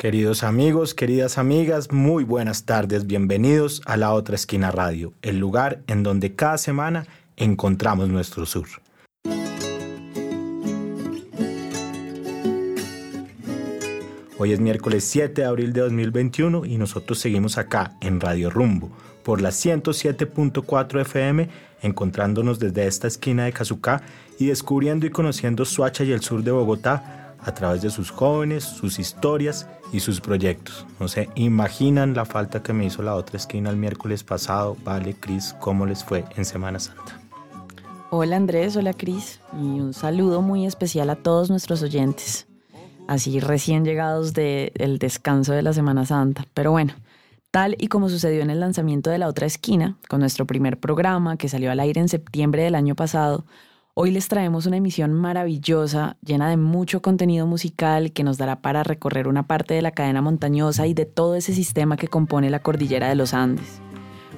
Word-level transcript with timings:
Queridos 0.00 0.44
amigos, 0.44 0.94
queridas 0.94 1.36
amigas, 1.36 1.92
muy 1.92 2.24
buenas 2.24 2.64
tardes, 2.64 3.06
bienvenidos 3.06 3.82
a 3.84 3.98
La 3.98 4.14
Otra 4.14 4.34
Esquina 4.34 4.70
Radio, 4.70 5.12
el 5.20 5.38
lugar 5.38 5.82
en 5.88 6.02
donde 6.02 6.34
cada 6.34 6.56
semana 6.56 7.06
encontramos 7.36 8.08
nuestro 8.08 8.46
sur. 8.46 8.66
Hoy 14.38 14.52
es 14.52 14.60
miércoles 14.60 15.04
7 15.04 15.42
de 15.42 15.46
abril 15.46 15.74
de 15.74 15.82
2021 15.82 16.64
y 16.64 16.78
nosotros 16.78 17.18
seguimos 17.18 17.58
acá 17.58 17.98
en 18.00 18.22
Radio 18.22 18.48
Rumbo 18.48 18.90
por 19.22 19.42
la 19.42 19.50
107.4 19.50 20.98
FM, 21.02 21.50
encontrándonos 21.82 22.58
desde 22.58 22.86
esta 22.86 23.06
esquina 23.06 23.44
de 23.44 23.52
Cazucá 23.52 24.00
y 24.38 24.46
descubriendo 24.46 25.04
y 25.04 25.10
conociendo 25.10 25.66
Suacha 25.66 26.04
y 26.04 26.12
el 26.12 26.22
sur 26.22 26.42
de 26.42 26.52
Bogotá 26.52 27.19
a 27.42 27.52
través 27.52 27.82
de 27.82 27.90
sus 27.90 28.10
jóvenes, 28.10 28.64
sus 28.64 28.98
historias 28.98 29.68
y 29.92 30.00
sus 30.00 30.20
proyectos. 30.20 30.86
No 30.98 31.08
se 31.08 31.28
imaginan 31.34 32.14
la 32.14 32.24
falta 32.24 32.62
que 32.62 32.72
me 32.72 32.86
hizo 32.86 33.02
la 33.02 33.14
otra 33.14 33.36
esquina 33.36 33.70
el 33.70 33.76
miércoles 33.76 34.24
pasado. 34.24 34.76
Vale, 34.84 35.14
Cris, 35.14 35.54
¿cómo 35.60 35.86
les 35.86 36.04
fue 36.04 36.24
en 36.36 36.44
Semana 36.44 36.78
Santa? 36.78 37.20
Hola 38.12 38.36
Andrés, 38.36 38.76
hola 38.76 38.92
Cris 38.92 39.40
y 39.52 39.78
un 39.78 39.94
saludo 39.94 40.42
muy 40.42 40.66
especial 40.66 41.10
a 41.10 41.14
todos 41.14 41.48
nuestros 41.48 41.80
oyentes, 41.80 42.48
así 43.06 43.38
recién 43.38 43.84
llegados 43.84 44.34
del 44.34 44.98
descanso 44.98 45.52
de 45.52 45.62
la 45.62 45.72
Semana 45.72 46.04
Santa. 46.04 46.44
Pero 46.52 46.72
bueno, 46.72 46.92
tal 47.52 47.76
y 47.78 47.86
como 47.86 48.08
sucedió 48.08 48.42
en 48.42 48.50
el 48.50 48.58
lanzamiento 48.58 49.10
de 49.10 49.18
La 49.18 49.28
Otra 49.28 49.46
Esquina, 49.46 49.96
con 50.08 50.18
nuestro 50.18 50.44
primer 50.44 50.76
programa 50.80 51.36
que 51.36 51.48
salió 51.48 51.70
al 51.70 51.78
aire 51.78 52.00
en 52.00 52.08
septiembre 52.08 52.64
del 52.64 52.74
año 52.74 52.96
pasado, 52.96 53.44
Hoy 53.92 54.12
les 54.12 54.28
traemos 54.28 54.66
una 54.66 54.76
emisión 54.76 55.12
maravillosa, 55.12 56.16
llena 56.24 56.48
de 56.48 56.56
mucho 56.56 57.02
contenido 57.02 57.48
musical 57.48 58.12
que 58.12 58.22
nos 58.22 58.38
dará 58.38 58.62
para 58.62 58.84
recorrer 58.84 59.26
una 59.26 59.48
parte 59.48 59.74
de 59.74 59.82
la 59.82 59.90
cadena 59.90 60.22
montañosa 60.22 60.86
y 60.86 60.94
de 60.94 61.06
todo 61.06 61.34
ese 61.34 61.52
sistema 61.52 61.96
que 61.96 62.06
compone 62.06 62.50
la 62.50 62.62
cordillera 62.62 63.08
de 63.08 63.16
los 63.16 63.34
Andes. 63.34 63.82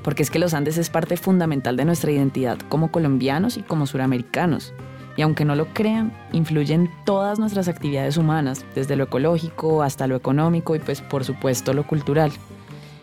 Porque 0.03 0.23
es 0.23 0.30
que 0.30 0.39
los 0.39 0.55
Andes 0.55 0.78
es 0.78 0.89
parte 0.89 1.19
fundamental 1.19 1.77
de 1.77 1.84
nuestra 1.84 2.11
identidad 2.11 2.58
como 2.70 2.91
colombianos 2.91 3.58
y 3.58 3.62
como 3.62 3.86
suramericanos. 3.86 4.73
Y 5.19 5.23
aunque 5.23 5.45
no 5.45 5.55
lo 5.55 5.67
crean, 5.75 6.17
influyen 6.33 6.91
todas 7.05 7.39
nuestras 7.39 7.69
actividades 7.69 8.17
humanas, 8.17 8.64
desde 8.75 8.97
lo 8.97 9.05
ecológico 9.05 9.83
hasta 9.83 10.06
lo 10.06 10.17
económico 10.17 10.75
y 10.77 10.78
pues 10.78 11.03
por 11.03 11.25
supuesto 11.25 11.75
lo 11.75 11.86
cultural. 11.86 12.33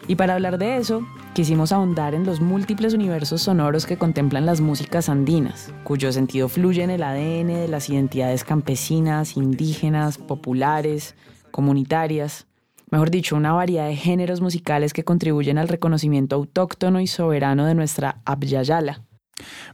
Y 0.10 0.16
para 0.16 0.34
hablar 0.34 0.58
de 0.58 0.78
eso, 0.78 1.08
quisimos 1.36 1.72
ahondar 1.72 2.16
en 2.16 2.26
los 2.26 2.42
múltiples 2.42 2.96
universos 2.96 3.44
sonoros 3.44 3.86
que 3.86 3.98
contemplan 3.98 4.44
las 4.44 4.60
músicas 4.60 5.08
andinas, 5.08 5.72
cuyo 5.84 6.12
sentido 6.12 6.50
fluye 6.50 6.82
en 6.82 6.90
el 6.90 7.04
ADN 7.04 7.50
de 7.50 7.68
las 7.68 7.92
identidades 7.92 8.44
campesinas, 8.44 9.38
indígenas, 9.38 10.18
populares, 10.18 11.14
comunitarias. 11.52 12.48
Mejor 12.90 13.12
dicho, 13.12 13.36
una 13.36 13.54
variedad 13.54 13.86
de 13.86 13.96
géneros 13.96 14.42
musicales 14.42 14.94
que 14.94 15.04
contribuyen 15.04 15.60
al 15.60 15.68
reconocimiento 15.68 16.38
autóctono 16.38 17.00
y 17.02 17.06
soberano 17.06 17.68
de 17.68 17.76
nuestra 17.76 18.20
Abyayala. 18.26 19.04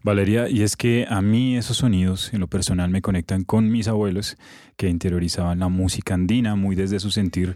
Valeria, 0.03 0.49
y 0.49 0.63
es 0.63 0.75
que 0.75 1.07
a 1.09 1.21
mí 1.21 1.55
esos 1.55 1.77
sonidos 1.77 2.33
en 2.33 2.41
lo 2.41 2.47
personal 2.47 2.89
me 2.89 3.01
conectan 3.01 3.45
con 3.45 3.71
mis 3.71 3.87
abuelos 3.87 4.35
que 4.75 4.89
interiorizaban 4.89 5.59
la 5.59 5.69
música 5.69 6.13
andina 6.13 6.57
muy 6.57 6.75
desde 6.75 6.99
su 6.99 7.09
sentir 7.09 7.55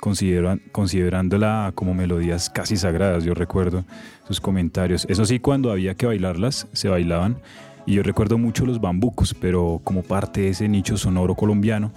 considerándola 0.00 1.72
como 1.74 1.94
melodías 1.94 2.50
casi 2.50 2.76
sagradas. 2.76 3.24
Yo 3.24 3.34
recuerdo 3.34 3.84
sus 4.26 4.40
comentarios. 4.40 5.06
Eso 5.08 5.24
sí, 5.24 5.38
cuando 5.40 5.70
había 5.70 5.94
que 5.94 6.06
bailarlas, 6.06 6.66
se 6.72 6.88
bailaban. 6.88 7.38
Y 7.86 7.94
yo 7.94 8.02
recuerdo 8.02 8.38
mucho 8.38 8.66
los 8.66 8.80
bambucos, 8.80 9.34
pero 9.34 9.80
como 9.84 10.02
parte 10.02 10.42
de 10.42 10.48
ese 10.50 10.68
nicho 10.68 10.96
sonoro 10.96 11.34
colombiano, 11.34 11.92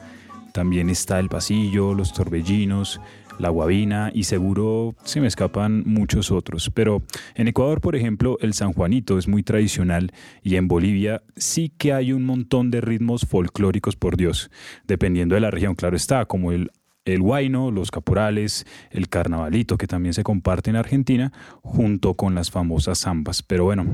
también 0.54 0.90
está 0.90 1.20
el 1.20 1.30
pasillo, 1.30 1.94
los 1.94 2.14
torbellinos, 2.14 3.02
la 3.40 3.50
guabina 3.50 4.12
y 4.14 4.24
seguro 4.24 4.96
se 5.04 5.20
me 5.20 5.28
escapan 5.28 5.84
muchos 5.86 6.32
otros. 6.32 6.70
Pero 6.74 7.04
en 7.36 7.48
Ecuador, 7.48 7.82
por 7.82 7.96
ejemplo, 7.96 8.38
el 8.42 8.54
San 8.54 8.74
Juanito 8.74 9.18
es 9.18 9.28
muy 9.28 9.44
tradicional 9.44 10.12
y 10.42 10.56
en 10.56 10.68
Bolivia 10.68 11.24
sí 11.36 11.72
que 11.78 11.94
hay 11.94 12.14
un 12.14 12.26
montón 12.26 12.72
de 12.72 12.82
ritmos 12.82 13.26
folclóricos, 13.26 13.96
por 13.96 14.18
Dios, 14.18 14.52
dependiendo 14.86 15.36
de 15.36 15.42
la 15.42 15.52
región, 15.52 15.76
claro 15.76 15.96
está, 15.96 16.26
como 16.26 16.52
el 16.52 16.72
el 17.06 17.22
guayno, 17.22 17.72
los 17.72 17.92
caporales, 17.92 18.66
el 18.92 19.10
carnavalito 19.10 19.78
que 19.78 19.88
también 19.88 20.14
se 20.14 20.24
comparte 20.24 20.70
en 20.70 20.76
Argentina, 20.76 21.32
junto 21.62 22.16
con 22.16 22.36
las 22.36 22.52
famosas 22.52 23.00
zambas. 23.00 23.44
Pero 23.44 23.66
bueno, 23.66 23.86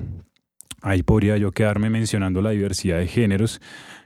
ahí 0.82 1.04
podría 1.04 1.38
yo 1.38 1.52
quedarme 1.52 1.90
mencionando 1.90 2.42
la 2.42 2.52
diversidad 2.52 3.00
de 3.00 3.08
géneros, 3.08 3.62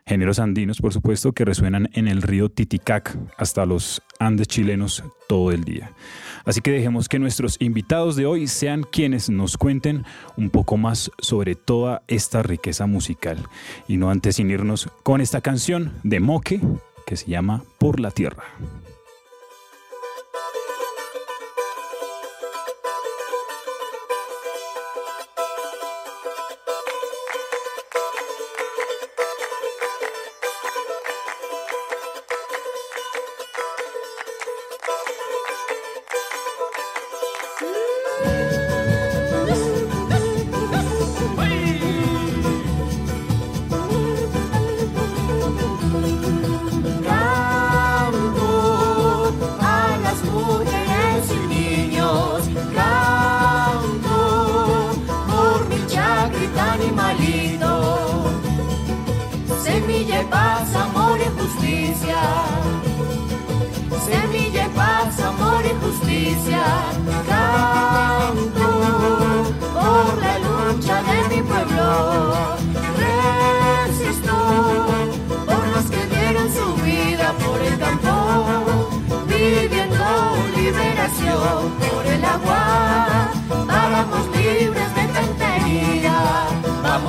géneros 0.06 0.40
andinos, 0.40 0.80
por 0.80 0.94
supuesto, 0.94 1.34
que 1.34 1.46
resuenan 1.46 1.90
en 1.94 2.08
el 2.08 2.22
río 2.22 2.50
Titicac 2.50 3.18
hasta 3.38 3.66
los 3.66 4.02
Andes 4.19 4.47
chilenos 4.47 5.03
todo 5.28 5.52
el 5.52 5.64
día. 5.64 5.91
Así 6.46 6.62
que 6.62 6.72
dejemos 6.72 7.08
que 7.08 7.20
nuestros 7.20 7.58
invitados 7.59 8.16
de 8.16 8.25
hoy 8.25 8.47
sean 8.47 8.84
quienes 8.84 9.30
nos 9.30 9.58
cuenten 9.58 10.03
un 10.38 10.50
poco 10.50 10.78
más 10.78 11.12
sobre 11.20 11.56
toda 11.56 12.03
esta 12.08 12.44
riqueza 12.44 12.85
musical. 12.85 13.38
Y 13.88 13.97
no 13.97 14.09
antes 14.09 14.38
sin 14.38 14.50
irnos 14.50 14.90
con 15.03 15.22
esta 15.22 15.41
canción 15.41 15.94
de 16.03 16.20
Moque 16.20 16.59
que 17.06 17.18
se 17.18 17.30
llama 17.30 17.64
Por 17.80 18.00
la 18.00 18.12
Tierra. 18.12 18.44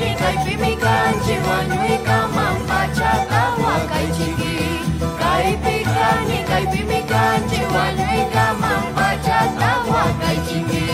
Nikaitimika 0.00 1.12
njiwanyuika 1.12 2.28
mambachaka 2.34 3.42
wakaichiki 3.64 4.58
Kaipika 5.18 6.08
nikaitimika 6.28 7.38
tawa 7.38 7.84
kai 7.98 9.82
wakaichiki 9.92 10.84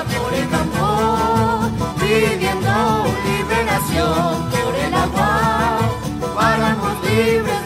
por 0.00 0.32
el 0.32 0.54
amor, 0.54 1.70
pidiendo 2.00 3.04
liberación 3.26 4.50
por 4.50 4.74
el 4.74 4.94
agua, 4.94 5.78
para 6.34 6.74
libres 7.04 7.61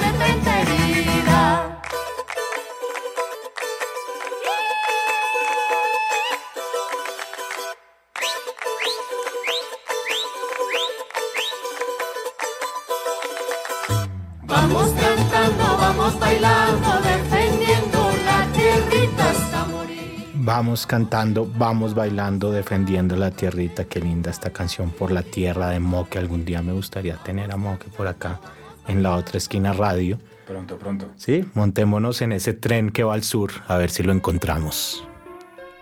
Vamos 20.76 20.86
cantando, 20.86 21.50
vamos 21.56 21.94
bailando, 21.94 22.52
defendiendo 22.52 23.16
la 23.16 23.30
tierrita. 23.30 23.86
Qué 23.86 23.98
linda 23.98 24.30
esta 24.30 24.50
canción 24.50 24.90
por 24.90 25.10
la 25.10 25.22
tierra 25.22 25.70
de 25.70 25.80
Moque. 25.80 26.18
Algún 26.18 26.44
día 26.44 26.60
me 26.60 26.74
gustaría 26.74 27.16
tener 27.16 27.50
a 27.50 27.56
Moque 27.56 27.88
por 27.88 28.06
acá 28.06 28.42
en 28.86 29.02
la 29.02 29.16
otra 29.16 29.38
esquina 29.38 29.72
radio. 29.72 30.18
Pronto, 30.46 30.78
pronto. 30.78 31.08
Sí, 31.16 31.46
montémonos 31.54 32.20
en 32.20 32.32
ese 32.32 32.52
tren 32.52 32.90
que 32.90 33.04
va 33.04 33.14
al 33.14 33.22
sur 33.22 33.52
a 33.68 33.78
ver 33.78 33.88
si 33.88 34.02
lo 34.02 34.12
encontramos. 34.12 35.02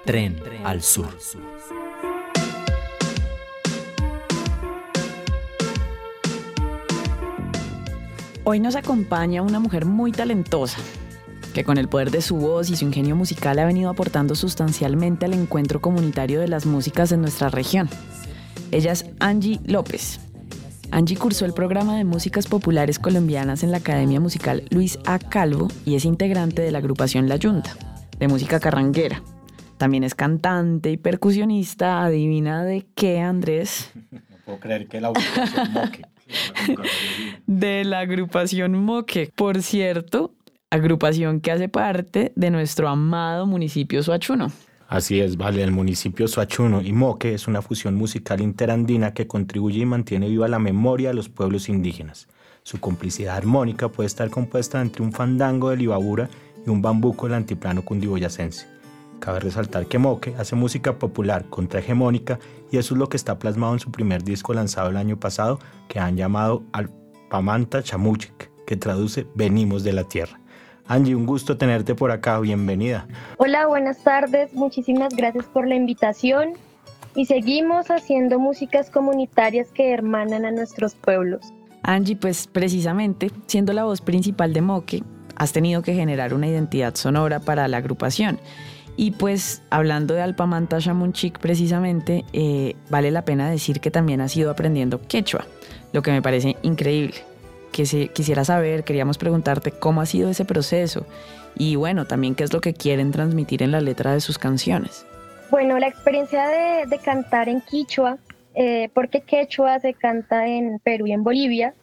Tren 0.04 0.36
al 0.62 0.80
sur. 0.80 1.08
Hoy 8.44 8.60
nos 8.60 8.76
acompaña 8.76 9.42
una 9.42 9.58
mujer 9.58 9.86
muy 9.86 10.12
talentosa, 10.12 10.78
que 11.54 11.64
con 11.64 11.78
el 11.78 11.88
poder 11.88 12.10
de 12.10 12.20
su 12.20 12.36
voz 12.36 12.68
y 12.68 12.76
su 12.76 12.84
ingenio 12.84 13.16
musical 13.16 13.58
ha 13.58 13.64
venido 13.64 13.88
aportando 13.88 14.34
sustancialmente 14.34 15.24
al 15.24 15.32
encuentro 15.32 15.80
comunitario 15.80 16.40
de 16.40 16.48
las 16.48 16.66
músicas 16.66 17.12
en 17.12 17.22
nuestra 17.22 17.48
región. 17.48 17.88
Ella 18.72 18.92
es 18.92 19.06
Angie 19.20 19.60
López. 19.64 20.20
Angie 20.90 21.16
cursó 21.16 21.46
el 21.46 21.54
programa 21.54 21.96
de 21.96 22.04
músicas 22.04 22.46
populares 22.46 22.98
colombianas 22.98 23.62
en 23.62 23.70
la 23.70 23.78
Academia 23.78 24.20
Musical 24.20 24.64
Luis 24.70 24.98
A. 25.06 25.18
Calvo 25.18 25.68
y 25.86 25.94
es 25.94 26.04
integrante 26.04 26.60
de 26.60 26.72
la 26.72 26.78
agrupación 26.78 27.28
La 27.28 27.36
Yunta, 27.36 27.76
de 28.18 28.28
música 28.28 28.60
carranguera. 28.60 29.22
También 29.78 30.04
es 30.04 30.14
cantante 30.14 30.90
y 30.90 30.96
percusionista. 30.96 32.04
Adivina 32.04 32.64
de 32.64 32.84
qué, 32.94 33.20
Andrés. 33.20 33.90
No 34.10 34.20
puedo 34.44 34.60
creer 34.60 34.88
que 34.88 35.00
la 35.00 35.08
agrupación 35.08 35.72
Moque. 35.72 36.02
de 37.46 37.84
la 37.84 38.00
agrupación 38.00 38.84
Moque. 38.84 39.32
Por 39.34 39.62
cierto, 39.62 40.32
agrupación 40.74 41.40
que 41.40 41.52
hace 41.52 41.68
parte 41.68 42.32
de 42.34 42.50
nuestro 42.50 42.88
amado 42.88 43.46
municipio 43.46 44.02
Suachuno. 44.02 44.50
Así 44.88 45.20
es, 45.20 45.36
vale, 45.36 45.62
el 45.62 45.70
municipio 45.70 46.28
Suachuno 46.28 46.82
y 46.82 46.92
Moque 46.92 47.34
es 47.34 47.48
una 47.48 47.62
fusión 47.62 47.94
musical 47.94 48.40
interandina 48.40 49.14
que 49.14 49.26
contribuye 49.26 49.80
y 49.80 49.86
mantiene 49.86 50.28
viva 50.28 50.48
la 50.48 50.58
memoria 50.58 51.08
de 51.08 51.14
los 51.14 51.28
pueblos 51.28 51.68
indígenas. 51.68 52.28
Su 52.64 52.80
complicidad 52.80 53.36
armónica 53.36 53.88
puede 53.88 54.08
estar 54.08 54.30
compuesta 54.30 54.80
entre 54.80 55.02
un 55.02 55.12
fandango 55.12 55.70
del 55.70 55.82
Ibabura 55.82 56.28
y 56.66 56.70
un 56.70 56.82
bambuco 56.82 57.26
del 57.26 57.34
altiplano 57.34 57.84
cundiboyacense. 57.84 58.66
Cabe 59.20 59.40
resaltar 59.40 59.86
que 59.86 59.98
Moque 59.98 60.34
hace 60.38 60.56
música 60.56 60.98
popular 60.98 61.48
contrahegemónica 61.48 62.38
y 62.70 62.78
eso 62.78 62.94
es 62.94 62.98
lo 62.98 63.08
que 63.08 63.16
está 63.16 63.38
plasmado 63.38 63.74
en 63.74 63.80
su 63.80 63.90
primer 63.90 64.24
disco 64.24 64.52
lanzado 64.52 64.90
el 64.90 64.96
año 64.96 65.18
pasado 65.18 65.60
que 65.88 66.00
han 66.00 66.16
llamado 66.16 66.64
Alpamanta 66.72 67.82
Chamuchik, 67.82 68.50
que 68.66 68.76
traduce 68.76 69.26
Venimos 69.34 69.84
de 69.84 69.92
la 69.92 70.04
Tierra. 70.04 70.40
Angie, 70.86 71.14
un 71.14 71.24
gusto 71.24 71.56
tenerte 71.56 71.94
por 71.94 72.10
acá, 72.10 72.38
bienvenida. 72.40 73.06
Hola, 73.38 73.66
buenas 73.66 74.02
tardes, 74.04 74.52
muchísimas 74.52 75.14
gracias 75.16 75.46
por 75.46 75.66
la 75.66 75.76
invitación 75.76 76.52
y 77.14 77.24
seguimos 77.24 77.90
haciendo 77.90 78.38
músicas 78.38 78.90
comunitarias 78.90 79.68
que 79.68 79.92
hermanan 79.92 80.44
a 80.44 80.50
nuestros 80.50 80.94
pueblos. 80.94 81.40
Angie, 81.82 82.16
pues 82.16 82.46
precisamente, 82.46 83.30
siendo 83.46 83.72
la 83.72 83.84
voz 83.84 84.02
principal 84.02 84.52
de 84.52 84.60
Moque, 84.60 85.02
has 85.36 85.52
tenido 85.52 85.80
que 85.82 85.94
generar 85.94 86.34
una 86.34 86.48
identidad 86.48 86.94
sonora 86.94 87.40
para 87.40 87.66
la 87.66 87.78
agrupación. 87.78 88.38
Y 88.96 89.12
pues 89.12 89.62
hablando 89.70 90.14
de 90.14 90.22
Alpamanta 90.22 90.78
Shamunchik 90.78 91.38
precisamente, 91.38 92.24
eh, 92.32 92.76
vale 92.90 93.10
la 93.10 93.24
pena 93.24 93.50
decir 93.50 93.80
que 93.80 93.90
también 93.90 94.20
has 94.20 94.36
ido 94.36 94.50
aprendiendo 94.50 95.00
quechua, 95.00 95.46
lo 95.92 96.02
que 96.02 96.12
me 96.12 96.22
parece 96.22 96.56
increíble. 96.62 97.16
Que 97.74 97.86
se, 97.86 98.06
quisiera 98.06 98.44
saber, 98.44 98.84
queríamos 98.84 99.18
preguntarte 99.18 99.72
cómo 99.72 100.00
ha 100.00 100.06
sido 100.06 100.30
ese 100.30 100.44
proceso 100.44 101.06
y 101.56 101.74
bueno, 101.74 102.06
también 102.06 102.36
qué 102.36 102.44
es 102.44 102.52
lo 102.52 102.60
que 102.60 102.72
quieren 102.72 103.10
transmitir 103.10 103.64
en 103.64 103.72
la 103.72 103.80
letra 103.80 104.12
de 104.12 104.20
sus 104.20 104.38
canciones. 104.38 105.04
Bueno, 105.50 105.76
la 105.80 105.88
experiencia 105.88 106.46
de, 106.46 106.86
de 106.86 106.98
cantar 106.98 107.48
en 107.48 107.60
quichua, 107.60 108.18
eh, 108.54 108.90
porque 108.94 109.22
quechua 109.22 109.80
se 109.80 109.92
canta 109.92 110.46
en 110.46 110.78
Perú 110.78 111.08
y 111.08 111.12
en 111.12 111.24
Bolivia, 111.24 111.74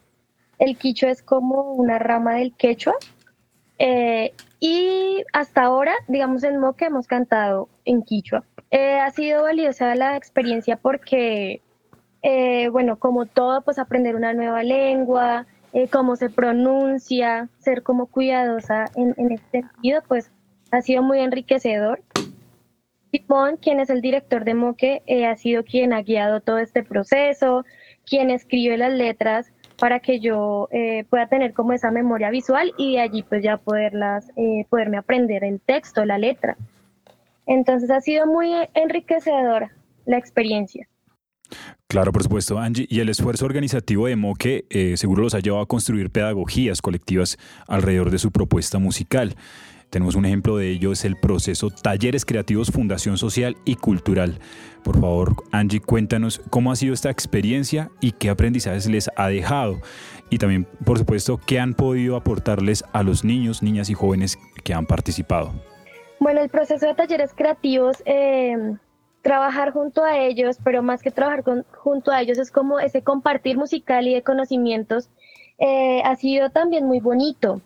el 0.59 0.77
quichua 0.77 1.09
es 1.09 1.21
como 1.21 1.73
una 1.73 1.99
rama 1.99 2.35
del 2.35 2.53
quechua. 2.53 2.93
Eh, 3.79 4.31
y 4.59 5.23
hasta 5.33 5.63
ahora, 5.63 5.93
digamos, 6.07 6.43
en 6.43 6.59
Moque 6.59 6.85
hemos 6.85 7.07
cantado 7.07 7.67
en 7.83 8.03
quichua. 8.03 8.43
Eh, 8.69 8.99
ha 8.99 9.09
sido 9.09 9.41
valiosa 9.41 9.95
la 9.95 10.15
experiencia 10.15 10.77
porque, 10.77 11.61
eh, 12.21 12.69
bueno, 12.69 12.97
como 12.99 13.25
todo, 13.25 13.61
pues 13.63 13.79
aprender 13.79 14.15
una 14.15 14.33
nueva 14.33 14.63
lengua, 14.63 15.47
eh, 15.73 15.87
cómo 15.87 16.15
se 16.15 16.29
pronuncia, 16.29 17.49
ser 17.59 17.83
como 17.83 18.07
cuidadosa 18.07 18.85
en, 18.95 19.31
este 19.31 19.61
sentido, 19.61 20.01
pues 20.07 20.31
ha 20.71 20.81
sido 20.81 21.03
muy 21.03 21.19
enriquecedor. 21.19 22.01
Simón, 23.11 23.57
quien 23.57 23.79
es 23.79 23.89
el 23.89 24.01
director 24.01 24.45
de 24.45 24.53
Moque, 24.53 25.01
eh, 25.05 25.25
ha 25.25 25.35
sido 25.35 25.63
quien 25.63 25.91
ha 25.93 26.01
guiado 26.01 26.39
todo 26.39 26.59
este 26.59 26.83
proceso, 26.83 27.65
quien 28.05 28.29
escribe 28.29 28.77
las 28.77 28.93
letras 28.93 29.51
para 29.81 29.99
que 29.99 30.19
yo 30.19 30.67
eh, 30.71 31.05
pueda 31.09 31.27
tener 31.27 31.53
como 31.53 31.73
esa 31.73 31.89
memoria 31.89 32.29
visual 32.29 32.71
y 32.77 32.93
de 32.93 33.01
allí 33.01 33.23
pues 33.23 33.43
ya 33.43 33.57
poderlas, 33.57 34.31
eh, 34.35 34.65
poderme 34.69 34.97
aprender 34.97 35.43
el 35.43 35.59
texto, 35.59 36.05
la 36.05 36.19
letra. 36.19 36.55
Entonces 37.47 37.89
ha 37.89 37.99
sido 37.99 38.27
muy 38.27 38.53
enriquecedora 38.75 39.71
la 40.05 40.17
experiencia. 40.17 40.87
Claro, 41.87 42.11
por 42.11 42.23
supuesto, 42.23 42.57
Angie. 42.57 42.87
Y 42.89 42.99
el 42.99 43.09
esfuerzo 43.09 43.45
organizativo 43.45 44.07
de 44.07 44.15
Moque 44.15 44.65
eh, 44.69 44.95
seguro 44.97 45.23
los 45.23 45.33
ha 45.33 45.39
llevado 45.39 45.63
a 45.63 45.67
construir 45.67 46.09
pedagogías 46.09 46.81
colectivas 46.81 47.37
alrededor 47.67 48.11
de 48.11 48.19
su 48.19 48.31
propuesta 48.31 48.79
musical. 48.79 49.35
Tenemos 49.91 50.15
un 50.15 50.25
ejemplo 50.25 50.55
de 50.55 50.69
ello, 50.69 50.93
es 50.93 51.03
el 51.03 51.17
proceso 51.17 51.69
Talleres 51.69 52.23
Creativos 52.23 52.71
Fundación 52.71 53.17
Social 53.17 53.57
y 53.65 53.75
Cultural. 53.75 54.39
Por 54.83 55.01
favor, 55.01 55.35
Angie, 55.51 55.81
cuéntanos 55.81 56.41
cómo 56.49 56.71
ha 56.71 56.77
sido 56.77 56.93
esta 56.93 57.09
experiencia 57.09 57.91
y 57.99 58.13
qué 58.13 58.29
aprendizajes 58.29 58.87
les 58.87 59.09
ha 59.17 59.27
dejado. 59.27 59.81
Y 60.29 60.37
también, 60.37 60.65
por 60.85 60.97
supuesto, 60.97 61.41
qué 61.45 61.59
han 61.59 61.73
podido 61.73 62.15
aportarles 62.15 62.85
a 62.93 63.03
los 63.03 63.25
niños, 63.25 63.61
niñas 63.61 63.89
y 63.89 63.93
jóvenes 63.93 64.39
que 64.63 64.73
han 64.73 64.85
participado. 64.85 65.51
Bueno, 66.21 66.39
el 66.39 66.49
proceso 66.49 66.85
de 66.85 66.93
talleres 66.95 67.31
creativos, 67.35 67.97
eh, 68.05 68.55
trabajar 69.21 69.71
junto 69.71 70.03
a 70.03 70.17
ellos, 70.17 70.57
pero 70.63 70.83
más 70.83 71.01
que 71.01 71.11
trabajar 71.11 71.43
con, 71.43 71.63
junto 71.71 72.11
a 72.11 72.21
ellos 72.21 72.37
es 72.37 72.51
como 72.51 72.79
ese 72.79 73.03
compartir 73.03 73.57
musical 73.57 74.07
y 74.07 74.13
de 74.13 74.23
conocimientos, 74.23 75.09
eh, 75.59 76.01
ha 76.03 76.15
sido 76.15 76.49
también 76.49 76.85
muy 76.85 76.99
bonito. 76.99 77.61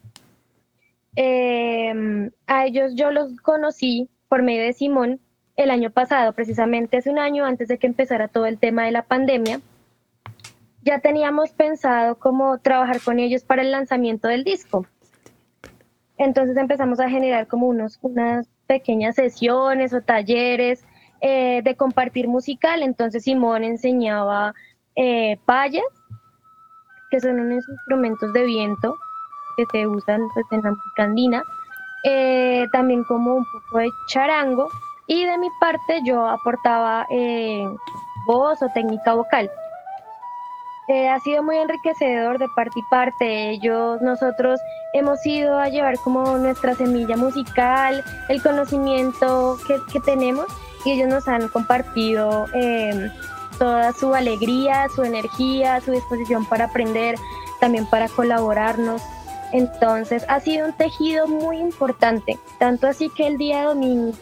Eh, 1.15 2.29
a 2.47 2.65
ellos 2.65 2.93
yo 2.95 3.11
los 3.11 3.39
conocí 3.39 4.09
por 4.27 4.43
medio 4.43 4.63
de 4.63 4.73
Simón 4.73 5.19
el 5.55 5.71
año 5.71 5.89
pasado, 5.89 6.33
precisamente 6.33 6.97
hace 6.97 7.09
un 7.09 7.19
año 7.19 7.45
antes 7.45 7.69
de 7.69 7.77
que 7.77 7.87
empezara 7.87 8.27
todo 8.27 8.45
el 8.45 8.59
tema 8.59 8.83
de 8.83 8.91
la 8.91 9.03
pandemia. 9.03 9.61
Ya 10.83 10.99
teníamos 10.99 11.51
pensado 11.51 12.15
cómo 12.15 12.57
trabajar 12.59 12.99
con 13.01 13.19
ellos 13.19 13.43
para 13.43 13.61
el 13.61 13.71
lanzamiento 13.71 14.27
del 14.27 14.43
disco. 14.43 14.85
Entonces 16.17 16.57
empezamos 16.57 16.99
a 16.99 17.09
generar 17.09 17.47
como 17.47 17.67
unos, 17.67 17.97
unas 18.01 18.47
pequeñas 18.67 19.15
sesiones 19.15 19.93
o 19.93 20.01
talleres 20.01 20.85
eh, 21.21 21.61
de 21.63 21.75
compartir 21.75 22.27
musical. 22.27 22.83
Entonces 22.83 23.23
Simón 23.23 23.63
enseñaba 23.63 24.53
eh, 24.95 25.37
payas, 25.45 25.83
que 27.09 27.19
son 27.19 27.39
unos 27.39 27.67
instrumentos 27.67 28.33
de 28.33 28.43
viento 28.43 28.95
que 29.57 29.65
se 29.71 29.87
usan 29.87 30.21
pues, 30.33 30.45
en 30.51 30.61
la 30.61 30.71
música 30.71 31.03
andina, 31.03 31.43
eh, 32.03 32.65
también 32.71 33.03
como 33.05 33.35
un 33.35 33.45
poco 33.45 33.79
de 33.79 33.89
charango 34.07 34.67
y 35.07 35.25
de 35.25 35.37
mi 35.37 35.49
parte 35.59 36.01
yo 36.05 36.27
aportaba 36.27 37.05
eh, 37.09 37.67
voz 38.27 38.61
o 38.61 38.67
técnica 38.73 39.13
vocal. 39.13 39.49
Eh, 40.87 41.09
ha 41.09 41.19
sido 41.19 41.41
muy 41.41 41.57
enriquecedor 41.57 42.37
de 42.37 42.47
parte 42.55 42.79
y 42.79 42.83
parte. 42.91 43.49
Ellos, 43.49 44.01
nosotros 44.01 44.59
hemos 44.93 45.25
ido 45.25 45.57
a 45.57 45.67
llevar 45.69 45.97
como 45.99 46.37
nuestra 46.37 46.75
semilla 46.75 47.17
musical, 47.17 48.03
el 48.29 48.41
conocimiento 48.43 49.57
que, 49.67 49.77
que 49.91 49.99
tenemos 50.01 50.45
y 50.85 50.91
ellos 50.91 51.09
nos 51.09 51.27
han 51.27 51.47
compartido 51.49 52.45
toda 53.57 53.91
su 53.93 54.13
alegría, 54.13 54.87
su 54.95 55.03
energía, 55.03 55.81
su 55.81 55.91
disposición 55.91 56.45
para 56.45 56.65
aprender, 56.65 57.15
también 57.59 57.85
para 57.85 58.07
colaborarnos. 58.07 59.01
Entonces 59.51 60.25
ha 60.27 60.39
sido 60.39 60.67
un 60.67 60.73
tejido 60.73 61.27
muy 61.27 61.57
importante, 61.57 62.37
tanto 62.59 62.87
así 62.87 63.09
que 63.15 63.27
el 63.27 63.37
día 63.37 63.63
domingo 63.63 64.13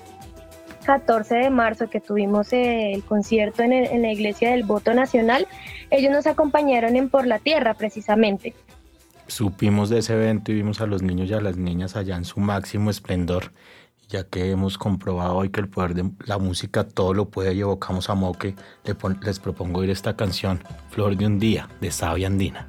14 0.86 1.36
de 1.36 1.50
marzo 1.50 1.90
que 1.90 2.02
tuvimos 2.02 2.52
el 2.52 3.04
concierto 3.04 3.64
en, 3.64 3.72
en, 3.74 4.02
la 4.02 4.12
iglesia 4.12 4.52
del 4.52 4.64
Voto 4.64 4.94
Nacional, 4.94 5.48
ellos 5.90 6.12
nos 6.12 6.28
acompañaron 6.28 6.96
en 6.98 7.10
Por 7.10 7.26
la 7.26 7.40
Tierra 7.40 7.74
precisamente. 7.74 8.54
Supimos 9.28 9.90
de 9.90 10.00
ese 10.00 10.14
evento 10.14 10.52
y 10.52 10.56
vimos 10.56 10.82
a 10.82 10.86
los 10.86 11.02
niños 11.02 11.30
y 11.30 11.34
a 11.34 11.40
las 11.40 11.56
niñas 11.56 11.96
allá 11.96 12.18
en 12.18 12.26
su 12.26 12.42
máximo 12.42 12.90
esplendor, 12.90 13.54
ya 14.14 14.24
que 14.24 14.52
hemos 14.52 14.78
comprobado 14.78 15.36
hoy 15.36 15.50
que 15.50 15.60
el 15.60 15.68
poder 15.68 15.96
de 15.96 16.12
la 16.26 16.38
música 16.38 16.88
todo 16.88 17.16
lo 17.16 17.30
puede 17.30 17.56
y 17.56 17.62
evocamos 17.62 18.12
a 18.12 18.14
Moque, 18.14 18.56
les 19.24 19.40
propongo 19.40 19.80
oír 19.80 19.90
esta 19.90 20.16
canción, 20.16 20.62
Flor 20.92 21.18
de 21.18 21.26
un 21.26 21.40
Día, 21.40 21.68
de 21.82 21.90
Sabia 21.90 22.28
Andina. 22.28 22.68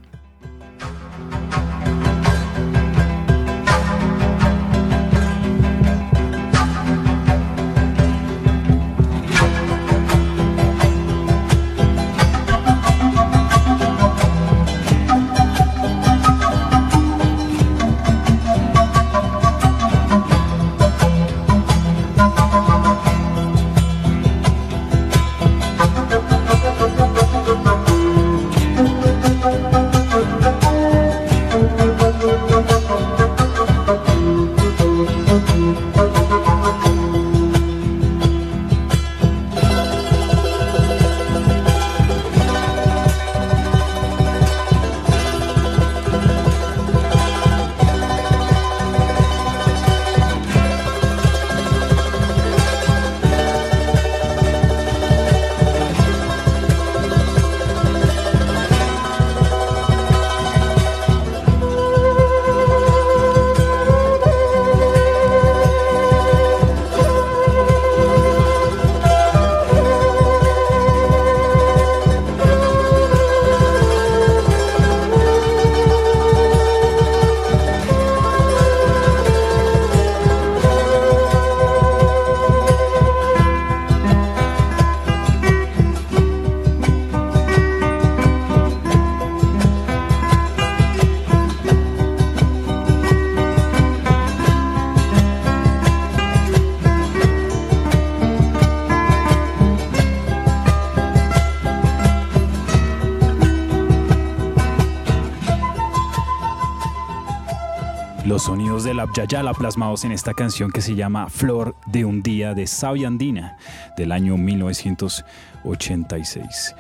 La 109.05 109.13
Yayala 109.13 109.53
plasmados 109.53 110.05
en 110.05 110.13
esta 110.13 110.33
canción 110.33 110.71
que 110.71 110.81
se 110.81 110.95
llama 110.95 111.29
Flor 111.29 111.77
de 111.87 112.07
un 112.07 112.23
día 112.23 112.55
de 112.55 112.67
Sabia 112.67 113.09
Andina 113.09 113.59
del 113.99 114.13
año 114.13 114.39
1986. 114.39 116.75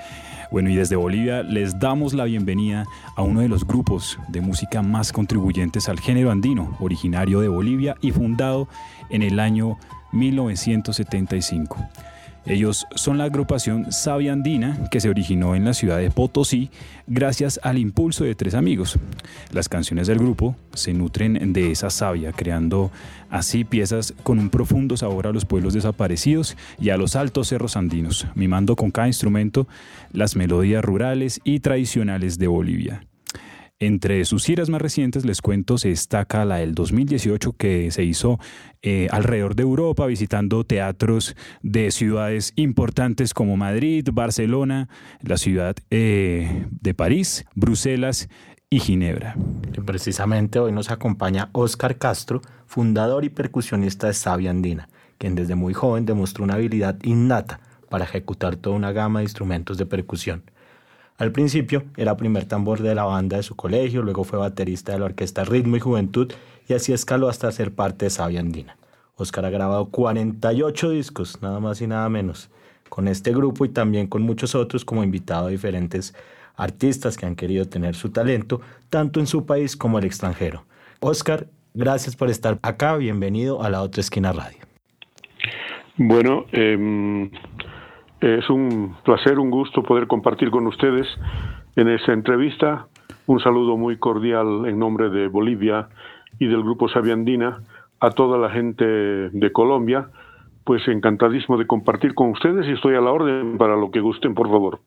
Bueno, 0.51 0.71
y 0.71 0.77
desde 0.77 0.97
Bolivia 0.97 1.43
les 1.43 1.79
damos 1.79 2.15
la 2.15 2.25
bienvenida 2.25 2.87
a 3.17 3.23
uno 3.23 3.41
de 3.41 3.49
los 3.49 3.67
grupos 3.67 4.19
de 4.29 4.41
música 4.41 4.81
más 4.81 5.13
contribuyentes 5.13 5.87
al 5.89 6.01
género 6.01 6.31
andino, 6.31 6.75
originario 6.81 7.41
de 7.41 7.49
Bolivia 7.49 7.97
y 8.01 8.13
fundado 8.13 8.69
en 9.11 9.23
el 9.23 9.39
año 9.39 9.77
1975. 10.13 11.77
Ellos 12.47 12.87
son 12.95 13.17
la 13.17 13.25
agrupación 13.25 13.91
Sabia 13.91 14.33
Andina 14.35 14.89
que 14.91 15.01
se 15.01 15.09
originó 15.09 15.55
en 15.55 15.65
la 15.65 15.73
ciudad 15.73 15.99
de 15.99 16.11
Potosí 16.11 16.71
gracias 17.07 17.59
al 17.63 17.79
impulso 17.79 18.25
de 18.25 18.35
tres 18.35 18.55
amigos. 18.55 18.99
Las 19.51 19.71
canciones 19.71 20.07
del 20.09 20.19
grupo 20.19 20.55
se 20.75 20.93
nutren 20.93 21.55
de 21.55 21.71
esa 21.71 21.89
savia, 21.89 22.33
creando 22.33 22.91
así 23.31 23.65
piezas 23.65 24.13
con 24.23 24.39
un 24.39 24.51
profundo 24.51 24.97
sabor 24.97 25.27
a 25.27 25.33
los 25.33 25.47
pueblos 25.47 25.73
desaparecidos 25.73 26.57
y 26.79 26.91
a 26.91 26.99
los 26.99 27.17
altos 27.17 27.49
cerros 27.49 27.79
andinos, 27.79 28.27
mimando 28.35 28.77
con 28.77 28.91
cada 28.91 29.07
instrumento 29.07 29.67
las 30.13 30.37
melodías 30.37 30.85
rurales 30.85 31.41
y 31.45 31.61
tradicionales 31.61 32.39
de 32.39 32.47
Bolivia. 32.47 33.07
Entre 33.85 34.25
sus 34.25 34.47
giras 34.47 34.71
más 34.71 34.81
recientes, 34.81 35.27
les 35.27 35.43
cuento, 35.43 35.77
se 35.77 35.91
destaca 35.91 36.47
la 36.47 36.57
del 36.57 36.75
2018 36.75 37.53
que 37.53 37.91
se 37.91 38.03
hizo 38.03 38.39
eh, 38.81 39.09
alrededor 39.11 39.57
de 39.57 39.63
Europa, 39.63 40.07
visitando 40.07 40.65
teatros 40.65 41.37
de 41.61 41.91
ciudades 41.91 42.55
importantes 42.57 43.35
como 43.35 43.59
Madrid, 43.59 44.09
Barcelona, 44.11 44.89
la 45.21 45.37
ciudad 45.37 45.77
eh, 45.91 46.67
de 46.71 46.95
París, 46.95 47.45
Bruselas 47.55 48.31
y 48.71 48.79
Ginebra. 48.79 49.37
precisamente 49.85 50.59
hoy 50.61 50.73
nos 50.73 50.91
acompaña 50.91 51.51
Óscar 51.53 51.99
Castro, 51.99 52.41
fundador 52.65 53.27
y 53.27 53.29
percusionista 53.29 54.07
de 54.07 54.15
Sabia 54.15 54.51
Andina, 54.51 54.89
quien 55.19 55.35
desde 55.35 55.57
muy 55.57 55.75
joven 55.75 56.07
demostró 56.07 56.43
una 56.43 56.55
habilidad 56.55 56.97
innata 57.03 57.61
para 57.91 58.05
ejecutar 58.05 58.57
toda 58.57 58.77
una 58.77 58.93
gama 58.93 59.19
de 59.19 59.27
instrumentos 59.27 59.77
de 59.77 59.85
percusión. 59.85 60.43
Al 61.17 61.31
principio 61.31 61.85
era 61.97 62.17
primer 62.17 62.45
tambor 62.45 62.83
de 62.83 62.95
la 62.95 63.05
banda 63.05 63.37
de 63.37 63.45
su 63.45 63.55
colegio, 63.55 64.03
luego 64.03 64.25
fue 64.25 64.39
baterista 64.39 64.93
de 64.93 64.99
la 64.99 65.05
orquesta 65.05 65.45
Ritmo 65.45 65.77
y 65.77 65.81
Juventud 65.81 66.33
y 66.69 66.75
así 66.75 66.93
escaló 66.93 67.29
hasta 67.29 67.53
ser 67.53 67.73
parte 67.73 68.07
de 68.07 68.11
Sabia 68.11 68.41
Andina. 68.41 68.77
Oscar 69.17 69.45
ha 69.45 69.51
grabado 69.51 69.87
48 69.91 70.91
discos, 70.91 71.41
nada 71.41 71.61
más 71.61 71.81
y 71.81 71.87
nada 71.87 72.09
menos, 72.09 72.51
con 72.89 73.07
este 73.07 73.33
grupo 73.33 73.65
y 73.65 73.69
también 73.69 74.09
con 74.09 74.23
muchos 74.23 74.57
otros 74.57 74.85
como 74.85 75.05
invitado 75.05 75.47
a 75.47 75.51
diferentes 75.51 76.15
artistas 76.57 77.17
que 77.17 77.27
han 77.27 77.37
querido 77.37 77.67
tener 77.67 77.95
su 77.95 78.11
talento, 78.11 78.61
tanto 78.91 79.21
en 79.21 79.29
su 79.29 79.47
país 79.47 79.77
como 79.77 80.01
el 80.01 80.07
extranjero. 80.07 80.65
Oscar, 80.99 81.47
gracias 81.75 82.17
por 82.17 82.29
estar 82.29 82.59
acá, 82.63 82.97
bienvenido 82.97 83.63
a 83.63 83.71
la 83.71 83.83
otra 83.83 84.01
esquina 84.01 84.33
radio. 84.33 84.59
Bueno, 85.97 86.47
eh, 86.51 87.31
es 88.25 88.49
un 88.49 88.97
placer, 89.05 89.39
un 89.39 89.51
gusto 89.51 89.83
poder 89.83 90.07
compartir 90.07 90.51
con 90.51 90.67
ustedes 90.67 91.07
en 91.77 91.89
esta 91.89 92.15
entrevista. 92.15 92.87
Un 93.27 93.39
saludo 93.39 93.77
muy 93.77 93.99
cordial 93.99 94.65
en 94.65 94.79
nombre 94.79 95.11
de 95.11 95.29
Bolivia 95.29 95.89
y 96.39 96.47
del 96.47 96.63
Grupo 96.63 96.89
Sabiandina 96.89 97.59
a 98.01 98.11
toda 98.13 98.39
la 98.39 98.49
gente 98.49 98.87
de 98.87 99.53
Colombia. 99.53 100.09
Pues 100.65 100.89
encantadísimo 100.89 101.59
de 101.59 101.67
compartir 101.67 102.15
con 102.15 102.31
ustedes 102.31 102.67
y 102.67 102.73
estoy 102.73 102.95
a 102.95 103.03
la 103.03 103.13
orden 103.13 103.59
para 103.59 103.77
lo 103.77 103.91
que 103.91 104.01
gusten, 104.01 104.35
por 104.35 104.49
favor. 104.49 104.81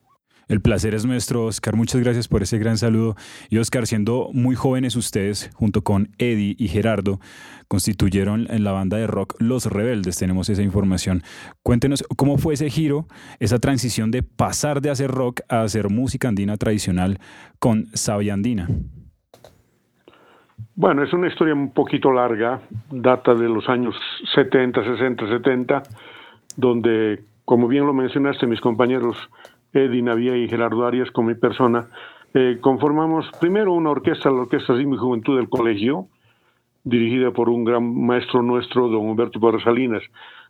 El 0.48 0.62
placer 0.62 0.94
es 0.94 1.06
nuestro, 1.06 1.46
Oscar. 1.46 1.76
Muchas 1.76 2.02
gracias 2.02 2.30
por 2.30 2.42
ese 2.42 2.58
gran 2.58 2.78
saludo. 2.78 3.16
Y 3.50 3.58
Oscar, 3.58 3.86
siendo 3.86 4.30
muy 4.34 4.56
jóvenes 4.56 4.96
ustedes, 4.96 5.52
junto 5.54 5.82
con 5.82 6.10
Eddie 6.20 6.56
y 6.58 6.70
Gerardo, 6.70 7.20
constituyeron 7.68 8.48
en 8.50 8.64
la 8.64 8.72
banda 8.72 8.96
de 8.96 9.08
rock 9.08 9.36
Los 9.40 9.66
Rebeldes. 9.66 10.18
Tenemos 10.18 10.50
esa 10.50 10.64
información. 10.64 11.22
Cuéntenos 11.64 12.06
cómo 12.16 12.38
fue 12.38 12.54
ese 12.54 12.70
giro, 12.70 13.08
esa 13.40 13.60
transición 13.60 14.10
de 14.10 14.24
pasar 14.24 14.80
de 14.80 14.90
hacer 14.90 15.12
rock 15.12 15.42
a 15.50 15.64
hacer 15.64 15.90
música 15.90 16.30
andina 16.30 16.56
tradicional 16.56 17.20
con 17.60 17.88
Sabia 17.94 18.34
Andina. 18.34 18.70
Bueno, 20.76 21.04
es 21.04 21.12
una 21.12 21.28
historia 21.28 21.54
un 21.54 21.74
poquito 21.74 22.12
larga, 22.12 22.62
data 22.90 23.34
de 23.34 23.50
los 23.50 23.68
años 23.68 23.96
70, 24.34 24.84
60, 24.84 25.28
70, 25.28 25.84
donde, 26.56 27.24
como 27.46 27.68
bien 27.68 27.86
lo 27.86 27.94
mencionaste, 27.94 28.48
mis 28.48 28.62
compañeros 28.62 29.18
Eddie 29.78 30.02
Navia 30.02 30.36
y 30.36 30.48
Gerardo 30.48 30.86
Arias 30.86 31.12
con 31.12 31.26
mi 31.26 31.36
persona, 31.36 31.88
eh, 32.34 32.58
conformamos 32.62 33.30
primero 33.40 33.74
una 33.74 33.92
orquesta, 33.92 34.30
la 34.30 34.42
Orquesta 34.42 34.74
de 34.74 34.86
mi 34.86 34.98
Juventud 34.98 35.38
del 35.38 35.50
Colegio, 35.50 36.08
dirigida 36.84 37.32
por 37.32 37.50
un 37.50 37.64
gran 37.64 38.06
maestro 38.06 38.42
nuestro, 38.42 38.88
don 38.88 39.10
Humberto 39.10 39.40
Porras 39.40 39.64
Salinas, 39.64 40.04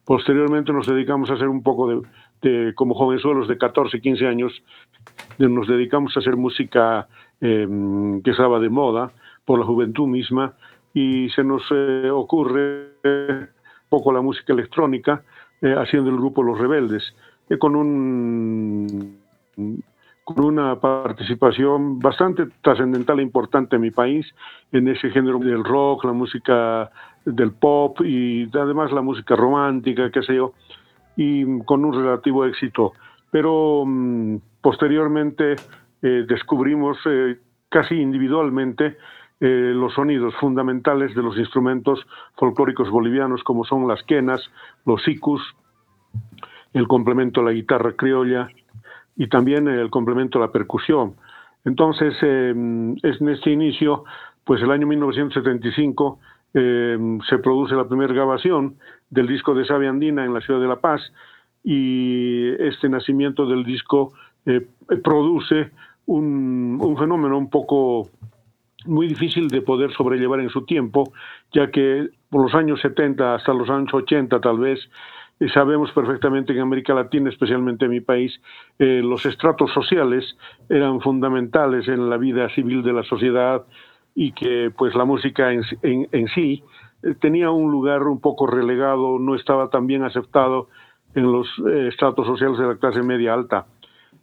Posteriormente 0.08 0.72
nos 0.72 0.88
dedicamos 0.88 1.30
a 1.30 1.34
hacer 1.34 1.50
un 1.50 1.62
poco 1.62 1.90
de, 1.90 2.02
de 2.42 2.74
como 2.76 2.96
jovenzuelos 2.96 3.50
de 3.50 3.58
14, 3.58 4.00
15 4.00 4.26
años, 4.26 4.54
nos 5.38 5.68
dedicamos 5.68 6.16
a 6.16 6.22
hacer 6.22 6.38
música 6.38 7.10
em, 7.42 8.22
que 8.22 8.32
estaba 8.32 8.58
de 8.62 8.70
moda 8.70 9.12
por 9.44 9.60
la 9.60 9.66
juventud 9.66 10.08
misma 10.08 10.54
y 10.94 11.30
se 11.32 11.44
nos 11.44 11.62
eh, 11.72 12.10
ocurre 12.10 12.92
un 13.04 13.50
poco 13.90 14.14
la 14.14 14.22
música 14.22 14.54
electrónica 14.54 15.24
eh, 15.62 15.76
haciendo 15.78 16.10
el 16.10 16.16
grupo 16.16 16.42
Los 16.42 16.58
Rebeldes, 16.58 17.04
con 17.60 17.76
un 17.76 19.18
con 20.28 20.44
una 20.44 20.78
participación 20.78 22.00
bastante 22.00 22.48
trascendental 22.62 23.20
e 23.20 23.24
importante 23.24 23.78
en 23.78 23.82
mi 23.82 23.92
país, 23.92 24.26
en 24.74 24.90
ese 24.90 25.10
género 25.10 25.40
del 25.40 25.64
rock, 25.64 26.04
la 26.04 26.12
música 26.12 26.92
del 27.24 27.54
pop 27.54 28.02
y 28.02 28.44
además 28.54 28.92
la 28.92 29.02
música 29.02 29.38
romántica, 29.38 30.12
qué 30.12 30.22
sé 30.24 30.36
yo, 30.36 30.52
y 31.16 31.46
con 31.64 31.86
un 31.86 31.94
relativo 31.94 32.44
éxito. 32.44 32.92
Pero 33.32 33.86
mm, 33.86 34.36
posteriormente 34.60 35.56
eh, 36.02 36.26
descubrimos 36.28 36.98
eh, 37.06 37.38
casi 37.70 37.96
individualmente 37.96 38.98
eh, 39.40 39.72
los 39.74 39.94
sonidos 39.94 40.36
fundamentales 40.42 41.16
de 41.16 41.24
los 41.24 41.38
instrumentos 41.38 42.06
folclóricos 42.36 42.90
bolivianos, 42.90 43.44
como 43.44 43.64
son 43.64 43.88
las 43.88 44.04
quenas, 44.04 44.42
los 44.86 45.02
sicus, 45.04 45.42
el 46.78 46.88
complemento 46.88 47.42
de 47.42 47.48
la 47.48 47.54
guitarra 47.54 47.94
criolla, 47.94 48.50
y 49.18 49.28
también 49.28 49.68
el 49.68 49.90
complemento 49.90 50.40
de 50.40 50.46
la 50.46 50.52
percusión. 50.52 51.16
Entonces, 51.66 52.14
es 52.16 53.22
en 53.22 53.30
este 53.30 53.52
inicio, 53.52 54.04
pues 54.46 54.62
el 54.62 54.72
año 54.72 54.88
1975 54.88 56.20
em, 56.54 57.20
se 57.22 57.40
produce 57.40 57.76
la 57.76 57.88
primera 57.88 58.14
grabación 58.14 58.76
del 59.10 59.28
disco 59.28 59.54
de 59.54 59.66
Sabia 59.66 59.90
Andina 59.90 60.24
en 60.24 60.34
la 60.34 60.42
ciudad 60.42 60.62
de 60.62 60.68
La 60.68 60.80
Paz 60.80 61.02
y 61.64 62.50
este 62.60 62.88
nacimiento 62.88 63.46
del 63.46 63.66
disco 63.66 64.14
eh, 64.46 64.66
produce 65.04 65.72
un, 66.06 66.78
un 66.82 66.98
fenómeno 66.98 67.38
un 67.38 67.50
poco 67.50 68.10
muy 68.86 69.08
difícil 69.08 69.50
de 69.50 69.62
poder 69.62 69.92
sobrellevar 69.92 70.40
en 70.40 70.50
su 70.50 70.64
tiempo, 70.64 71.12
ya 71.52 71.70
que 71.72 72.08
por 72.30 72.44
los 72.44 72.54
años 72.54 72.80
70 72.82 73.36
hasta 73.36 73.54
los 73.54 73.70
años 73.70 73.94
80 73.94 74.40
tal 74.40 74.60
vez 74.60 74.80
y 75.40 75.50
sabemos 75.50 75.92
perfectamente 75.92 76.54
que 76.54 76.60
en 76.60 76.64
América 76.64 76.94
Latina, 76.94 77.30
especialmente 77.30 77.86
en 77.86 77.92
mi 77.92 78.02
país, 78.02 78.40
eh, 78.80 79.02
los 79.04 79.26
estratos 79.26 79.72
sociales 79.72 80.38
eran 80.68 81.00
fundamentales 81.00 81.88
en 81.88 82.10
la 82.10 82.18
vida 82.18 82.50
civil 82.50 82.82
de 82.84 82.94
la 82.94 83.04
sociedad 83.04 83.64
y 84.16 84.32
que 84.32 84.72
pues 84.76 84.96
la 84.96 85.06
música 85.06 85.52
en, 85.52 85.64
sí 86.34 86.64
eh, 87.04 87.14
tenía 87.20 87.52
un 87.52 87.72
lugar 87.72 88.04
un 88.04 88.20
poco 88.20 88.48
relegado, 88.48 89.20
no 89.20 89.36
estaba 89.36 89.70
tan 89.70 89.86
bien 89.86 90.04
aceptado 90.04 90.70
en 91.14 91.32
los 91.32 91.48
eh, 91.68 91.90
estratos 91.90 92.26
sociales 92.26 92.58
de 92.58 92.68
la 92.68 92.76
clase 92.78 93.04
media 93.04 93.34
alta. 93.34 93.68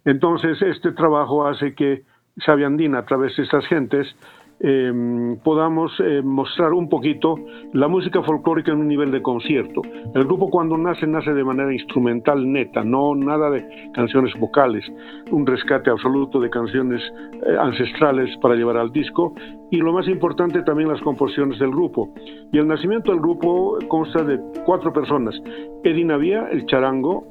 Entonces, 0.03 0.61
este 0.61 0.91
trabajo 0.91 1.47
hace 1.47 1.73
que 1.73 2.03
Sabiandina, 2.45 2.99
a 2.99 3.05
través 3.05 3.37
de 3.37 3.43
estas 3.43 3.65
gentes, 3.67 4.13
Em, 4.57 5.37
podamos 5.43 5.91
eh, 5.99 6.21
mostrar 6.23 6.71
un 6.71 6.87
poquito 6.87 7.35
la 7.73 7.89
música 7.89 8.23
folclórica 8.23 8.71
en 8.71 8.79
un 8.79 8.87
nivel 8.87 9.11
de 9.11 9.21
concierto. 9.21 9.81
El 10.13 10.23
grupo 10.23 10.49
cuando 10.49 10.77
nace 10.77 11.05
nace 11.05 11.33
de 11.33 11.43
manera 11.43 11.73
instrumental 11.73 12.49
neta, 12.49 12.81
no 12.81 13.13
nada 13.15 13.49
de 13.49 13.91
canciones 13.93 14.33
vocales, 14.39 14.85
un 15.29 15.45
rescate 15.45 15.89
absoluto 15.89 16.39
de 16.39 16.49
canciones 16.49 17.01
eh, 17.45 17.57
ancestrales 17.59 18.29
para 18.37 18.55
llevar 18.55 18.77
al 18.77 18.93
disco 18.93 19.33
y 19.71 19.77
lo 19.77 19.91
más 19.91 20.07
importante 20.07 20.63
también 20.63 20.87
las 20.87 21.01
composiciones 21.01 21.59
del 21.59 21.71
grupo. 21.71 22.13
Y 22.53 22.57
el 22.57 22.67
nacimiento 22.67 23.11
del 23.11 23.19
grupo 23.19 23.77
consta 23.89 24.23
de 24.23 24.39
cuatro 24.65 24.93
personas, 24.93 25.35
Edina 25.83 26.15
Vía, 26.15 26.47
el 26.49 26.65
charango, 26.65 27.27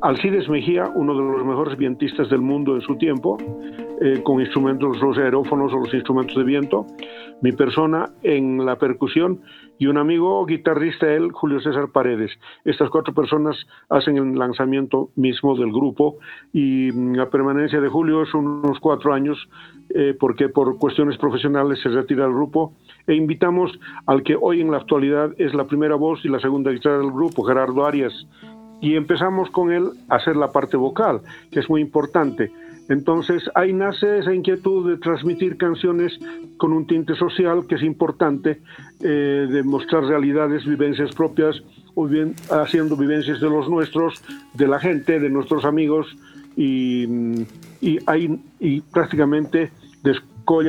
Alcides 0.00 0.48
Mejía, 0.48 0.88
uno 0.94 1.12
de 1.12 1.22
los 1.22 1.44
mejores 1.44 1.76
vientistas 1.76 2.30
del 2.30 2.40
mundo 2.40 2.76
en 2.76 2.82
su 2.82 2.96
tiempo, 2.96 3.36
eh, 4.00 4.22
con 4.22 4.40
instrumentos, 4.40 5.00
los 5.00 5.18
aerófonos 5.18 5.72
o 5.72 5.78
los 5.78 5.92
instrumentos 5.92 6.36
de 6.36 6.44
viento, 6.44 6.86
mi 7.42 7.50
persona 7.50 8.10
en 8.22 8.64
la 8.64 8.76
percusión 8.76 9.40
y 9.76 9.86
un 9.86 9.98
amigo 9.98 10.44
guitarrista, 10.46 11.12
él, 11.12 11.32
Julio 11.32 11.60
César 11.60 11.88
Paredes. 11.92 12.30
Estas 12.64 12.90
cuatro 12.90 13.12
personas 13.12 13.56
hacen 13.88 14.16
el 14.16 14.38
lanzamiento 14.38 15.10
mismo 15.16 15.56
del 15.56 15.72
grupo 15.72 16.18
y 16.52 16.90
mm, 16.92 17.14
la 17.14 17.28
permanencia 17.28 17.80
de 17.80 17.88
Julio 17.88 18.22
es 18.22 18.32
unos 18.34 18.78
cuatro 18.78 19.12
años 19.12 19.48
eh, 19.90 20.14
porque 20.18 20.48
por 20.48 20.78
cuestiones 20.78 21.18
profesionales 21.18 21.80
se 21.82 21.88
retira 21.88 22.24
el 22.26 22.32
grupo 22.32 22.74
e 23.06 23.14
invitamos 23.14 23.78
al 24.06 24.22
que 24.22 24.36
hoy 24.40 24.60
en 24.60 24.70
la 24.70 24.76
actualidad 24.76 25.32
es 25.38 25.54
la 25.54 25.66
primera 25.66 25.96
voz 25.96 26.24
y 26.24 26.28
la 26.28 26.38
segunda 26.38 26.70
guitarra 26.70 26.98
del 26.98 27.10
grupo, 27.10 27.42
Gerardo 27.42 27.84
Arias, 27.84 28.12
y 28.80 28.94
empezamos 28.94 29.50
con 29.50 29.72
él 29.72 29.90
a 30.08 30.16
hacer 30.16 30.36
la 30.36 30.52
parte 30.52 30.76
vocal, 30.76 31.20
que 31.50 31.60
es 31.60 31.68
muy 31.68 31.80
importante. 31.80 32.50
Entonces 32.88 33.42
ahí 33.54 33.72
nace 33.72 34.18
esa 34.18 34.34
inquietud 34.34 34.88
de 34.90 34.96
transmitir 34.96 35.58
canciones 35.58 36.18
con 36.56 36.72
un 36.72 36.86
tinte 36.86 37.14
social 37.16 37.66
que 37.66 37.74
es 37.74 37.82
importante, 37.82 38.60
eh, 39.00 39.46
de 39.50 39.62
mostrar 39.62 40.04
realidades, 40.04 40.64
vivencias 40.64 41.14
propias, 41.14 41.56
o 41.94 42.06
bien 42.06 42.34
haciendo 42.50 42.96
vivencias 42.96 43.40
de 43.40 43.50
los 43.50 43.68
nuestros, 43.68 44.22
de 44.54 44.68
la 44.68 44.78
gente, 44.78 45.20
de 45.20 45.28
nuestros 45.28 45.64
amigos, 45.64 46.06
y, 46.56 47.06
y 47.80 47.98
ahí 48.06 48.40
y 48.58 48.80
prácticamente 48.80 49.70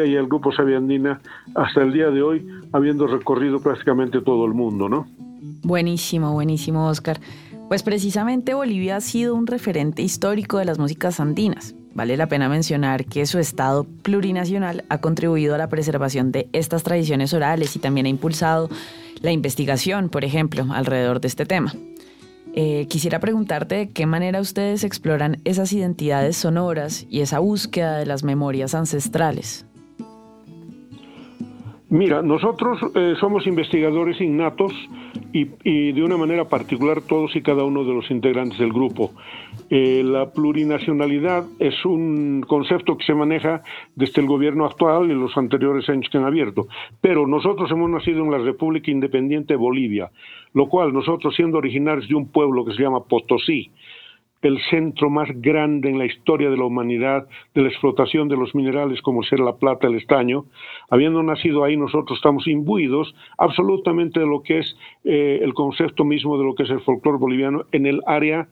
y 0.06 0.16
el 0.16 0.28
grupo 0.28 0.52
Sabiandina 0.52 1.22
hasta 1.56 1.82
el 1.82 1.94
día 1.94 2.10
de 2.10 2.22
hoy, 2.22 2.46
habiendo 2.74 3.08
recorrido 3.08 3.60
prácticamente 3.62 4.22
todo 4.22 4.46
el 4.46 4.54
mundo, 4.54 4.90
¿no? 4.90 5.08
Buenísimo, 5.64 6.34
buenísimo, 6.34 6.88
Oscar. 6.88 7.20
Pues 7.70 7.84
precisamente 7.84 8.56
Bolivia 8.56 8.96
ha 8.96 9.02
sido 9.02 9.36
un 9.36 9.46
referente 9.46 10.02
histórico 10.02 10.58
de 10.58 10.66
las 10.66 10.80
músicas 10.80 11.20
andinas. 11.20 11.76
Vale 11.94 12.18
la 12.18 12.28
pena 12.28 12.50
mencionar 12.50 13.06
que 13.06 13.28
su 13.28 13.38
Estado 13.38 13.84
plurinacional 13.84 14.86
ha 14.90 14.98
contribuido 14.98 15.54
a 15.54 15.60
la 15.60 15.70
preservación 15.70 16.32
de 16.32 16.50
estas 16.52 16.82
tradiciones 16.82 17.32
orales 17.32 17.76
y 17.76 17.80
también 17.80 18.08
ha 18.08 18.10
impulsado 18.10 18.72
la 19.22 19.32
investigación, 19.32 20.10
por 20.10 20.26
ejemplo, 20.26 20.66
alrededor 20.72 21.22
de 21.22 21.28
este 21.28 21.46
tema. 21.46 21.76
Eh, 22.56 22.88
quisiera 22.90 23.20
preguntarte 23.20 23.76
de 23.76 23.90
qué 23.90 24.08
manera 24.08 24.42
ustedes 24.42 24.84
exploran 24.84 25.40
esas 25.46 25.72
identidades 25.72 26.38
sonoras 26.38 27.06
y 27.08 27.22
esa 27.22 27.38
búsqueda 27.38 28.00
de 28.00 28.08
las 28.08 28.24
memorias 28.24 28.74
ancestrales. 28.74 29.68
Mira, 31.92 32.22
nosotros 32.22 32.80
eh, 32.94 33.16
somos 33.20 33.48
investigadores 33.48 34.22
innatos 34.22 34.72
y, 35.34 35.92
de 35.92 36.04
una 36.04 36.18
manera 36.18 36.46
particular 36.46 37.02
todos 37.02 37.36
y 37.36 37.42
cada 37.42 37.64
uno 37.64 37.84
de 37.84 37.96
los 37.96 38.12
integrantes 38.12 38.60
del 38.60 38.72
grupo. 38.72 39.12
Eh, 39.72 40.04
la 40.06 40.32
plurinacionalidad 40.32 41.46
es 41.58 41.84
un 41.86 42.46
concepto 42.48 42.96
que 42.96 43.06
se 43.06 43.16
maneja 43.16 43.64
desde 43.96 44.22
el 44.22 44.28
gobierno 44.28 44.66
actual 44.66 45.10
y 45.10 45.16
los 45.16 45.36
anteriores 45.36 45.90
años 45.90 46.08
que 46.12 46.20
han 46.20 46.26
abierto, 46.26 46.68
pero 47.02 47.26
nosotros 47.26 47.72
hemos 47.72 47.90
nacido 47.90 48.24
en 48.24 48.32
la 48.32 48.38
República 48.38 48.92
Independiente 48.92 49.54
de 49.54 49.58
Bolivia, 49.58 50.12
lo 50.54 50.70
cual 50.70 50.94
nosotros 50.94 51.36
siendo 51.36 51.58
originarios 51.58 52.08
de 52.08 52.14
un 52.14 52.28
pueblo 52.28 52.66
que 52.66 52.74
se 52.74 52.84
llama 52.84 53.04
Potosí, 53.04 53.72
el 54.42 54.60
centro 54.70 55.10
más 55.10 55.30
grande 55.36 55.90
en 55.90 55.98
la 55.98 56.06
historia 56.06 56.50
de 56.50 56.58
la 56.58 56.66
humanidad 56.66 57.28
de 57.54 57.62
la 57.62 57.70
explotación 57.70 58.28
de 58.28 58.38
los 58.38 58.56
minerales 58.56 59.02
como 59.02 59.24
ser 59.24 59.40
la 59.40 59.58
plata, 59.58 59.88
el 59.88 59.96
estaño. 59.96 60.46
Habiendo 60.90 61.22
nacido 61.24 61.64
ahí, 61.64 61.76
nosotros 61.76 62.18
estamos 62.18 62.48
imbuidos 62.48 63.14
absolutamente 63.38 64.20
de 64.20 64.28
lo 64.28 64.42
que 64.42 64.60
es 64.60 64.78
eh, 65.04 65.40
el 65.42 65.54
concepto 65.54 66.06
mismo 66.06 66.38
de 66.38 66.46
lo 66.46 66.56
que 66.56 66.64
es 66.64 66.70
el 66.70 66.82
folclore 66.82 67.18
boliviano 67.18 67.66
en 67.72 67.86
el 67.86 68.02
área 68.06 68.48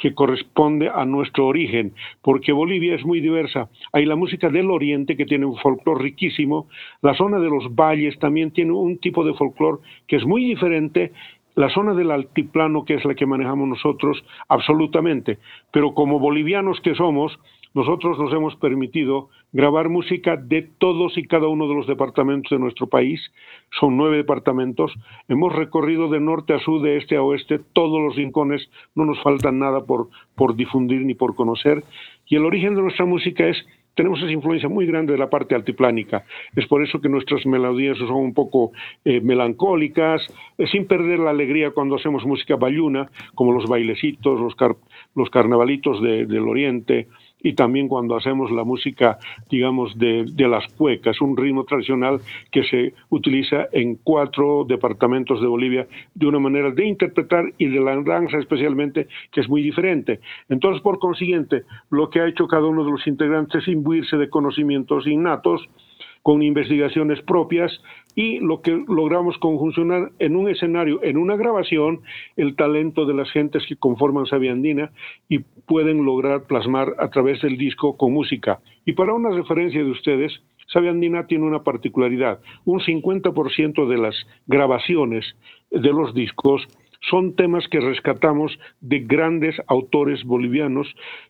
que 0.00 0.14
corresponde 0.14 0.88
a 0.88 1.04
nuestro 1.04 1.46
origen, 1.46 1.92
porque 2.22 2.52
Bolivia 2.52 2.94
es 2.94 3.04
muy 3.04 3.20
diversa. 3.20 3.68
Hay 3.92 4.06
la 4.06 4.16
música 4.16 4.48
del 4.48 4.70
oriente 4.70 5.16
que 5.16 5.26
tiene 5.26 5.44
un 5.44 5.58
folclore 5.58 6.02
riquísimo, 6.02 6.68
la 7.02 7.14
zona 7.14 7.38
de 7.38 7.50
los 7.50 7.74
valles 7.74 8.18
también 8.18 8.50
tiene 8.50 8.72
un 8.72 8.98
tipo 8.98 9.24
de 9.24 9.34
folclore 9.34 9.82
que 10.08 10.16
es 10.16 10.24
muy 10.24 10.42
diferente 10.42 11.12
la 11.60 11.68
zona 11.68 11.92
del 11.92 12.10
altiplano, 12.10 12.86
que 12.86 12.94
es 12.94 13.04
la 13.04 13.14
que 13.14 13.26
manejamos 13.26 13.68
nosotros, 13.68 14.24
absolutamente. 14.48 15.38
Pero 15.70 15.92
como 15.92 16.18
bolivianos 16.18 16.80
que 16.80 16.94
somos, 16.94 17.38
nosotros 17.74 18.18
nos 18.18 18.32
hemos 18.32 18.56
permitido 18.56 19.28
grabar 19.52 19.90
música 19.90 20.36
de 20.36 20.62
todos 20.78 21.18
y 21.18 21.26
cada 21.26 21.48
uno 21.48 21.68
de 21.68 21.74
los 21.74 21.86
departamentos 21.86 22.50
de 22.50 22.58
nuestro 22.58 22.86
país. 22.86 23.20
Son 23.78 23.98
nueve 23.98 24.16
departamentos. 24.16 24.90
Hemos 25.28 25.54
recorrido 25.54 26.08
de 26.08 26.18
norte 26.18 26.54
a 26.54 26.60
sur, 26.60 26.80
de 26.80 26.96
este 26.96 27.16
a 27.16 27.22
oeste, 27.22 27.60
todos 27.74 28.00
los 28.00 28.16
rincones. 28.16 28.70
No 28.94 29.04
nos 29.04 29.22
falta 29.22 29.52
nada 29.52 29.84
por, 29.84 30.08
por 30.36 30.56
difundir 30.56 31.02
ni 31.02 31.12
por 31.12 31.34
conocer. 31.34 31.84
Y 32.26 32.36
el 32.36 32.46
origen 32.46 32.74
de 32.74 32.80
nuestra 32.80 33.04
música 33.04 33.46
es 33.46 33.58
tenemos 34.00 34.22
esa 34.22 34.32
influencia 34.32 34.66
muy 34.66 34.86
grande 34.86 35.12
de 35.12 35.18
la 35.18 35.28
parte 35.28 35.54
altiplánica. 35.54 36.24
Es 36.56 36.66
por 36.66 36.82
eso 36.82 37.02
que 37.02 37.10
nuestras 37.10 37.44
melodías 37.44 37.98
son 37.98 38.12
un 38.12 38.32
poco 38.32 38.72
eh, 39.04 39.20
melancólicas, 39.20 40.22
eh, 40.56 40.66
sin 40.68 40.86
perder 40.86 41.18
la 41.18 41.28
alegría 41.28 41.72
cuando 41.72 41.96
hacemos 41.96 42.24
música 42.24 42.56
bayuna, 42.56 43.10
como 43.34 43.52
los 43.52 43.68
bailecitos, 43.68 44.40
los, 44.40 44.56
los 45.14 45.28
carnavalitos 45.28 46.00
del 46.00 46.48
oriente, 46.48 47.08
y 47.42 47.54
también 47.54 47.88
cuando 47.88 48.16
hacemos 48.16 48.50
la 48.50 48.64
música, 48.64 49.18
digamos, 49.48 49.98
de, 49.98 50.24
de 50.32 50.48
las 50.48 50.66
cuecas, 50.74 51.20
un 51.20 51.36
ritmo 51.36 51.64
tradicional 51.64 52.20
que 52.50 52.64
se 52.64 52.94
utiliza 53.08 53.68
en 53.72 53.96
cuatro 53.96 54.64
departamentos 54.68 55.40
de 55.40 55.46
Bolivia 55.46 55.86
de 56.14 56.26
una 56.26 56.38
manera 56.38 56.70
de 56.70 56.86
interpretar 56.86 57.52
y 57.58 57.66
de 57.66 57.80
la 57.80 58.00
danza 58.02 58.38
especialmente, 58.38 59.08
que 59.32 59.40
es 59.40 59.48
muy 59.48 59.62
diferente. 59.62 60.20
Entonces, 60.48 60.82
por 60.82 60.98
consiguiente, 60.98 61.64
lo 61.90 62.10
que 62.10 62.20
ha 62.20 62.28
hecho 62.28 62.46
cada 62.46 62.66
uno 62.66 62.84
de 62.84 62.92
los 62.92 63.06
integrantes 63.06 63.62
es 63.62 63.68
imbuirse 63.68 64.16
de 64.16 64.28
conocimientos 64.28 65.06
innatos, 65.06 65.68
con 66.22 66.42
investigaciones 66.42 67.22
propias 67.22 67.72
y 68.14 68.38
lo 68.40 68.60
que 68.60 68.84
logramos 68.88 69.38
conjuncionar 69.38 70.10
en 70.18 70.36
un 70.36 70.48
escenario, 70.48 71.02
en 71.02 71.16
una 71.16 71.36
grabación, 71.36 72.00
el 72.36 72.56
talento 72.56 73.06
de 73.06 73.14
las 73.14 73.30
gentes 73.30 73.64
que 73.68 73.76
conforman 73.76 74.26
Sabiandina 74.26 74.90
y 75.28 75.40
pueden 75.40 76.04
lograr 76.04 76.44
plasmar 76.44 76.94
a 76.98 77.08
través 77.10 77.40
del 77.42 77.56
disco 77.56 77.96
con 77.96 78.12
música. 78.12 78.60
Y 78.84 78.92
para 78.92 79.14
una 79.14 79.30
referencia 79.30 79.82
de 79.82 79.90
ustedes, 79.90 80.32
Sabiandina 80.72 81.26
tiene 81.26 81.44
una 81.44 81.62
particularidad. 81.62 82.40
Un 82.64 82.80
50% 82.80 83.88
de 83.88 83.98
las 83.98 84.14
grabaciones 84.46 85.24
de 85.70 85.92
los 85.92 86.14
discos 86.14 86.66
son 87.08 87.34
temas 87.34 87.66
que 87.68 87.80
rescatamos 87.80 88.58
de 88.80 89.00
grandes 89.00 89.56
autores 89.66 90.24
bolivianos 90.24 90.86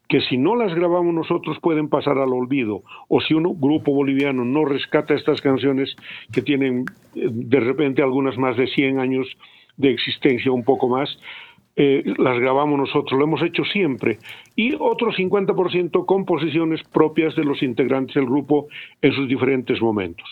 que 0.09 0.21
si 0.23 0.37
no 0.37 0.57
las 0.57 0.75
grabamos 0.75 1.15
nosotros 1.15 1.59
pueden 1.61 1.89
pasar 1.89 2.19
al 2.19 2.33
olvido. 2.33 2.83
O 3.09 3.21
si 3.21 3.35
un 3.35 3.45
grupo 3.61 3.93
boliviano 3.95 4.45
no 4.45 4.65
rescata 4.65 5.15
estas 5.15 5.41
canciones 5.41 5.95
que 6.33 6.43
tienen 6.43 6.85
eh, 7.15 7.29
de 7.31 7.61
repente 7.61 8.03
algunas 8.03 8.37
más 8.37 8.57
de 8.57 8.67
100 8.67 8.99
años 8.99 9.27
de 9.77 9.91
existencia, 9.91 10.51
un 10.51 10.65
poco 10.65 10.89
más, 10.89 11.09
eh, 11.77 12.03
las 12.19 12.39
grabamos 12.39 12.79
nosotros, 12.79 13.19
lo 13.19 13.25
hemos 13.25 13.43
hecho 13.43 13.65
siempre. 13.65 14.19
Y 14.57 14.75
otro 14.79 15.13
50% 15.13 16.05
composiciones 16.05 16.83
propias 16.93 17.37
de 17.37 17.45
los 17.45 17.63
integrantes 17.63 18.15
del 18.17 18.27
grupo 18.27 18.67
en 19.01 19.13
sus 19.13 19.29
diferentes 19.29 19.81
momentos. 19.81 20.29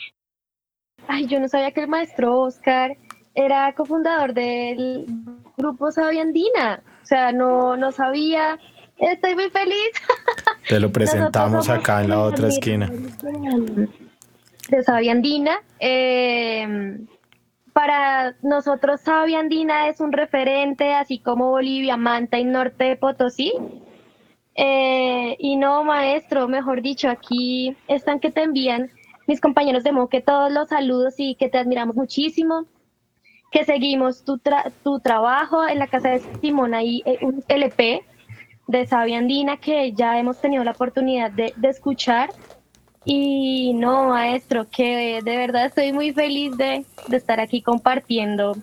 Ay, 1.06 1.26
yo 1.26 1.40
no 1.40 1.48
sabía 1.48 1.70
que 1.70 1.80
el 1.80 1.88
maestro 1.88 2.40
Oscar 2.40 2.96
era 3.38 3.72
cofundador 3.72 4.34
del 4.34 5.06
grupo 5.56 5.92
Sabiandina. 5.92 6.82
O 7.02 7.06
sea, 7.06 7.30
no, 7.30 7.76
no 7.76 7.92
sabía. 7.92 8.58
Estoy 8.98 9.36
muy 9.36 9.48
feliz. 9.50 9.92
Te 10.68 10.80
lo 10.80 10.90
presentamos 10.92 11.68
acá 11.68 12.02
en 12.02 12.10
la 12.10 12.20
otra 12.20 12.48
esquina. 12.48 12.90
De 14.68 14.82
Sabiandina. 14.82 15.60
Eh, 15.78 16.98
para 17.72 18.34
nosotros 18.42 19.02
Sabiandina 19.02 19.86
es 19.86 20.00
un 20.00 20.10
referente, 20.10 20.94
así 20.94 21.20
como 21.20 21.50
Bolivia, 21.50 21.96
Manta 21.96 22.38
y 22.38 22.44
Norte 22.44 22.84
de 22.84 22.96
Potosí. 22.96 23.52
Eh, 24.56 25.36
y 25.38 25.54
no, 25.54 25.84
maestro, 25.84 26.48
mejor 26.48 26.82
dicho, 26.82 27.08
aquí 27.08 27.76
están 27.86 28.18
que 28.18 28.32
te 28.32 28.42
envían 28.42 28.90
mis 29.28 29.40
compañeros 29.40 29.84
de 29.84 29.92
Moque 29.92 30.20
todos 30.20 30.50
los 30.50 30.70
saludos 30.70 31.14
y 31.18 31.36
que 31.36 31.48
te 31.48 31.58
admiramos 31.58 31.94
muchísimo 31.94 32.66
que 33.50 33.64
seguimos 33.64 34.24
tu, 34.24 34.40
tu 34.84 35.00
trabajo 35.00 35.66
en 35.66 35.78
la 35.78 35.86
casa 35.86 36.10
de 36.10 36.20
Simón, 36.40 36.74
ahí 36.74 37.02
eh, 37.06 37.18
un 37.22 37.42
LP 37.48 38.02
de 38.66 38.86
Sabia 38.86 39.18
Andina 39.18 39.56
que 39.56 39.92
ya 39.92 40.18
hemos 40.18 40.40
tenido 40.40 40.62
la 40.62 40.72
oportunidad 40.72 41.30
de, 41.30 41.52
escuchar. 41.62 42.30
Y 43.04 43.72
no, 43.74 44.08
maestro, 44.08 44.66
que 44.70 45.20
de 45.22 45.36
verdad 45.36 45.66
estoy 45.66 45.92
muy 45.92 46.12
feliz 46.12 46.56
de, 46.58 46.84
de 47.08 47.16
estar 47.16 47.40
aquí 47.40 47.62
compartiendo. 47.62 48.54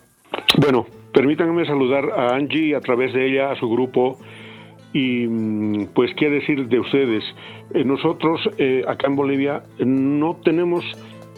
Bueno, 0.60 0.86
permítanme 1.14 1.66
saludar 1.66 2.12
a 2.12 2.36
Angie 2.36 2.76
a 2.76 2.82
través 2.82 3.14
de 3.14 3.28
ella, 3.28 3.52
a 3.52 3.56
su 3.56 3.68
grupo. 3.68 4.20
Y 4.94 5.28
mm, 5.28 5.88
pues, 5.96 6.12
¿qué 6.16 6.30
decir 6.30 6.68
de 6.68 6.80
ustedes? 6.80 7.24
Eh, 7.74 7.84
nosotros 7.84 8.40
eh, 8.58 8.84
acá 8.88 9.08
en 9.08 9.16
Bolivia 9.16 9.64
no 9.80 10.36
tenemos 10.44 10.86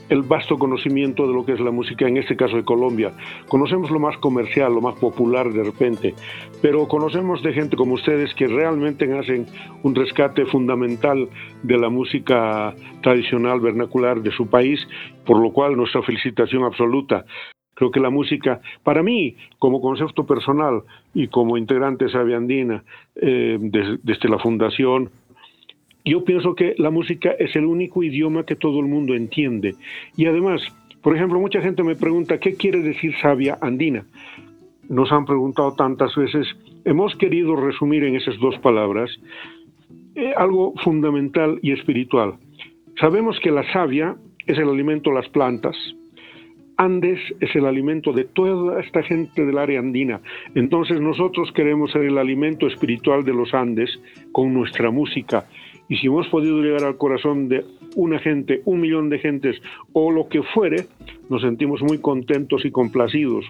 el 0.09 0.21
vasto 0.21 0.57
conocimiento 0.57 1.27
de 1.27 1.33
lo 1.33 1.45
que 1.45 1.53
es 1.53 1.59
la 1.59 1.71
música, 1.71 2.07
en 2.07 2.17
este 2.17 2.35
caso 2.35 2.55
de 2.55 2.63
Colombia. 2.63 3.11
Conocemos 3.47 3.91
lo 3.91 3.99
más 3.99 4.17
comercial, 4.17 4.73
lo 4.73 4.81
más 4.81 4.95
popular 4.99 5.51
de 5.51 5.63
repente, 5.63 6.15
pero 6.61 6.87
conocemos 6.87 7.43
de 7.43 7.53
gente 7.53 7.75
como 7.75 7.93
ustedes 7.93 8.33
que 8.35 8.47
realmente 8.47 9.11
hacen 9.17 9.45
un 9.83 9.95
rescate 9.95 10.45
fundamental 10.45 11.29
de 11.63 11.77
la 11.77 11.89
música 11.89 12.73
tradicional 13.01 13.59
vernacular 13.59 14.21
de 14.21 14.31
su 14.31 14.47
país, 14.47 14.79
por 15.25 15.39
lo 15.39 15.51
cual 15.51 15.75
nuestra 15.75 16.01
felicitación 16.03 16.63
absoluta. 16.63 17.25
Creo 17.73 17.91
que 17.91 17.99
la 17.99 18.09
música, 18.09 18.59
para 18.83 19.03
mí, 19.03 19.35
como 19.59 19.79
concepto 19.81 20.25
personal 20.25 20.81
y 21.13 21.27
como 21.27 21.57
integrante 21.57 22.09
Sabiandina, 22.09 22.83
eh, 23.15 23.59
desde 23.59 24.29
la 24.29 24.39
fundación, 24.39 25.11
yo 26.09 26.23
pienso 26.23 26.55
que 26.55 26.75
la 26.77 26.89
música 26.89 27.31
es 27.37 27.55
el 27.55 27.65
único 27.65 28.03
idioma 28.03 28.45
que 28.45 28.55
todo 28.55 28.79
el 28.79 28.87
mundo 28.87 29.13
entiende. 29.15 29.75
Y 30.15 30.25
además, 30.25 30.61
por 31.01 31.15
ejemplo, 31.15 31.39
mucha 31.39 31.61
gente 31.61 31.83
me 31.83 31.95
pregunta, 31.95 32.39
¿qué 32.39 32.55
quiere 32.55 32.81
decir 32.81 33.13
sabia 33.21 33.57
andina? 33.61 34.05
Nos 34.89 35.11
han 35.11 35.25
preguntado 35.25 35.73
tantas 35.75 36.15
veces, 36.15 36.47
hemos 36.85 37.15
querido 37.15 37.55
resumir 37.55 38.03
en 38.03 38.15
esas 38.15 38.37
dos 38.39 38.57
palabras 38.59 39.09
eh, 40.15 40.33
algo 40.35 40.73
fundamental 40.83 41.59
y 41.61 41.71
espiritual. 41.71 42.35
Sabemos 42.99 43.39
que 43.41 43.51
la 43.51 43.69
savia 43.71 44.15
es 44.45 44.57
el 44.57 44.69
alimento 44.69 45.09
de 45.09 45.17
las 45.17 45.29
plantas, 45.29 45.75
Andes 46.77 47.19
es 47.39 47.55
el 47.55 47.65
alimento 47.65 48.13
de 48.13 48.23
toda 48.23 48.79
esta 48.79 49.01
gente 49.01 49.43
del 49.43 49.57
área 49.57 49.79
andina. 49.79 50.21
Entonces 50.53 51.01
nosotros 51.01 51.51
queremos 51.51 51.91
ser 51.91 52.03
el 52.03 52.19
alimento 52.19 52.67
espiritual 52.67 53.25
de 53.25 53.33
los 53.33 53.53
Andes 53.53 53.89
con 54.31 54.53
nuestra 54.53 54.91
música 54.91 55.47
y 55.89 55.97
si 55.97 56.07
hemos 56.07 56.27
podido 56.27 56.61
llegar 56.61 56.83
al 56.83 56.97
corazón 56.97 57.47
de 57.49 57.65
una 57.95 58.19
gente, 58.19 58.61
un 58.65 58.81
millón 58.81 59.09
de 59.09 59.19
gentes 59.19 59.55
o 59.93 60.11
lo 60.11 60.27
que 60.27 60.43
fuere, 60.43 60.87
nos 61.29 61.41
sentimos 61.41 61.81
muy 61.81 61.99
contentos 61.99 62.65
y 62.65 62.71
complacidos. 62.71 63.45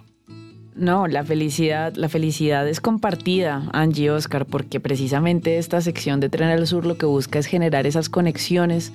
No, 0.76 1.08
la 1.08 1.23
felicidad, 1.23 1.95
la 1.95 2.08
felicidad 2.08 2.67
es 2.67 2.80
compartida, 2.80 3.67
Angie 3.73 4.12
Oscar, 4.12 4.45
porque 4.45 4.80
precisamente 4.80 5.58
esta 5.58 5.82
sección 5.82 6.19
de 6.19 6.30
Tren 6.30 6.50
al 6.50 6.67
Sur 6.67 6.86
lo 6.86 7.00
que 7.00 7.08
busca 7.08 7.39
es 7.39 7.47
generar 7.47 7.88
esas 7.88 8.10
conexiones 8.10 8.93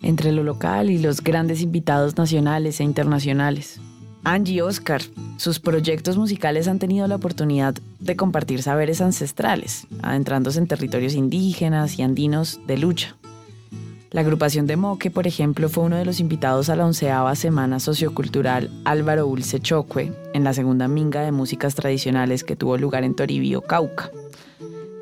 entre 0.00 0.32
lo 0.32 0.42
local 0.42 0.88
y 0.90 0.98
los 0.98 1.22
grandes 1.22 1.60
invitados 1.60 2.16
nacionales 2.16 2.80
e 2.80 2.84
internacionales. 2.84 3.78
Angie 4.24 4.62
Oscar, 4.62 5.02
sus 5.36 5.58
proyectos 5.58 6.16
musicales 6.16 6.68
han 6.68 6.78
tenido 6.78 7.08
la 7.08 7.16
oportunidad 7.16 7.74
de 7.98 8.14
compartir 8.14 8.62
saberes 8.62 9.00
ancestrales, 9.00 9.88
adentrándose 10.00 10.60
en 10.60 10.68
territorios 10.68 11.14
indígenas 11.14 11.98
y 11.98 12.02
andinos 12.02 12.60
de 12.66 12.78
lucha. 12.78 13.16
La 14.12 14.20
agrupación 14.20 14.66
de 14.66 14.76
Moque, 14.76 15.10
por 15.10 15.26
ejemplo, 15.26 15.68
fue 15.68 15.84
uno 15.84 15.96
de 15.96 16.04
los 16.04 16.20
invitados 16.20 16.68
a 16.68 16.76
la 16.76 16.86
onceava 16.86 17.34
Semana 17.34 17.80
Sociocultural 17.80 18.70
Álvaro 18.84 19.26
Ulce 19.26 19.58
Chocue, 19.58 20.12
en 20.34 20.44
la 20.44 20.54
segunda 20.54 20.86
minga 20.86 21.22
de 21.22 21.32
músicas 21.32 21.74
tradicionales 21.74 22.44
que 22.44 22.54
tuvo 22.54 22.76
lugar 22.76 23.02
en 23.02 23.16
Toribio, 23.16 23.62
Cauca. 23.62 24.10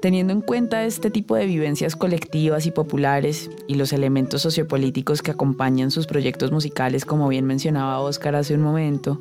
Teniendo 0.00 0.32
en 0.32 0.40
cuenta 0.40 0.84
este 0.84 1.10
tipo 1.10 1.36
de 1.36 1.44
vivencias 1.44 1.94
colectivas 1.94 2.64
y 2.64 2.70
populares 2.70 3.50
y 3.66 3.74
los 3.74 3.92
elementos 3.92 4.40
sociopolíticos 4.40 5.20
que 5.20 5.30
acompañan 5.30 5.90
sus 5.90 6.06
proyectos 6.06 6.52
musicales, 6.52 7.04
como 7.04 7.28
bien 7.28 7.44
mencionaba 7.44 8.00
Oscar 8.00 8.34
hace 8.34 8.54
un 8.54 8.62
momento, 8.62 9.20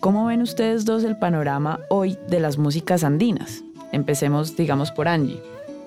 ¿cómo 0.00 0.24
ven 0.24 0.40
ustedes 0.40 0.86
dos 0.86 1.04
el 1.04 1.18
panorama 1.18 1.80
hoy 1.90 2.16
de 2.28 2.40
las 2.40 2.56
músicas 2.56 3.04
andinas? 3.04 3.62
Empecemos, 3.92 4.56
digamos, 4.56 4.90
por 4.90 5.06
Angie. 5.06 5.40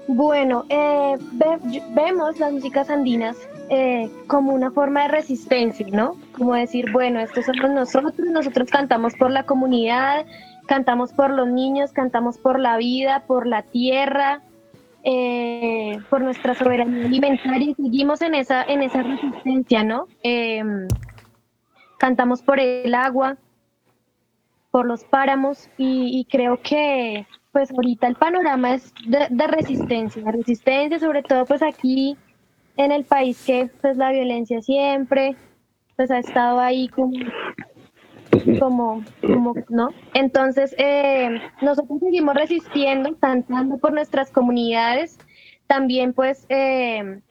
Bueno, 0.07 0.65
eh, 0.69 1.17
vemos 1.95 2.39
las 2.39 2.53
músicas 2.53 2.89
andinas 2.89 3.35
eh, 3.69 4.09
como 4.27 4.53
una 4.53 4.71
forma 4.71 5.03
de 5.03 5.09
resistencia, 5.09 5.85
¿no? 5.91 6.15
Como 6.35 6.55
decir, 6.55 6.91
bueno, 6.91 7.19
estos 7.19 7.45
somos 7.45 7.69
nosotros, 7.69 8.13
nosotros 8.31 8.69
cantamos 8.69 9.13
por 9.13 9.29
la 9.29 9.43
comunidad, 9.43 10.25
cantamos 10.69 11.13
por 11.13 11.31
los 11.31 11.47
niños, 11.47 11.91
cantamos 11.93 12.37
por 12.37 12.59
la 12.59 12.77
vida, 12.77 13.23
por 13.25 13.47
la 13.47 13.63
tierra, 13.63 14.43
eh, 15.03 15.97
por 16.11 16.21
nuestra 16.21 16.53
soberanía 16.53 17.07
alimentaria 17.07 17.71
y 17.71 17.73
seguimos 17.73 18.21
en 18.21 18.35
esa, 18.35 18.63
en 18.65 18.83
esa 18.83 19.01
resistencia, 19.01 19.83
¿no? 19.83 20.05
Em, 20.21 20.87
cantamos 21.97 22.43
por 22.43 22.59
el 22.59 22.93
agua, 22.93 23.37
por 24.69 24.85
los 24.85 25.03
páramos 25.05 25.67
y, 25.75 26.27
creo 26.29 26.61
que 26.61 27.25
pues 27.51 27.71
ahorita 27.71 28.05
el 28.05 28.15
panorama 28.15 28.75
es 28.75 28.93
de, 29.07 29.25
de, 29.31 29.47
resistencia, 29.47 30.21
resistencia 30.31 30.99
sobre 30.99 31.23
todo 31.23 31.47
pues 31.47 31.63
aquí 31.63 32.15
en 32.77 32.91
el 32.91 33.05
país 33.05 33.43
que 33.43 33.71
pues 33.81 33.97
la 33.97 34.11
violencia 34.11 34.61
siempre 34.61 35.35
pues 35.95 36.11
ha 36.11 36.19
estado 36.19 36.59
ahí 36.59 36.87
como 36.89 37.13
como, 38.59 39.03
¿no? 39.69 39.89
Entonces, 40.13 40.75
eh, 40.77 41.41
nosotros 41.61 41.99
seguimos 41.99 42.35
resistiendo, 42.35 43.15
cantando 43.19 43.77
por 43.77 43.93
nuestras 43.93 44.31
comunidades, 44.31 45.17
también 45.67 46.13
pues 46.13 46.45
eh, 46.49 47.21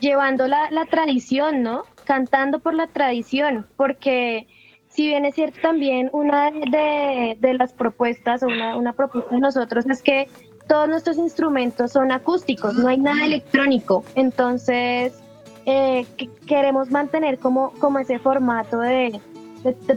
llevando 0.00 0.48
la, 0.48 0.70
la, 0.70 0.86
tradición, 0.86 1.62
¿no? 1.62 1.84
Cantando 2.04 2.60
por 2.60 2.74
la 2.74 2.86
tradición, 2.86 3.66
porque 3.76 4.46
si 4.88 5.06
bien 5.06 5.24
es 5.24 5.34
cierto 5.34 5.58
también 5.62 6.10
una 6.12 6.50
de, 6.50 7.36
de 7.40 7.54
las 7.54 7.72
propuestas 7.72 8.42
o 8.42 8.46
una, 8.46 8.76
una 8.76 8.92
propuesta 8.92 9.34
de 9.34 9.40
nosotros 9.40 9.86
es 9.86 10.02
que 10.02 10.28
todos 10.68 10.88
nuestros 10.88 11.16
instrumentos 11.18 11.92
son 11.92 12.12
acústicos, 12.12 12.74
no 12.74 12.88
hay 12.88 12.98
nada 12.98 13.24
electrónico. 13.24 14.04
Entonces, 14.14 15.22
eh, 15.66 16.06
queremos 16.46 16.90
mantener 16.90 17.38
como, 17.38 17.72
como 17.72 17.98
ese 17.98 18.18
formato 18.18 18.78
de, 18.78 19.20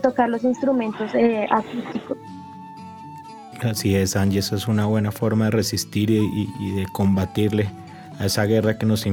tocar 0.01 0.29
los 0.29 0.43
instrumentos 0.43 1.13
eh, 1.15 1.47
acústicos. 1.49 2.17
Así 3.61 3.95
es, 3.95 4.15
Angie, 4.15 4.39
eso 4.39 4.55
es 4.55 4.67
una 4.67 4.85
buena 4.85 5.11
forma 5.11 5.45
de 5.45 5.51
resistir 5.51 6.11
y, 6.11 6.71
de 6.75 6.85
combatirle 6.91 7.69
a 8.19 8.25
esa 8.25 8.45
guerra 8.45 8.77
que 8.77 8.85
nos 8.85 9.05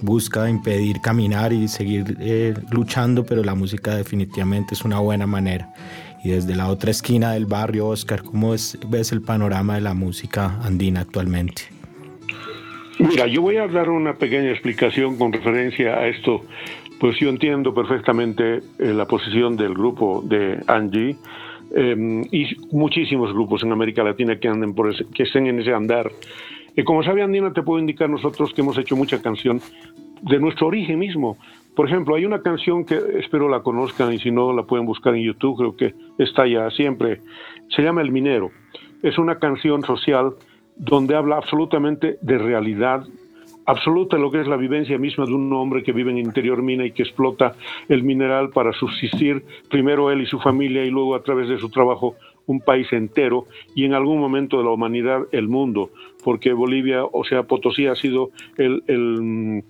busca 0.00 0.48
impedir 0.48 1.00
caminar 1.00 1.52
y 1.52 1.68
seguir 1.68 2.16
eh, 2.20 2.54
luchando, 2.70 3.24
pero 3.24 3.42
la 3.42 3.54
música 3.54 3.96
definitivamente 3.96 4.74
es 4.74 4.84
una 4.84 4.98
buena 4.98 5.26
manera. 5.26 5.72
Y 6.22 6.30
desde 6.30 6.54
la 6.54 6.68
otra 6.68 6.90
esquina 6.90 7.32
del 7.32 7.46
barrio, 7.46 7.88
Oscar, 7.88 8.22
¿cómo 8.22 8.50
ves 8.50 9.12
el 9.12 9.22
panorama 9.22 9.76
de 9.76 9.80
la 9.80 9.94
música 9.94 10.58
andina 10.62 11.00
actualmente? 11.00 11.62
Mira, 12.98 13.28
yo 13.28 13.42
voy 13.42 13.56
a 13.56 13.68
dar 13.68 13.88
una 13.88 14.14
pequeña 14.14 14.50
explicación 14.50 15.16
con 15.16 15.32
referencia 15.32 15.94
a 15.94 16.08
esto. 16.08 16.44
Pues 17.00 17.16
yo 17.20 17.28
entiendo 17.28 17.72
perfectamente 17.72 18.60
eh, 18.78 18.92
la 18.92 19.06
posición 19.06 19.56
del 19.56 19.74
grupo 19.74 20.22
de 20.22 20.60
Angie 20.66 21.16
em, 21.74 22.22
y 22.32 22.56
muchísimos 22.72 23.32
grupos 23.32 23.62
en 23.62 23.72
América 23.72 24.02
Latina 24.02 24.38
que 24.38 24.48
anden 24.48 24.74
por 24.74 24.92
que 25.12 25.22
estén 25.22 25.46
en 25.46 25.60
ese 25.60 25.72
andar. 25.72 26.10
Y 26.76 26.82
como 26.84 27.02
sabe 27.02 27.22
Andina, 27.22 27.52
te 27.52 27.62
puedo 27.62 27.80
indicar 27.80 28.08
nosotros 28.08 28.52
que 28.52 28.62
hemos 28.62 28.78
hecho 28.78 28.96
mucha 28.96 29.20
canción 29.20 29.60
de 30.22 30.38
nuestro 30.38 30.68
origen 30.68 30.98
mismo. 30.98 31.36
Por 31.74 31.86
ejemplo, 31.86 32.16
hay 32.16 32.24
una 32.24 32.42
canción 32.42 32.84
que 32.84 33.00
espero 33.18 33.48
la 33.48 33.60
conozcan 33.60 34.12
y 34.12 34.18
si 34.18 34.30
no 34.30 34.52
la 34.52 34.64
pueden 34.64 34.86
buscar 34.86 35.14
en 35.14 35.22
YouTube, 35.22 35.56
creo 35.56 35.76
que 35.76 35.94
está 36.18 36.46
ya 36.46 36.70
siempre. 36.70 37.20
Se 37.74 37.82
llama 37.82 38.00
El 38.00 38.10
Minero. 38.10 38.50
Es 39.02 39.18
una 39.18 39.38
canción 39.38 39.82
social 39.82 40.34
donde 40.76 41.14
habla 41.14 41.36
absolutamente 41.36 42.18
de 42.20 42.38
realidad, 42.38 43.04
absoluta 43.68 44.16
lo 44.16 44.30
que 44.30 44.40
es 44.40 44.48
la 44.48 44.56
vivencia 44.56 44.96
misma 44.96 45.26
de 45.26 45.34
un 45.34 45.52
hombre 45.52 45.82
que 45.82 45.92
vive 45.92 46.10
en 46.10 46.16
interior 46.16 46.62
mina 46.62 46.86
y 46.86 46.92
que 46.92 47.02
explota 47.02 47.54
el 47.88 48.02
mineral 48.02 48.48
para 48.48 48.72
subsistir, 48.72 49.44
primero 49.68 50.10
él 50.10 50.22
y 50.22 50.26
su 50.26 50.40
familia 50.40 50.84
y 50.84 50.90
luego 50.90 51.14
a 51.14 51.22
través 51.22 51.50
de 51.50 51.58
su 51.58 51.68
trabajo 51.68 52.16
un 52.46 52.60
país 52.60 52.90
entero 52.94 53.44
y 53.74 53.84
en 53.84 53.92
algún 53.92 54.20
momento 54.20 54.56
de 54.56 54.64
la 54.64 54.70
humanidad 54.70 55.20
el 55.32 55.48
mundo, 55.48 55.90
porque 56.24 56.54
Bolivia, 56.54 57.04
o 57.04 57.24
sea, 57.24 57.42
Potosí 57.42 57.86
ha 57.86 57.94
sido 57.94 58.30
el, 58.56 58.82
el 58.86 59.62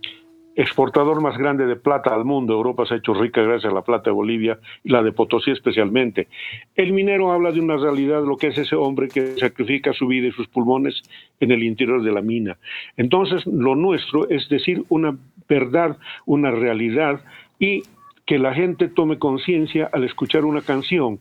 exportador 0.58 1.20
más 1.20 1.38
grande 1.38 1.66
de 1.66 1.76
plata 1.76 2.12
al 2.12 2.24
mundo. 2.24 2.52
Europa 2.52 2.84
se 2.84 2.94
ha 2.94 2.96
hecho 2.96 3.14
rica 3.14 3.42
gracias 3.42 3.70
a 3.70 3.74
la 3.74 3.82
plata 3.82 4.10
de 4.10 4.14
Bolivia 4.14 4.58
y 4.82 4.90
la 4.90 5.04
de 5.04 5.12
Potosí 5.12 5.52
especialmente. 5.52 6.26
El 6.74 6.92
minero 6.92 7.30
habla 7.30 7.52
de 7.52 7.60
una 7.60 7.76
realidad, 7.76 8.24
lo 8.24 8.36
que 8.36 8.48
es 8.48 8.58
ese 8.58 8.74
hombre 8.74 9.06
que 9.06 9.36
sacrifica 9.38 9.92
su 9.92 10.08
vida 10.08 10.26
y 10.26 10.32
sus 10.32 10.48
pulmones 10.48 11.00
en 11.40 11.50
el 11.50 11.62
interior 11.62 12.02
de 12.02 12.12
la 12.12 12.22
mina. 12.22 12.58
Entonces, 12.96 13.46
lo 13.46 13.74
nuestro 13.74 14.28
es 14.28 14.48
decir 14.48 14.82
una 14.88 15.16
verdad, 15.48 15.96
una 16.26 16.50
realidad 16.50 17.20
y 17.58 17.82
que 18.26 18.38
la 18.38 18.54
gente 18.54 18.88
tome 18.88 19.18
conciencia 19.18 19.88
al 19.92 20.04
escuchar 20.04 20.44
una 20.44 20.60
canción 20.60 21.18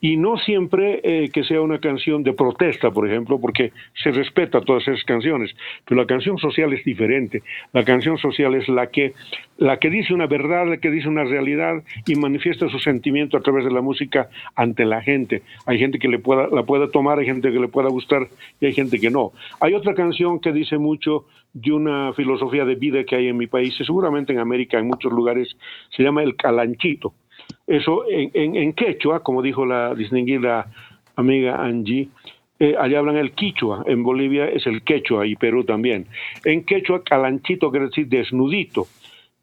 y 0.00 0.16
no 0.16 0.36
siempre 0.38 1.00
eh, 1.02 1.30
que 1.30 1.44
sea 1.44 1.60
una 1.60 1.78
canción 1.78 2.22
de 2.22 2.32
protesta, 2.32 2.90
por 2.90 3.08
ejemplo, 3.08 3.40
porque 3.40 3.72
se 3.94 4.10
respeta 4.10 4.60
todas 4.60 4.86
esas 4.86 5.04
canciones, 5.04 5.54
pero 5.84 6.00
la 6.00 6.06
canción 6.06 6.38
social 6.38 6.72
es 6.72 6.84
diferente. 6.84 7.42
La 7.72 7.84
canción 7.84 8.18
social 8.18 8.54
es 8.54 8.68
la 8.68 8.88
que, 8.88 9.14
la 9.58 9.78
que 9.78 9.90
dice 9.90 10.14
una 10.14 10.26
verdad, 10.26 10.66
la 10.66 10.76
que 10.78 10.90
dice 10.90 11.08
una 11.08 11.24
realidad 11.24 11.82
y 12.06 12.14
manifiesta 12.14 12.68
su 12.68 12.78
sentimiento 12.78 13.36
a 13.36 13.40
través 13.40 13.64
de 13.64 13.70
la 13.70 13.80
música 13.80 14.28
ante 14.54 14.84
la 14.84 15.02
gente. 15.02 15.42
Hay 15.66 15.78
gente 15.78 15.98
que 15.98 16.08
le 16.08 16.18
pueda, 16.18 16.48
la 16.48 16.64
pueda 16.64 16.88
tomar, 16.88 17.18
hay 17.18 17.26
gente 17.26 17.50
que 17.50 17.58
le 17.58 17.68
pueda 17.68 17.88
gustar 17.88 18.28
y 18.60 18.66
hay 18.66 18.72
gente 18.72 18.98
que 18.98 19.10
no. 19.10 19.32
Hay 19.60 19.74
otra 19.74 19.94
canción 19.94 20.40
que 20.40 20.52
dice 20.52 20.78
mucho 20.78 21.24
de 21.54 21.72
una 21.72 22.12
filosofía 22.12 22.66
de 22.66 22.74
vida 22.74 23.04
que 23.04 23.16
hay 23.16 23.28
en 23.28 23.36
mi 23.38 23.46
país, 23.46 23.74
y 23.80 23.84
seguramente 23.84 24.32
en 24.32 24.40
América, 24.40 24.78
en 24.78 24.88
muchos 24.88 25.10
lugares, 25.10 25.56
se 25.88 26.02
llama 26.02 26.22
el 26.22 26.36
calanchito 26.36 27.14
eso 27.66 28.04
en, 28.08 28.72
quechua, 28.74 29.22
como 29.22 29.42
dijo 29.42 29.66
la 29.66 29.94
distinguida 29.94 30.66
amiga 31.16 31.56
Angie, 31.56 32.08
eh, 32.58 32.74
allá 32.78 33.00
hablan 33.00 33.16
el 33.16 33.32
quichua, 33.32 33.84
en 33.86 34.02
Bolivia 34.02 34.46
es 34.46 34.66
el 34.66 34.82
quechua 34.82 35.26
y 35.26 35.36
Perú 35.36 35.64
también. 35.64 36.06
En 36.44 36.64
quechua, 36.64 37.02
calanchito 37.02 37.70
quiere 37.70 37.86
decir 37.86 38.08
desnudito. 38.08 38.86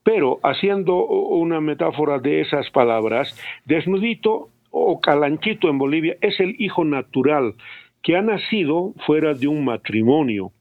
Pero 0.03 0.39
haciendo 0.43 1.05
una 1.05 1.61
metáfora 1.61 2.19
de 2.19 2.41
esas 2.41 2.69
palabras, 2.71 3.37
desnudito 3.65 4.49
o 4.71 4.99
calanchito 4.99 5.69
en 5.69 5.77
Bolivia 5.77 6.17
es 6.21 6.39
el 6.39 6.55
hijo 6.59 6.83
natural 6.83 7.53
que 8.01 8.17
ha 8.17 8.21
nacido 8.21 8.93
fuera 9.05 9.33
de 9.33 9.47
un 9.47 9.63
matrimonio. 9.63 10.51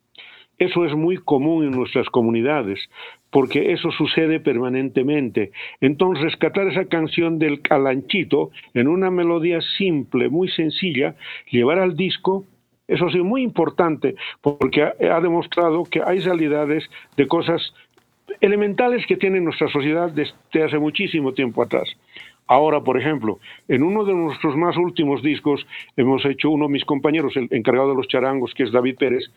Eso 0.59 0.85
es 0.85 0.95
muy 0.95 1.17
común 1.17 1.65
en 1.65 1.73
nuestras 1.73 2.09
comunidades 2.09 2.79
porque 3.33 3.73
eso 3.73 3.91
sucede 3.93 4.41
permanentemente. 4.41 5.53
Entonces, 5.81 6.23
rescatar 6.23 6.69
esa 6.69 6.85
canción 6.85 7.39
del 7.39 7.63
calanchito 7.63 8.51
en 8.75 8.89
una 8.89 9.11
melodía 9.11 9.61
simple, 9.79 10.29
muy 10.29 10.49
sencilla, 10.51 11.17
llevar 11.51 11.79
al 11.79 11.97
disco, 11.97 12.45
eso 12.87 13.07
ha 13.07 13.11
sido 13.11 13.25
muy 13.25 13.43
importante, 13.43 14.17
porque 14.43 14.83
ha, 14.83 15.21
demostrado 15.21 15.85
que 15.85 16.03
hay 16.05 16.19
realidades 16.19 16.85
de 17.17 17.27
cosas 17.27 17.73
elementales 18.43 19.07
que 19.07 19.17
tiene 19.17 19.41
nuestra 19.41 19.69
sociedad 19.69 20.11
desde 20.11 20.63
hace 20.63 20.79
muchísimo 20.79 21.33
tiempo 21.33 21.63
atrás. 21.63 21.89
Ahora, 22.47 22.83
por 22.83 23.01
ejemplo, 23.01 23.39
en 23.67 23.83
uno 23.83 24.05
de 24.05 24.13
nuestros 24.13 24.57
más 24.57 24.77
últimos 24.77 25.23
discos 25.23 25.67
hemos 25.97 26.23
hecho 26.27 26.51
uno 26.51 26.67
de 26.67 26.73
mis 26.73 26.85
compañeros, 26.85 27.35
el 27.37 27.49
encargado 27.51 27.91
de 27.91 27.97
los 27.97 28.09
charangos, 28.09 28.53
que 28.53 28.65
es 28.65 28.73
David 28.73 28.97
Pérez, 28.99 29.31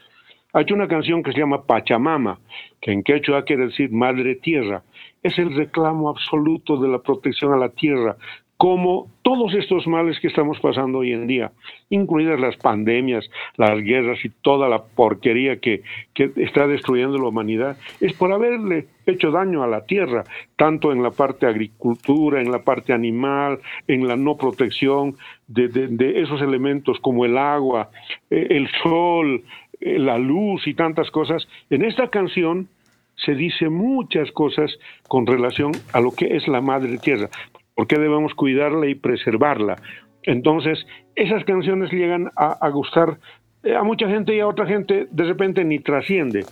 ha 0.55 0.61
hecho 0.61 0.73
una 0.73 0.87
canción 0.87 1.21
que 1.21 1.33
se 1.33 1.39
llama 1.39 1.63
Pachamama, 1.63 2.39
que 2.81 2.93
en 2.93 3.03
quechua 3.03 3.43
quiere 3.43 3.65
decir 3.65 3.91
Madre 3.91 4.35
Tierra. 4.35 4.83
Es 5.21 5.37
el 5.37 5.53
reclamo 5.53 6.07
absoluto 6.07 6.77
de 6.77 6.87
la 6.87 6.99
protección 6.99 7.51
a 7.51 7.57
la 7.57 7.69
tierra, 7.69 8.15
como 8.57 9.11
todos 9.21 9.53
estos 9.53 9.85
males 9.85 10.17
que 10.21 10.27
estamos 10.27 10.59
pasando 10.61 10.99
hoy 10.99 11.11
en 11.11 11.27
día, 11.27 11.51
incluidas 11.89 12.39
las 12.39 12.55
pandemias, 12.55 13.29
las 13.57 13.81
guerras 13.81 14.23
y 14.23 14.29
toda 14.29 14.69
la 14.69 14.81
porquería 14.81 15.59
que, 15.59 15.81
está 16.13 16.65
destruyendo 16.65 17.17
la 17.17 17.27
humanidad, 17.27 17.77
es 17.99 18.13
por 18.13 18.31
haberle 18.31 18.87
hecho 19.05 19.31
daño 19.31 19.61
a 19.61 19.67
la 19.67 19.85
tierra, 19.85 20.23
tanto 20.55 20.93
en 20.93 21.03
la 21.03 21.11
parte 21.11 21.47
agricultura, 21.47 22.41
en 22.41 22.49
la 22.49 22.59
parte 22.59 22.93
animal, 22.93 23.59
en 23.87 24.07
la 24.07 24.15
no 24.15 24.37
protección 24.37 25.17
de, 25.47 26.21
esos 26.21 26.41
elementos 26.41 26.99
como 27.01 27.25
el 27.25 27.37
agua, 27.37 27.89
eh, 28.29 28.47
el 28.51 28.69
sol, 28.81 29.43
eh, 29.85 29.99
la 29.99 30.17
luz 30.17 30.65
y 30.65 30.73
tantas 30.73 31.11
cosas. 31.11 31.47
En 31.69 31.85
esta 31.85 32.07
canción 32.07 32.69
se 33.17 33.35
dice 33.35 33.69
muchas 33.69 34.31
cosas 34.31 34.75
con 35.07 35.27
relación 35.27 35.73
a 35.93 36.01
lo 36.01 36.09
que 36.09 36.35
es 36.35 36.47
la 36.47 36.59
madre 36.59 36.97
tierra, 36.97 37.29
por 37.75 37.85
qué 37.85 37.99
debemos 37.99 38.33
cuidarla 38.33 38.87
y 38.87 38.95
preservarla. 38.95 39.75
Entonces, 40.23 40.87
esas 41.15 41.43
canciones 41.43 41.91
llegan 41.91 42.31
a, 42.35 42.67
gustar 42.69 43.19
eh, 43.61 43.75
a 43.75 43.83
mucha 43.83 44.09
gente 44.09 44.35
y 44.35 44.39
a 44.39 44.47
otra 44.47 44.65
gente 44.65 45.05
de 45.11 45.23
repente 45.23 45.63
ni 45.63 45.77
trasciende. 45.77 46.45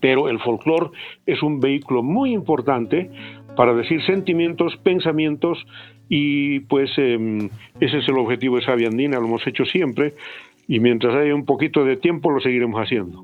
Pero 0.00 0.30
el 0.30 0.40
folclore 0.40 0.92
es 1.26 1.42
un 1.42 1.60
vehículo 1.60 2.02
muy 2.02 2.32
importante 2.32 3.10
para 3.54 3.74
decir 3.74 4.02
sentimientos, 4.06 4.78
pensamientos 4.78 5.62
y 6.08 6.60
pues 6.60 6.90
em, 6.96 7.50
ese 7.80 7.98
es 7.98 8.08
el 8.08 8.16
objetivo 8.16 8.56
de 8.56 8.64
Sabia 8.64 8.88
Andina, 8.88 9.18
lo 9.18 9.26
hemos 9.26 9.46
hecho 9.46 9.66
siempre 9.66 10.14
y 10.68 10.80
mientras 10.80 11.14
haya 11.14 11.34
un 11.34 11.44
poquito 11.44 11.84
de 11.84 11.96
tiempo 11.96 12.30
lo 12.30 12.40
seguiremos 12.40 12.80
haciendo. 12.80 13.22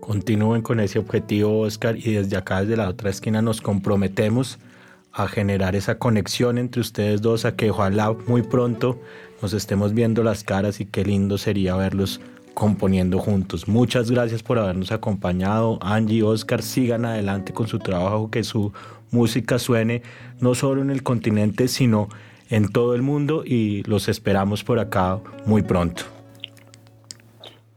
Continúen 0.00 0.62
con 0.62 0.80
ese 0.80 0.98
objetivo, 0.98 1.60
Oscar, 1.60 1.96
y 1.96 2.12
desde 2.12 2.36
acá, 2.36 2.62
desde 2.62 2.76
la 2.76 2.88
otra 2.88 3.10
esquina, 3.10 3.40
nos 3.40 3.60
comprometemos 3.60 4.58
a 5.12 5.28
generar 5.28 5.76
esa 5.76 5.98
conexión 5.98 6.58
entre 6.58 6.80
ustedes 6.80 7.22
dos, 7.22 7.44
a 7.44 7.54
que 7.54 7.70
ojalá 7.70 8.14
muy 8.26 8.42
pronto 8.42 8.98
nos 9.40 9.52
estemos 9.52 9.94
viendo 9.94 10.22
las 10.22 10.42
caras 10.42 10.80
y 10.80 10.86
qué 10.86 11.04
lindo 11.04 11.38
sería 11.38 11.76
verlos 11.76 12.20
componiendo 12.54 13.18
juntos. 13.18 13.68
Muchas 13.68 14.10
gracias 14.10 14.42
por 14.42 14.58
habernos 14.58 14.92
acompañado. 14.92 15.78
Angie, 15.82 16.22
Oscar, 16.22 16.62
sigan 16.62 17.04
adelante 17.04 17.52
con 17.52 17.66
su 17.66 17.78
trabajo, 17.78 18.30
que 18.30 18.44
su 18.44 18.72
música 19.10 19.58
suene 19.58 20.02
no 20.40 20.54
solo 20.54 20.82
en 20.82 20.90
el 20.90 21.02
continente, 21.02 21.68
sino 21.68 22.08
en 22.50 22.68
todo 22.68 22.94
el 22.94 23.02
mundo 23.02 23.44
y 23.46 23.82
los 23.84 24.08
esperamos 24.08 24.64
por 24.64 24.78
acá 24.78 25.20
muy 25.46 25.62
pronto. 25.62 26.04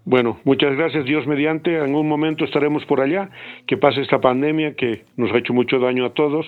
Bueno, 0.05 0.37
muchas 0.43 0.75
gracias, 0.77 1.03
Dios 1.05 1.25
mediante. 1.25 1.77
En 1.77 1.95
un 1.95 2.07
momento 2.07 2.45
estaremos 2.45 2.85
por 2.85 3.01
allá, 3.01 3.31
que 3.65 3.75
pase 3.75 4.01
esta 4.01 4.21
pandemia 4.21 4.75
que 4.75 5.01
nos 5.17 5.31
ha 5.31 5.39
hecho 5.39 5.51
mucho 5.51 5.79
daño 5.79 6.05
a 6.05 6.13
todos 6.13 6.45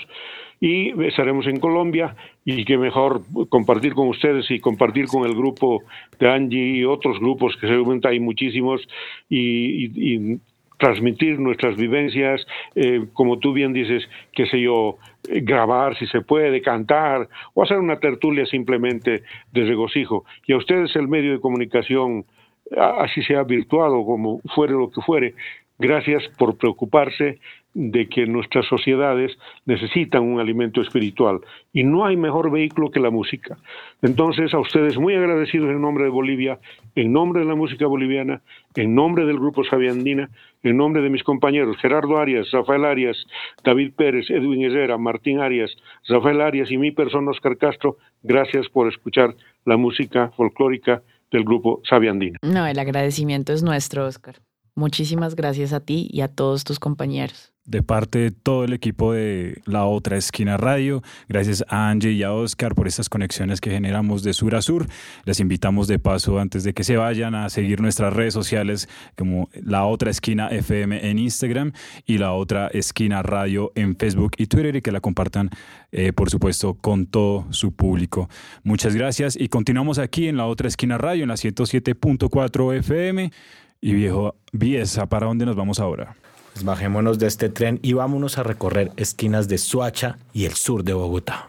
y 0.60 0.90
estaremos 1.04 1.48
en 1.48 1.60
Colombia 1.60 2.16
y 2.46 2.66
que 2.66 2.78
mejor 2.78 3.22
compartir 3.50 3.96
con 3.96 4.10
ustedes 4.10 4.50
y 4.52 4.60
compartir 4.60 5.08
con 5.08 5.26
el 5.26 5.36
grupo 5.36 5.82
de 6.20 6.30
Angie 6.30 6.78
y 6.78 6.84
otros 6.84 7.20
grupos 7.20 7.58
que 7.58 7.68
seguramente 7.68 8.08
hay 8.08 8.20
muchísimos 8.20 8.88
y, 9.28 10.38
transmitir 10.80 11.40
nuestras 11.40 11.76
vivencias, 11.76 12.46
eh, 12.76 13.08
como 13.14 13.40
tú 13.40 13.52
bien 13.52 13.74
dices, 13.74 14.08
qué 14.32 14.46
sé 14.46 14.62
yo, 14.62 14.98
grabar 15.24 15.98
si 15.98 16.06
se 16.06 16.22
puede, 16.22 16.62
cantar 16.62 17.28
o 17.56 17.64
hacer 17.64 17.80
una 17.80 18.00
tertulia 18.00 18.46
simplemente 18.46 19.24
de 19.52 19.66
regocijo. 19.66 20.24
Y 20.46 20.54
a 20.54 20.58
ustedes 20.58 20.96
el 20.96 21.08
medio 21.08 21.32
de 21.32 21.40
comunicación 21.40 22.26
así 22.76 23.22
sea 23.24 23.44
virtual 23.44 23.92
o 23.94 24.06
como 24.06 24.40
fuere 24.56 24.74
lo 24.74 24.90
que 24.90 25.02
fuere. 25.02 25.34
Gracias 25.80 26.24
por 26.38 26.58
preocuparse 26.58 27.40
de 27.80 28.10
que 28.10 28.26
nuestras 28.26 28.66
sociedades 28.66 29.38
necesitan 29.68 30.24
un 30.24 30.40
alimento 30.40 30.82
espiritual 30.82 31.42
y 31.72 31.84
no 31.84 32.08
hay 32.08 32.18
mejor 32.18 32.50
vehículo 32.50 32.90
que 32.90 33.00
la 33.00 33.12
música. 33.12 33.56
Entonces, 34.02 34.52
a 34.56 34.60
ustedes 34.60 34.98
muy 34.98 35.14
agradecidos 35.14 35.70
en 35.70 35.80
nombre 35.80 36.06
de 36.06 36.10
Bolivia, 36.10 36.58
en 36.96 37.14
nombre 37.14 37.42
de 37.42 37.48
la 37.48 37.54
música 37.54 37.86
boliviana, 37.86 38.42
en 38.74 38.96
nombre 38.96 39.26
del 39.26 39.38
Grupo 39.38 39.64
Sabiandina, 39.64 40.32
en 40.64 40.76
nombre 40.76 41.04
de 41.04 41.12
mis 41.12 41.22
compañeros 41.22 41.78
Gerardo 41.78 42.18
Arias, 42.18 42.50
Rafael 42.50 42.84
Arias, 42.84 43.28
David 43.64 43.92
Pérez, 43.96 44.32
Edwin 44.32 44.64
Herrera, 44.64 44.98
Martín 44.98 45.40
Arias, 45.40 45.78
Rafael 46.08 46.42
Arias 46.42 46.72
y 46.72 46.80
mi 46.80 46.90
persona 46.90 47.30
Oscar 47.30 47.58
Castro, 47.58 47.98
gracias 48.24 48.68
por 48.70 48.88
escuchar 48.88 49.36
la 49.66 49.78
música 49.78 50.32
folclórica 50.36 51.04
del 51.32 51.44
Grupo 51.44 51.82
Sabiandina. 51.90 52.38
No, 52.42 52.66
el 52.66 52.80
agradecimiento 52.80 53.54
es 53.54 53.64
nuestro, 53.64 54.06
Oscar. 54.06 54.42
Muchísimas 54.76 55.36
gracias 55.36 55.74
a 55.74 55.80
ti 55.80 56.08
y 56.12 56.22
a 56.22 56.28
todos 56.28 56.64
tus 56.64 56.80
compañeros 56.80 57.54
de 57.68 57.84
parte 57.84 58.20
de 58.20 58.32
todo 58.32 58.64
el 58.64 58.74
equipo 58.74 59.14
de 59.14 59.62
La 59.66 59.86
Otra 59.86 60.18
Esquina 60.18 60.58
Radio. 60.58 61.04
Gracias 61.28 61.64
a 61.68 61.90
Angie 61.90 62.14
y 62.14 62.24
a 62.24 62.34
Oscar 62.34 62.74
por 62.74 62.88
estas 62.88 63.10
conexiones 63.10 63.62
que 63.62 63.70
generamos 63.70 64.24
de 64.24 64.34
sur 64.34 64.56
a 64.56 64.62
sur. 64.62 64.88
Les 65.26 65.42
invitamos 65.42 65.88
de 65.88 66.00
paso, 66.00 66.40
antes 66.40 66.64
de 66.64 66.74
que 66.74 66.86
se 66.86 66.96
vayan, 66.96 67.36
a 67.36 67.50
seguir 67.50 67.82
nuestras 67.82 68.14
redes 68.14 68.34
sociales 68.34 68.88
como 69.18 69.50
La 69.54 69.86
Otra 69.86 70.10
Esquina 70.10 70.48
FM 70.48 71.10
en 71.10 71.20
Instagram 71.20 71.74
y 72.06 72.18
La 72.18 72.32
Otra 72.32 72.68
Esquina 72.68 73.22
Radio 73.22 73.74
en 73.76 73.98
Facebook 73.98 74.32
y 74.38 74.48
Twitter 74.48 74.78
y 74.78 74.82
que 74.82 74.94
la 74.94 75.02
compartan, 75.02 75.50
eh, 75.92 76.14
por 76.14 76.30
supuesto, 76.30 76.76
con 76.76 77.06
todo 77.06 77.48
su 77.52 77.74
público. 77.74 78.30
Muchas 78.64 78.96
gracias 78.96 79.36
y 79.36 79.50
continuamos 79.50 80.00
aquí 80.00 80.28
en 80.30 80.38
La 80.38 80.46
Otra 80.46 80.70
Esquina 80.70 80.98
Radio 80.98 81.24
en 81.24 81.30
la 81.30 81.36
107.4 81.36 82.78
FM. 82.78 83.32
Y 83.80 83.94
viejo, 83.94 84.36
Viesa, 84.54 85.08
¿para 85.08 85.28
dónde 85.28 85.46
nos 85.46 85.56
vamos 85.56 85.80
ahora? 85.80 86.16
Pues 86.58 86.66
bajémonos 86.66 87.20
de 87.20 87.28
este 87.28 87.50
tren 87.50 87.80
y 87.84 87.94
vámonos 87.94 88.40
a 88.40 88.44
recorrer 88.44 88.92
esquinas 88.98 89.48
de 89.48 89.60
Suacha 89.60 90.18
y 90.34 90.46
el 90.46 90.54
sur 90.54 90.84
de 90.84 90.92
Bogotá. 90.92 91.48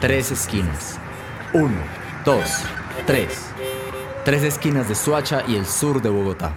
Tres 0.00 0.32
esquinas. 0.32 0.98
Uno, 1.54 1.78
dos, 2.24 2.64
tres. 3.06 3.52
Tres 4.24 4.42
esquinas 4.42 4.88
de 4.88 4.96
Suacha 4.96 5.44
y 5.46 5.54
el 5.54 5.64
sur 5.64 6.02
de 6.02 6.08
Bogotá. 6.08 6.52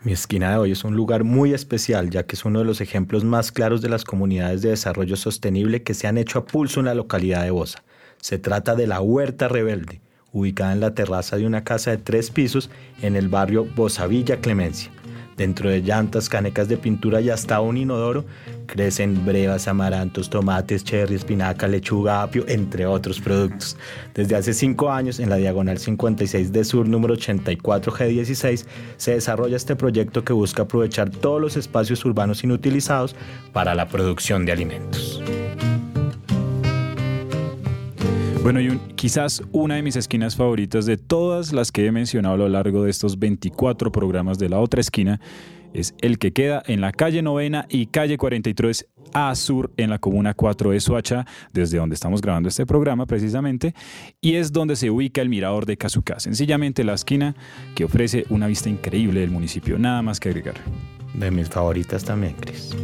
Mi 0.00 0.12
esquina 0.12 0.52
de 0.52 0.56
hoy 0.56 0.72
es 0.72 0.84
un 0.84 0.96
lugar 0.96 1.22
muy 1.22 1.52
especial, 1.52 2.08
ya 2.08 2.22
que 2.22 2.34
es 2.34 2.46
uno 2.46 2.60
de 2.60 2.64
los 2.64 2.80
ejemplos 2.80 3.22
más 3.22 3.52
claros 3.52 3.82
de 3.82 3.90
las 3.90 4.04
comunidades 4.04 4.62
de 4.62 4.70
desarrollo 4.70 5.16
sostenible 5.16 5.82
que 5.82 5.92
se 5.92 6.06
han 6.06 6.16
hecho 6.16 6.38
a 6.38 6.46
pulso 6.46 6.80
en 6.80 6.86
la 6.86 6.94
localidad 6.94 7.42
de 7.42 7.50
Bosa. 7.50 7.84
Se 8.22 8.38
trata 8.38 8.74
de 8.74 8.86
la 8.86 9.02
Huerta 9.02 9.48
Rebelde, 9.48 10.00
ubicada 10.32 10.72
en 10.72 10.80
la 10.80 10.94
terraza 10.94 11.36
de 11.36 11.46
una 11.46 11.62
casa 11.62 11.90
de 11.90 11.98
tres 11.98 12.30
pisos 12.30 12.70
en 13.02 13.16
el 13.16 13.28
barrio 13.28 13.66
Bosavilla 13.66 14.40
Clemencia. 14.40 14.90
Dentro 15.36 15.70
de 15.70 15.80
llantas, 15.80 16.28
canecas 16.28 16.68
de 16.68 16.76
pintura 16.76 17.20
y 17.20 17.30
hasta 17.30 17.60
un 17.60 17.76
inodoro 17.76 18.24
crecen 18.66 19.24
brevas, 19.24 19.68
amarantos, 19.68 20.30
tomates, 20.30 20.84
cherry, 20.84 21.16
espinaca, 21.16 21.68
lechuga, 21.68 22.22
apio, 22.22 22.44
entre 22.48 22.86
otros 22.86 23.20
productos. 23.20 23.76
Desde 24.14 24.36
hace 24.36 24.54
cinco 24.54 24.90
años, 24.90 25.18
en 25.20 25.30
la 25.30 25.36
diagonal 25.36 25.78
56 25.78 26.52
de 26.52 26.64
Sur, 26.64 26.88
número 26.88 27.14
84G16, 27.16 28.64
se 28.96 29.10
desarrolla 29.12 29.56
este 29.56 29.76
proyecto 29.76 30.24
que 30.24 30.32
busca 30.32 30.62
aprovechar 30.62 31.10
todos 31.10 31.40
los 31.40 31.56
espacios 31.56 32.04
urbanos 32.04 32.44
inutilizados 32.44 33.16
para 33.52 33.74
la 33.74 33.88
producción 33.88 34.46
de 34.46 34.52
alimentos. 34.52 35.22
Bueno, 38.44 38.60
y 38.60 38.78
quizás 38.94 39.42
una 39.52 39.76
de 39.76 39.82
mis 39.82 39.96
esquinas 39.96 40.36
favoritas 40.36 40.84
de 40.84 40.98
todas 40.98 41.54
las 41.54 41.72
que 41.72 41.86
he 41.86 41.92
mencionado 41.92 42.34
a 42.34 42.36
lo 42.36 42.48
largo 42.50 42.84
de 42.84 42.90
estos 42.90 43.18
24 43.18 43.90
programas 43.90 44.38
de 44.38 44.50
la 44.50 44.60
otra 44.60 44.82
esquina 44.82 45.18
es 45.72 45.94
el 46.02 46.18
que 46.18 46.34
queda 46.34 46.62
en 46.66 46.82
la 46.82 46.92
calle 46.92 47.22
Novena 47.22 47.64
y 47.70 47.86
calle 47.86 48.18
43 48.18 48.86
a 49.14 49.34
sur 49.34 49.72
en 49.78 49.88
la 49.88 49.98
comuna 49.98 50.34
4 50.34 50.72
de 50.72 50.80
Soacha, 50.80 51.24
desde 51.54 51.78
donde 51.78 51.94
estamos 51.94 52.20
grabando 52.20 52.50
este 52.50 52.66
programa 52.66 53.06
precisamente, 53.06 53.74
y 54.20 54.34
es 54.34 54.52
donde 54.52 54.76
se 54.76 54.90
ubica 54.90 55.22
el 55.22 55.30
mirador 55.30 55.64
de 55.64 55.78
Cazucá, 55.78 56.20
sencillamente 56.20 56.84
la 56.84 56.92
esquina 56.92 57.34
que 57.74 57.86
ofrece 57.86 58.26
una 58.28 58.46
vista 58.46 58.68
increíble 58.68 59.20
del 59.20 59.30
municipio, 59.30 59.78
nada 59.78 60.02
más 60.02 60.20
que 60.20 60.28
agregar. 60.28 60.56
De 61.14 61.30
mis 61.30 61.48
favoritas 61.48 62.04
también, 62.04 62.34
Cris. 62.34 62.76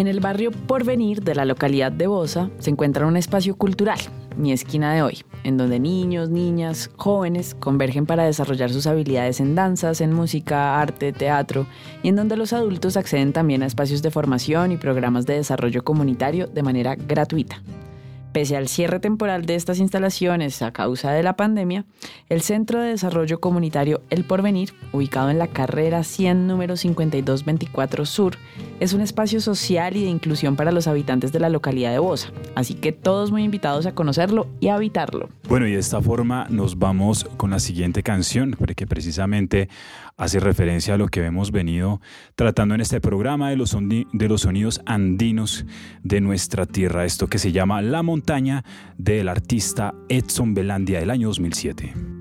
En 0.00 0.06
el 0.06 0.20
barrio 0.20 0.50
Porvenir 0.50 1.22
de 1.22 1.34
la 1.34 1.44
localidad 1.44 1.92
de 1.92 2.06
Bosa 2.06 2.48
se 2.58 2.70
encuentra 2.70 3.06
un 3.06 3.18
espacio 3.18 3.54
cultural, 3.54 3.98
mi 4.34 4.50
esquina 4.50 4.94
de 4.94 5.02
hoy, 5.02 5.18
en 5.44 5.58
donde 5.58 5.78
niños, 5.78 6.30
niñas, 6.30 6.88
jóvenes 6.96 7.54
convergen 7.54 8.06
para 8.06 8.24
desarrollar 8.24 8.70
sus 8.70 8.86
habilidades 8.86 9.40
en 9.40 9.54
danzas, 9.54 10.00
en 10.00 10.14
música, 10.14 10.80
arte, 10.80 11.12
teatro, 11.12 11.66
y 12.02 12.08
en 12.08 12.16
donde 12.16 12.38
los 12.38 12.54
adultos 12.54 12.96
acceden 12.96 13.34
también 13.34 13.62
a 13.62 13.66
espacios 13.66 14.00
de 14.00 14.10
formación 14.10 14.72
y 14.72 14.78
programas 14.78 15.26
de 15.26 15.34
desarrollo 15.34 15.84
comunitario 15.84 16.46
de 16.46 16.62
manera 16.62 16.94
gratuita. 16.94 17.62
Pese 18.32 18.56
al 18.56 18.68
cierre 18.68 19.00
temporal 19.00 19.44
de 19.44 19.56
estas 19.56 19.80
instalaciones 19.80 20.62
a 20.62 20.72
causa 20.72 21.10
de 21.10 21.24
la 21.24 21.34
pandemia, 21.34 21.84
el 22.28 22.42
Centro 22.42 22.80
de 22.80 22.90
Desarrollo 22.90 23.40
Comunitario 23.40 24.02
El 24.08 24.24
Porvenir, 24.24 24.72
ubicado 24.92 25.30
en 25.30 25.38
la 25.38 25.48
carrera 25.48 26.04
100 26.04 26.46
número 26.46 26.76
5224 26.76 28.06
Sur, 28.06 28.36
es 28.78 28.92
un 28.92 29.00
espacio 29.00 29.40
social 29.40 29.96
y 29.96 30.04
de 30.04 30.10
inclusión 30.10 30.54
para 30.54 30.70
los 30.70 30.86
habitantes 30.86 31.32
de 31.32 31.40
la 31.40 31.48
localidad 31.48 31.90
de 31.90 31.98
Bosa, 31.98 32.30
así 32.54 32.74
que 32.74 32.92
todos 32.92 33.32
muy 33.32 33.42
invitados 33.42 33.86
a 33.86 33.96
conocerlo 33.96 34.46
y 34.60 34.68
a 34.68 34.76
habitarlo. 34.76 35.28
Bueno, 35.48 35.66
y 35.66 35.72
de 35.72 35.80
esta 35.80 36.00
forma 36.00 36.46
nos 36.50 36.78
vamos 36.78 37.24
con 37.36 37.50
la 37.50 37.58
siguiente 37.58 38.04
canción, 38.04 38.54
porque 38.56 38.86
precisamente 38.86 39.68
hace 40.20 40.38
referencia 40.38 40.94
a 40.94 40.98
lo 40.98 41.08
que 41.08 41.24
hemos 41.24 41.50
venido 41.50 42.00
tratando 42.34 42.74
en 42.74 42.82
este 42.82 43.00
programa 43.00 43.48
de 43.48 43.56
los, 43.56 43.74
de 43.80 44.28
los 44.28 44.42
sonidos 44.42 44.82
andinos 44.84 45.64
de 46.02 46.20
nuestra 46.20 46.66
tierra, 46.66 47.06
esto 47.06 47.26
que 47.26 47.38
se 47.38 47.52
llama 47.52 47.80
La 47.80 48.02
montaña 48.02 48.62
del 48.98 49.30
artista 49.30 49.94
Edson 50.10 50.52
Belandia 50.52 51.00
del 51.00 51.10
año 51.10 51.28
2007. 51.28 52.19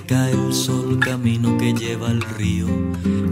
Cae 0.00 0.32
el 0.32 0.54
sol, 0.54 0.98
camino 0.98 1.58
que 1.58 1.74
lleva 1.74 2.08
al 2.08 2.22
río, 2.22 2.66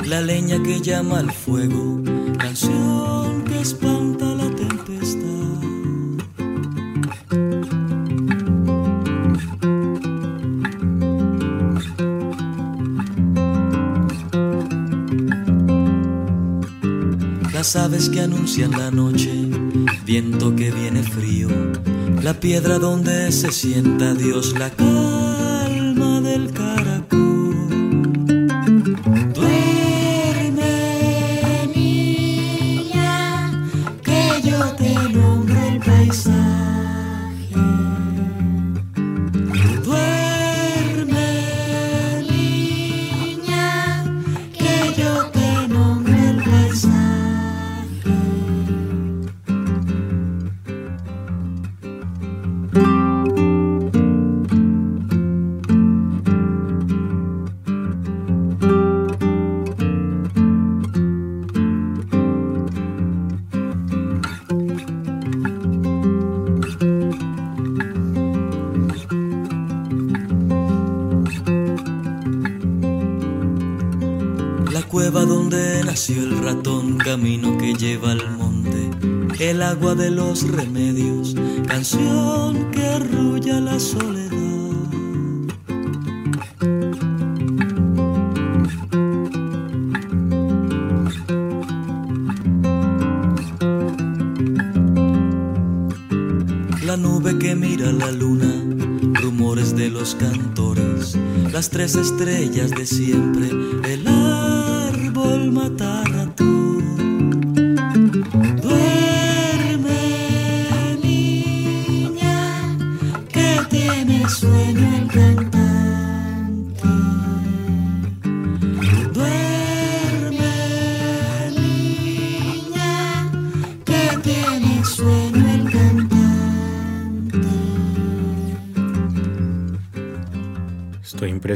la 0.04 0.20
leña 0.20 0.62
que 0.62 0.80
llama 0.80 1.18
al 1.18 1.32
fuego, 1.32 2.02
canción 2.38 3.44
que 3.44 3.60
espanta 3.60 4.26
la 4.26 4.50
tempestad. 4.54 5.20
Las 17.54 17.76
aves 17.76 18.08
que 18.10 18.20
anuncian 18.20 18.72
la 18.72 18.90
noche, 18.90 19.32
viento 20.04 20.54
que 20.54 20.70
viene 20.70 21.02
frío, 21.02 21.48
la 22.22 22.34
piedra 22.38 22.78
donde 22.78 23.32
se 23.32 23.50
sienta 23.50 24.14
Dios 24.14 24.58
la 24.58 24.70
del. 26.00 26.79
Camino 77.04 77.56
que 77.58 77.74
lleva 77.74 78.12
al 78.12 78.30
monte, 78.36 78.90
el 79.38 79.62
agua 79.62 79.94
de 79.94 80.10
los 80.10 80.48
remedios, 80.48 81.34
canción 81.66 82.70
que 82.70 82.86
arrulla 82.86 83.60
la 83.60 83.80
soledad. 83.80 84.19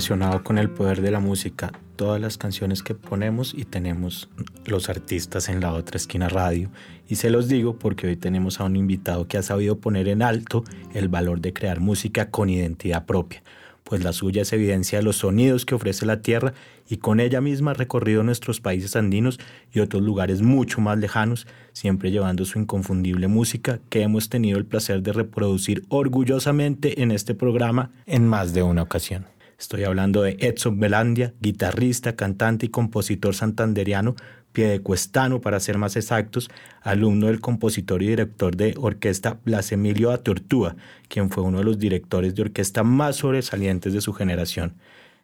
Con 0.06 0.58
el 0.58 0.68
poder 0.68 1.00
de 1.00 1.10
la 1.10 1.18
música, 1.18 1.72
todas 1.96 2.20
las 2.20 2.36
canciones 2.36 2.82
que 2.82 2.94
ponemos 2.94 3.54
y 3.56 3.64
tenemos 3.64 4.28
los 4.66 4.90
artistas 4.90 5.48
en 5.48 5.60
la 5.60 5.72
otra 5.72 5.96
esquina 5.96 6.28
radio. 6.28 6.68
Y 7.08 7.14
se 7.14 7.30
los 7.30 7.48
digo 7.48 7.78
porque 7.78 8.08
hoy 8.08 8.16
tenemos 8.16 8.60
a 8.60 8.64
un 8.64 8.76
invitado 8.76 9.26
que 9.26 9.38
ha 9.38 9.42
sabido 9.42 9.78
poner 9.78 10.08
en 10.08 10.20
alto 10.20 10.62
el 10.92 11.08
valor 11.08 11.40
de 11.40 11.54
crear 11.54 11.80
música 11.80 12.30
con 12.30 12.50
identidad 12.50 13.06
propia, 13.06 13.42
pues 13.82 14.04
la 14.04 14.12
suya 14.12 14.42
es 14.42 14.52
evidencia 14.52 14.98
de 14.98 15.04
los 15.04 15.16
sonidos 15.16 15.64
que 15.64 15.74
ofrece 15.74 16.04
la 16.04 16.20
tierra 16.20 16.52
y 16.86 16.98
con 16.98 17.18
ella 17.18 17.40
misma 17.40 17.70
ha 17.70 17.74
recorrido 17.74 18.22
nuestros 18.22 18.60
países 18.60 18.96
andinos 18.96 19.40
y 19.72 19.80
otros 19.80 20.02
lugares 20.02 20.42
mucho 20.42 20.82
más 20.82 20.98
lejanos, 20.98 21.46
siempre 21.72 22.10
llevando 22.10 22.44
su 22.44 22.58
inconfundible 22.58 23.26
música 23.26 23.80
que 23.88 24.02
hemos 24.02 24.28
tenido 24.28 24.58
el 24.58 24.66
placer 24.66 25.02
de 25.02 25.14
reproducir 25.14 25.86
orgullosamente 25.88 27.00
en 27.00 27.10
este 27.10 27.34
programa 27.34 27.90
en 28.04 28.28
más 28.28 28.52
de 28.52 28.62
una 28.62 28.82
ocasión. 28.82 29.33
Estoy 29.58 29.84
hablando 29.84 30.22
de 30.22 30.36
Edson 30.40 30.80
Belandia, 30.80 31.32
guitarrista, 31.40 32.16
cantante 32.16 32.66
y 32.66 32.68
compositor 32.70 33.34
santanderiano, 33.34 34.16
piedecuestano 34.52 35.40
para 35.40 35.60
ser 35.60 35.78
más 35.78 35.96
exactos, 35.96 36.48
alumno 36.82 37.26
del 37.28 37.40
compositor 37.40 38.02
y 38.02 38.08
director 38.08 38.56
de 38.56 38.74
orquesta 38.78 39.38
Blas 39.44 39.72
Emilio 39.72 40.10
Atortúa, 40.10 40.76
quien 41.08 41.30
fue 41.30 41.42
uno 41.42 41.58
de 41.58 41.64
los 41.64 41.78
directores 41.78 42.34
de 42.34 42.42
orquesta 42.42 42.82
más 42.82 43.16
sobresalientes 43.16 43.92
de 43.92 44.00
su 44.00 44.12
generación. 44.12 44.74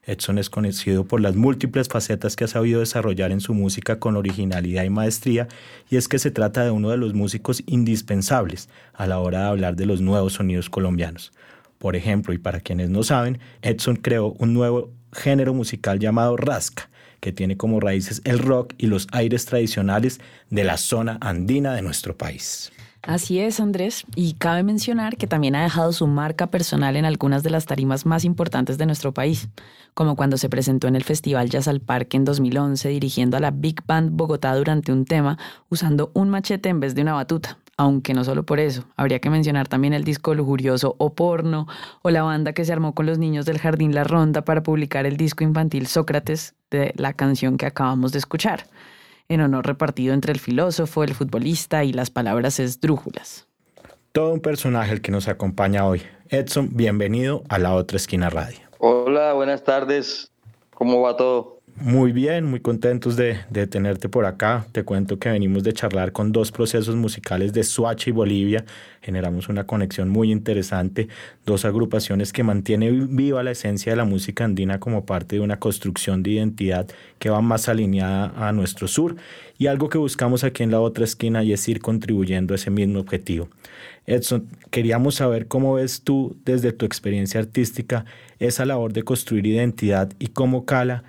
Edson 0.04 0.38
es 0.38 0.48
conocido 0.48 1.04
por 1.04 1.20
las 1.20 1.36
múltiples 1.36 1.88
facetas 1.88 2.34
que 2.34 2.44
ha 2.44 2.48
sabido 2.48 2.80
desarrollar 2.80 3.32
en 3.32 3.40
su 3.40 3.52
música 3.52 3.98
con 3.98 4.16
originalidad 4.16 4.84
y 4.84 4.90
maestría, 4.90 5.46
y 5.90 5.96
es 5.96 6.08
que 6.08 6.18
se 6.18 6.30
trata 6.30 6.64
de 6.64 6.70
uno 6.70 6.90
de 6.90 6.96
los 6.96 7.14
músicos 7.14 7.62
indispensables 7.66 8.68
a 8.94 9.06
la 9.06 9.18
hora 9.18 9.40
de 9.40 9.48
hablar 9.48 9.76
de 9.76 9.86
los 9.86 10.00
nuevos 10.00 10.34
sonidos 10.34 10.70
colombianos. 10.70 11.32
Por 11.80 11.96
ejemplo, 11.96 12.34
y 12.34 12.38
para 12.38 12.60
quienes 12.60 12.90
no 12.90 13.02
saben, 13.02 13.38
Edson 13.62 13.96
creó 13.96 14.34
un 14.38 14.52
nuevo 14.52 14.92
género 15.14 15.54
musical 15.54 15.98
llamado 15.98 16.36
rasca, 16.36 16.90
que 17.20 17.32
tiene 17.32 17.56
como 17.56 17.80
raíces 17.80 18.20
el 18.26 18.38
rock 18.38 18.74
y 18.76 18.86
los 18.86 19.06
aires 19.12 19.46
tradicionales 19.46 20.20
de 20.50 20.64
la 20.64 20.76
zona 20.76 21.16
andina 21.22 21.72
de 21.72 21.80
nuestro 21.80 22.18
país. 22.18 22.70
Así 23.00 23.40
es, 23.40 23.60
Andrés, 23.60 24.04
y 24.14 24.34
cabe 24.34 24.62
mencionar 24.62 25.16
que 25.16 25.26
también 25.26 25.56
ha 25.56 25.62
dejado 25.62 25.94
su 25.94 26.06
marca 26.06 26.50
personal 26.50 26.96
en 26.96 27.06
algunas 27.06 27.42
de 27.42 27.48
las 27.48 27.64
tarimas 27.64 28.04
más 28.04 28.26
importantes 28.26 28.76
de 28.76 28.84
nuestro 28.84 29.14
país, 29.14 29.48
como 29.94 30.16
cuando 30.16 30.36
se 30.36 30.50
presentó 30.50 30.86
en 30.86 30.96
el 30.96 31.04
Festival 31.04 31.48
Jazz 31.48 31.66
al 31.66 31.80
Parque 31.80 32.18
en 32.18 32.26
2011 32.26 32.90
dirigiendo 32.90 33.38
a 33.38 33.40
la 33.40 33.52
Big 33.52 33.82
Band 33.86 34.10
Bogotá 34.12 34.54
durante 34.54 34.92
un 34.92 35.06
tema 35.06 35.38
usando 35.70 36.10
un 36.12 36.28
machete 36.28 36.68
en 36.68 36.80
vez 36.80 36.94
de 36.94 37.00
una 37.00 37.14
batuta. 37.14 37.56
Aunque 37.80 38.12
no 38.12 38.24
solo 38.24 38.42
por 38.42 38.60
eso, 38.60 38.84
habría 38.94 39.20
que 39.20 39.30
mencionar 39.30 39.66
también 39.66 39.94
el 39.94 40.04
disco 40.04 40.34
lujurioso 40.34 40.96
O 40.98 41.14
Porno 41.14 41.66
o 42.02 42.10
la 42.10 42.22
banda 42.22 42.52
que 42.52 42.66
se 42.66 42.74
armó 42.74 42.94
con 42.94 43.06
los 43.06 43.16
niños 43.16 43.46
del 43.46 43.58
Jardín 43.58 43.94
La 43.94 44.04
Ronda 44.04 44.42
para 44.42 44.62
publicar 44.62 45.06
el 45.06 45.16
disco 45.16 45.44
infantil 45.44 45.86
Sócrates 45.86 46.54
de 46.70 46.92
la 46.96 47.14
canción 47.14 47.56
que 47.56 47.64
acabamos 47.64 48.12
de 48.12 48.18
escuchar 48.18 48.66
en 49.30 49.40
honor 49.40 49.66
repartido 49.66 50.12
entre 50.12 50.30
el 50.30 50.40
filósofo, 50.40 51.04
el 51.04 51.14
futbolista 51.14 51.82
y 51.82 51.94
las 51.94 52.10
palabras 52.10 52.60
esdrújulas. 52.60 53.46
Todo 54.12 54.34
un 54.34 54.40
personaje 54.40 54.92
el 54.92 55.00
que 55.00 55.10
nos 55.10 55.26
acompaña 55.26 55.86
hoy. 55.86 56.02
Edson, 56.28 56.68
bienvenido 56.72 57.44
a 57.48 57.58
la 57.58 57.72
otra 57.72 57.96
esquina 57.96 58.28
radio. 58.28 58.58
Hola, 58.76 59.32
buenas 59.32 59.64
tardes. 59.64 60.30
¿Cómo 60.74 61.00
va 61.00 61.16
todo? 61.16 61.59
Muy 61.76 62.12
bien, 62.12 62.44
muy 62.44 62.60
contentos 62.60 63.16
de, 63.16 63.38
de, 63.48 63.66
tenerte 63.66 64.08
por 64.08 64.26
acá. 64.26 64.66
Te 64.72 64.84
cuento 64.84 65.18
que 65.18 65.30
venimos 65.30 65.62
de 65.62 65.72
charlar 65.72 66.12
con 66.12 66.30
dos 66.30 66.52
procesos 66.52 66.94
musicales 66.96 67.52
de 67.52 67.64
Suacha 67.64 68.10
y 68.10 68.12
Bolivia. 68.12 68.64
Generamos 69.00 69.48
una 69.48 69.66
conexión 69.66 70.10
muy 70.10 70.30
interesante, 70.30 71.08
dos 71.46 71.64
agrupaciones 71.64 72.32
que 72.32 72.42
mantienen 72.42 73.16
viva 73.16 73.42
la 73.42 73.52
esencia 73.52 73.92
de 73.92 73.96
la 73.96 74.04
música 74.04 74.44
andina 74.44 74.78
como 74.78 75.06
parte 75.06 75.36
de 75.36 75.40
una 75.40 75.58
construcción 75.58 76.22
de 76.22 76.32
identidad 76.32 76.86
que 77.18 77.30
va 77.30 77.40
más 77.40 77.68
alineada 77.68 78.32
a 78.36 78.52
nuestro 78.52 78.86
sur 78.86 79.16
y 79.56 79.66
algo 79.66 79.88
que 79.88 79.98
buscamos 79.98 80.44
aquí 80.44 80.62
en 80.62 80.70
la 80.70 80.80
otra 80.80 81.04
esquina 81.04 81.42
y 81.42 81.52
es 81.52 81.66
ir 81.68 81.80
contribuyendo 81.80 82.52
a 82.52 82.56
ese 82.56 82.70
mismo 82.70 83.00
objetivo. 83.00 83.48
Edson, 84.06 84.48
queríamos 84.70 85.16
saber 85.16 85.46
cómo 85.46 85.74
ves 85.74 86.02
tú 86.02 86.36
desde 86.44 86.72
tu 86.72 86.84
experiencia 86.84 87.40
artística 87.40 88.04
esa 88.38 88.66
labor 88.66 88.92
de 88.92 89.02
construir 89.02 89.46
identidad 89.46 90.12
y 90.18 90.28
cómo 90.28 90.66
cala 90.66 91.04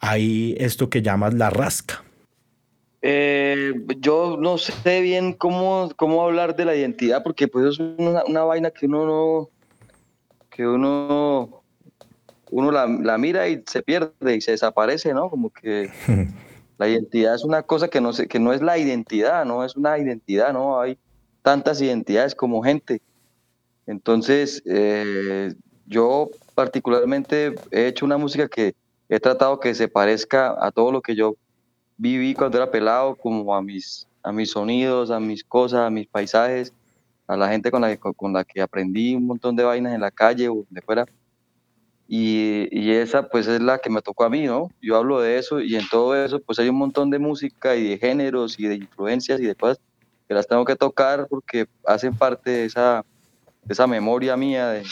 hay 0.00 0.54
esto 0.58 0.88
que 0.90 1.02
llamas 1.02 1.34
la 1.34 1.50
rasca. 1.50 2.02
Eh, 3.02 3.72
yo 3.98 4.36
no 4.38 4.58
sé 4.58 5.00
bien 5.00 5.32
cómo, 5.32 5.90
cómo 5.96 6.24
hablar 6.24 6.56
de 6.56 6.64
la 6.64 6.74
identidad, 6.74 7.22
porque 7.22 7.46
pues 7.46 7.66
es 7.66 7.78
una, 7.78 8.24
una 8.24 8.42
vaina 8.42 8.70
que 8.70 8.86
uno 8.86 9.06
no, 9.06 9.50
que 10.50 10.66
uno, 10.66 11.62
uno 12.50 12.72
la, 12.72 12.86
la, 12.86 13.18
mira 13.18 13.48
y 13.48 13.62
se 13.66 13.82
pierde 13.82 14.34
y 14.34 14.40
se 14.40 14.52
desaparece, 14.52 15.14
¿no? 15.14 15.30
Como 15.30 15.50
que 15.50 15.90
la 16.78 16.88
identidad 16.88 17.34
es 17.34 17.44
una 17.44 17.62
cosa 17.62 17.88
que 17.88 18.00
no, 18.00 18.12
sé, 18.12 18.26
que 18.26 18.40
no 18.40 18.52
es 18.52 18.62
la 18.62 18.78
identidad, 18.78 19.44
no 19.44 19.64
es 19.64 19.76
una 19.76 19.98
identidad, 19.98 20.52
¿no? 20.52 20.80
Hay 20.80 20.98
tantas 21.42 21.80
identidades 21.80 22.34
como 22.34 22.62
gente. 22.62 23.00
Entonces, 23.86 24.62
eh, 24.66 25.54
yo 25.86 26.30
particularmente 26.54 27.54
he 27.70 27.86
hecho 27.86 28.04
una 28.04 28.18
música 28.18 28.48
que 28.48 28.74
he 29.08 29.20
tratado 29.20 29.60
que 29.60 29.74
se 29.74 29.88
parezca 29.88 30.56
a 30.58 30.70
todo 30.70 30.92
lo 30.92 31.00
que 31.00 31.14
yo 31.14 31.36
viví 31.96 32.34
cuando 32.34 32.58
era 32.58 32.70
pelado, 32.70 33.14
como 33.16 33.54
a 33.54 33.62
mis, 33.62 34.06
a 34.22 34.32
mis 34.32 34.50
sonidos, 34.50 35.10
a 35.10 35.20
mis 35.20 35.44
cosas, 35.44 35.80
a 35.80 35.90
mis 35.90 36.06
paisajes, 36.06 36.72
a 37.26 37.36
la 37.36 37.48
gente 37.48 37.70
con 37.70 37.82
la, 37.82 37.96
que, 37.96 37.98
con 37.98 38.32
la 38.32 38.44
que 38.44 38.60
aprendí 38.60 39.14
un 39.14 39.26
montón 39.26 39.56
de 39.56 39.64
vainas 39.64 39.94
en 39.94 40.00
la 40.00 40.10
calle 40.10 40.48
o 40.48 40.56
donde 40.56 40.82
fuera. 40.82 41.06
Y, 42.08 42.68
y, 42.70 42.92
esa 42.92 43.28
pues 43.28 43.48
es 43.48 43.60
la 43.60 43.78
que 43.78 43.90
me 43.90 44.00
tocó 44.00 44.24
a 44.24 44.30
mí, 44.30 44.44
¿no? 44.44 44.70
Yo 44.80 44.96
hablo 44.96 45.20
de 45.20 45.38
eso 45.38 45.60
y 45.60 45.74
en 45.74 45.88
todo 45.88 46.14
eso 46.14 46.38
pues 46.38 46.58
hay 46.60 46.68
un 46.68 46.76
montón 46.76 47.10
de 47.10 47.18
música 47.18 47.74
y 47.74 47.88
de 47.88 47.98
géneros 47.98 48.60
y 48.60 48.68
de 48.68 48.76
influencias 48.76 49.40
y 49.40 49.44
de 49.44 49.56
cosas 49.56 49.80
que 50.28 50.34
las 50.34 50.46
tengo 50.46 50.64
que 50.64 50.76
tocar 50.76 51.26
porque 51.28 51.66
hacen 51.84 52.16
parte 52.16 52.50
de 52.50 52.64
esa, 52.66 53.04
de 53.64 53.72
esa 53.72 53.88
memoria 53.88 54.36
mía 54.36 54.68
de, 54.68 54.84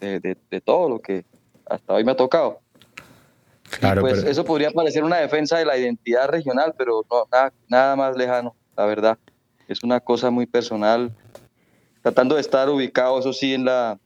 de, 0.00 0.20
de, 0.20 0.36
de 0.50 0.60
todo 0.62 0.88
lo 0.88 1.00
que 1.00 1.26
hasta 1.66 1.92
hoy 1.92 2.04
me 2.04 2.12
ha 2.12 2.16
tocado. 2.16 2.63
Claro, 3.70 4.02
pues 4.02 4.20
pero... 4.20 4.30
eso 4.30 4.44
podría 4.44 4.70
parecer 4.70 5.02
una 5.04 5.16
defensa 5.16 5.58
de 5.58 5.64
la 5.64 5.76
identidad 5.76 6.28
regional, 6.28 6.74
pero 6.76 7.04
no, 7.10 7.24
nada, 7.30 7.52
nada 7.68 7.96
más 7.96 8.16
lejano, 8.16 8.54
la 8.76 8.86
verdad. 8.86 9.18
Es 9.68 9.82
una 9.82 10.00
cosa 10.00 10.30
muy 10.30 10.46
personal, 10.46 11.10
tratando 12.02 12.34
de 12.34 12.42
estar 12.42 12.68
ubicado, 12.68 13.18
eso 13.18 13.32
sí, 13.32 13.54
en 13.54 13.64
la, 13.64 13.98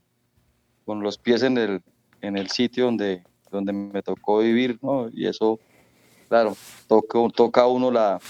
con 0.84 1.02
los 1.02 1.18
pies 1.18 1.42
en 1.42 1.58
el, 1.58 1.82
en 2.20 2.36
el 2.36 2.48
sitio 2.48 2.86
donde, 2.86 3.24
donde 3.50 3.72
me 3.72 4.02
tocó 4.02 4.38
vivir, 4.38 4.78
¿no? 4.80 5.10
Y 5.12 5.26
eso, 5.26 5.58
claro, 6.28 6.56
toca, 6.86 7.18
toca 7.34 7.66
uno 7.66 7.90
la 7.90 8.20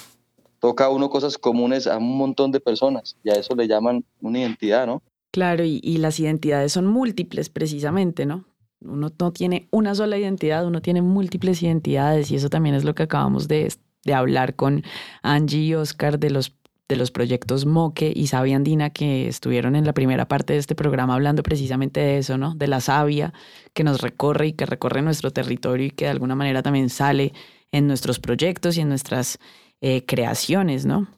toca 0.60 0.86
a 0.86 0.88
uno 0.90 1.08
cosas 1.08 1.38
comunes 1.38 1.86
a 1.86 1.98
un 1.98 2.16
montón 2.18 2.50
de 2.50 2.58
personas 2.58 3.16
y 3.22 3.30
a 3.30 3.34
eso 3.34 3.54
le 3.54 3.68
llaman 3.68 4.04
una 4.20 4.40
identidad, 4.40 4.86
¿no? 4.86 5.02
Claro, 5.30 5.64
y, 5.64 5.80
y 5.84 5.98
las 5.98 6.18
identidades 6.18 6.72
son 6.72 6.86
múltiples 6.86 7.48
precisamente, 7.48 8.26
¿no? 8.26 8.47
Uno 8.80 9.10
no 9.18 9.32
tiene 9.32 9.68
una 9.70 9.94
sola 9.94 10.18
identidad, 10.18 10.66
uno 10.66 10.80
tiene 10.80 11.02
múltiples 11.02 11.62
identidades 11.62 12.30
y 12.30 12.36
eso 12.36 12.48
también 12.48 12.74
es 12.74 12.84
lo 12.84 12.94
que 12.94 13.04
acabamos 13.04 13.48
de, 13.48 13.72
de 14.04 14.14
hablar 14.14 14.54
con 14.54 14.82
Angie 15.22 15.60
y 15.60 15.74
Oscar 15.74 16.18
de 16.18 16.30
los, 16.30 16.54
de 16.88 16.96
los 16.96 17.10
proyectos 17.10 17.66
Moque 17.66 18.12
y 18.14 18.28
Sabia 18.28 18.56
Andina 18.56 18.90
que 18.90 19.28
estuvieron 19.28 19.76
en 19.76 19.84
la 19.84 19.92
primera 19.92 20.28
parte 20.28 20.52
de 20.52 20.60
este 20.60 20.74
programa 20.74 21.14
hablando 21.14 21.42
precisamente 21.42 22.00
de 22.00 22.18
eso, 22.18 22.38
¿no? 22.38 22.54
De 22.54 22.68
la 22.68 22.80
savia 22.80 23.32
que 23.74 23.84
nos 23.84 24.00
recorre 24.00 24.48
y 24.48 24.52
que 24.52 24.66
recorre 24.66 25.02
nuestro 25.02 25.32
territorio 25.32 25.86
y 25.86 25.90
que 25.90 26.04
de 26.04 26.12
alguna 26.12 26.34
manera 26.34 26.62
también 26.62 26.88
sale 26.88 27.32
en 27.72 27.86
nuestros 27.86 28.20
proyectos 28.20 28.76
y 28.76 28.80
en 28.80 28.88
nuestras 28.88 29.38
eh, 29.80 30.04
creaciones, 30.04 30.86
¿no? 30.86 31.08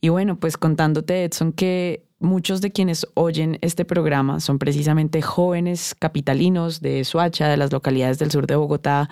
Y 0.00 0.08
bueno, 0.08 0.38
pues 0.38 0.56
contándote, 0.56 1.24
Edson, 1.24 1.52
que 1.52 2.04
muchos 2.18 2.60
de 2.60 2.70
quienes 2.70 3.06
oyen 3.14 3.58
este 3.62 3.84
programa 3.84 4.40
son 4.40 4.58
precisamente 4.58 5.22
jóvenes 5.22 5.94
capitalinos 5.98 6.80
de 6.80 7.04
Suacha, 7.04 7.48
de 7.48 7.56
las 7.56 7.72
localidades 7.72 8.18
del 8.18 8.30
sur 8.30 8.46
de 8.46 8.56
Bogotá, 8.56 9.08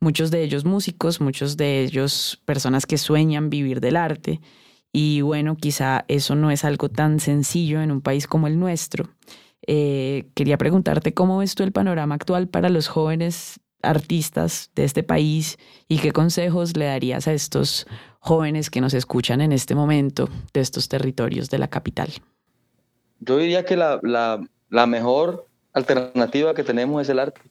muchos 0.00 0.30
de 0.30 0.42
ellos 0.42 0.64
músicos, 0.64 1.20
muchos 1.20 1.56
de 1.56 1.82
ellos 1.82 2.40
personas 2.44 2.86
que 2.86 2.98
sueñan 2.98 3.50
vivir 3.50 3.80
del 3.80 3.96
arte. 3.96 4.40
Y 4.92 5.22
bueno, 5.22 5.56
quizá 5.56 6.04
eso 6.06 6.36
no 6.36 6.52
es 6.52 6.64
algo 6.64 6.88
tan 6.88 7.18
sencillo 7.18 7.82
en 7.82 7.90
un 7.90 8.00
país 8.00 8.28
como 8.28 8.46
el 8.46 8.58
nuestro. 8.60 9.08
Eh, 9.66 10.28
quería 10.34 10.58
preguntarte 10.58 11.14
cómo 11.14 11.38
ves 11.38 11.54
tú 11.54 11.64
el 11.64 11.72
panorama 11.72 12.14
actual 12.14 12.48
para 12.48 12.68
los 12.68 12.86
jóvenes 12.86 13.58
artistas 13.82 14.70
de 14.74 14.84
este 14.84 15.02
país 15.02 15.58
y 15.88 15.98
qué 15.98 16.12
consejos 16.12 16.76
le 16.76 16.86
darías 16.86 17.28
a 17.28 17.32
estos 17.32 17.86
jóvenes 18.24 18.70
que 18.70 18.80
nos 18.80 18.94
escuchan 18.94 19.42
en 19.42 19.52
este 19.52 19.74
momento 19.74 20.30
de 20.54 20.60
estos 20.60 20.88
territorios 20.88 21.50
de 21.50 21.58
la 21.58 21.68
capital. 21.68 22.08
Yo 23.20 23.36
diría 23.36 23.66
que 23.66 23.76
la, 23.76 24.00
la, 24.02 24.86
mejor 24.86 25.46
alternativa 25.74 26.54
que 26.54 26.64
tenemos 26.64 27.02
es 27.02 27.10
el 27.10 27.18
arte, 27.18 27.42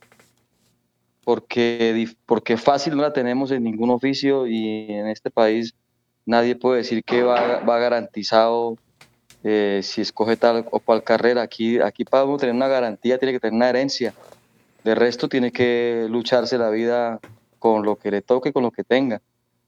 porque, 1.24 2.10
porque 2.26 2.58
fácil 2.58 2.96
no 2.96 3.04
la 3.04 3.14
tenemos 3.14 3.52
en 3.52 3.64
ningún 3.64 3.92
oficio 3.92 4.48
y 4.48 4.88
en 4.90 5.08
este 5.10 5.30
país 5.30 5.76
nadie 6.26 6.56
puede 6.56 6.78
decir 6.78 7.04
que 7.04 7.22
va, 7.22 7.60
va 7.60 7.78
garantizado 7.78 8.76
eh, 9.44 9.82
si 9.84 10.02
escoge 10.02 10.38
tal 10.38 10.66
o 10.72 10.80
cual 10.80 11.04
carrera. 11.04 11.44
Aquí, 11.44 11.80
aquí 11.80 12.04
para 12.04 12.26
tener 12.38 12.56
una 12.56 12.68
garantía 12.68 13.20
tiene 13.20 13.34
que 13.34 13.40
tener 13.40 13.54
una 13.54 13.70
herencia. 13.70 14.16
De 14.84 14.96
resto 14.96 15.30
tiene 15.30 15.52
que 15.52 16.08
lucharse 16.10 16.58
la 16.58 16.72
vida 16.72 17.20
con 17.60 17.86
lo 17.86 17.96
que 17.96 18.10
le 18.10 18.24
toque, 18.24 18.52
con 18.52 18.64
lo 18.64 18.72
que 18.72 18.84
tenga. 18.84 19.22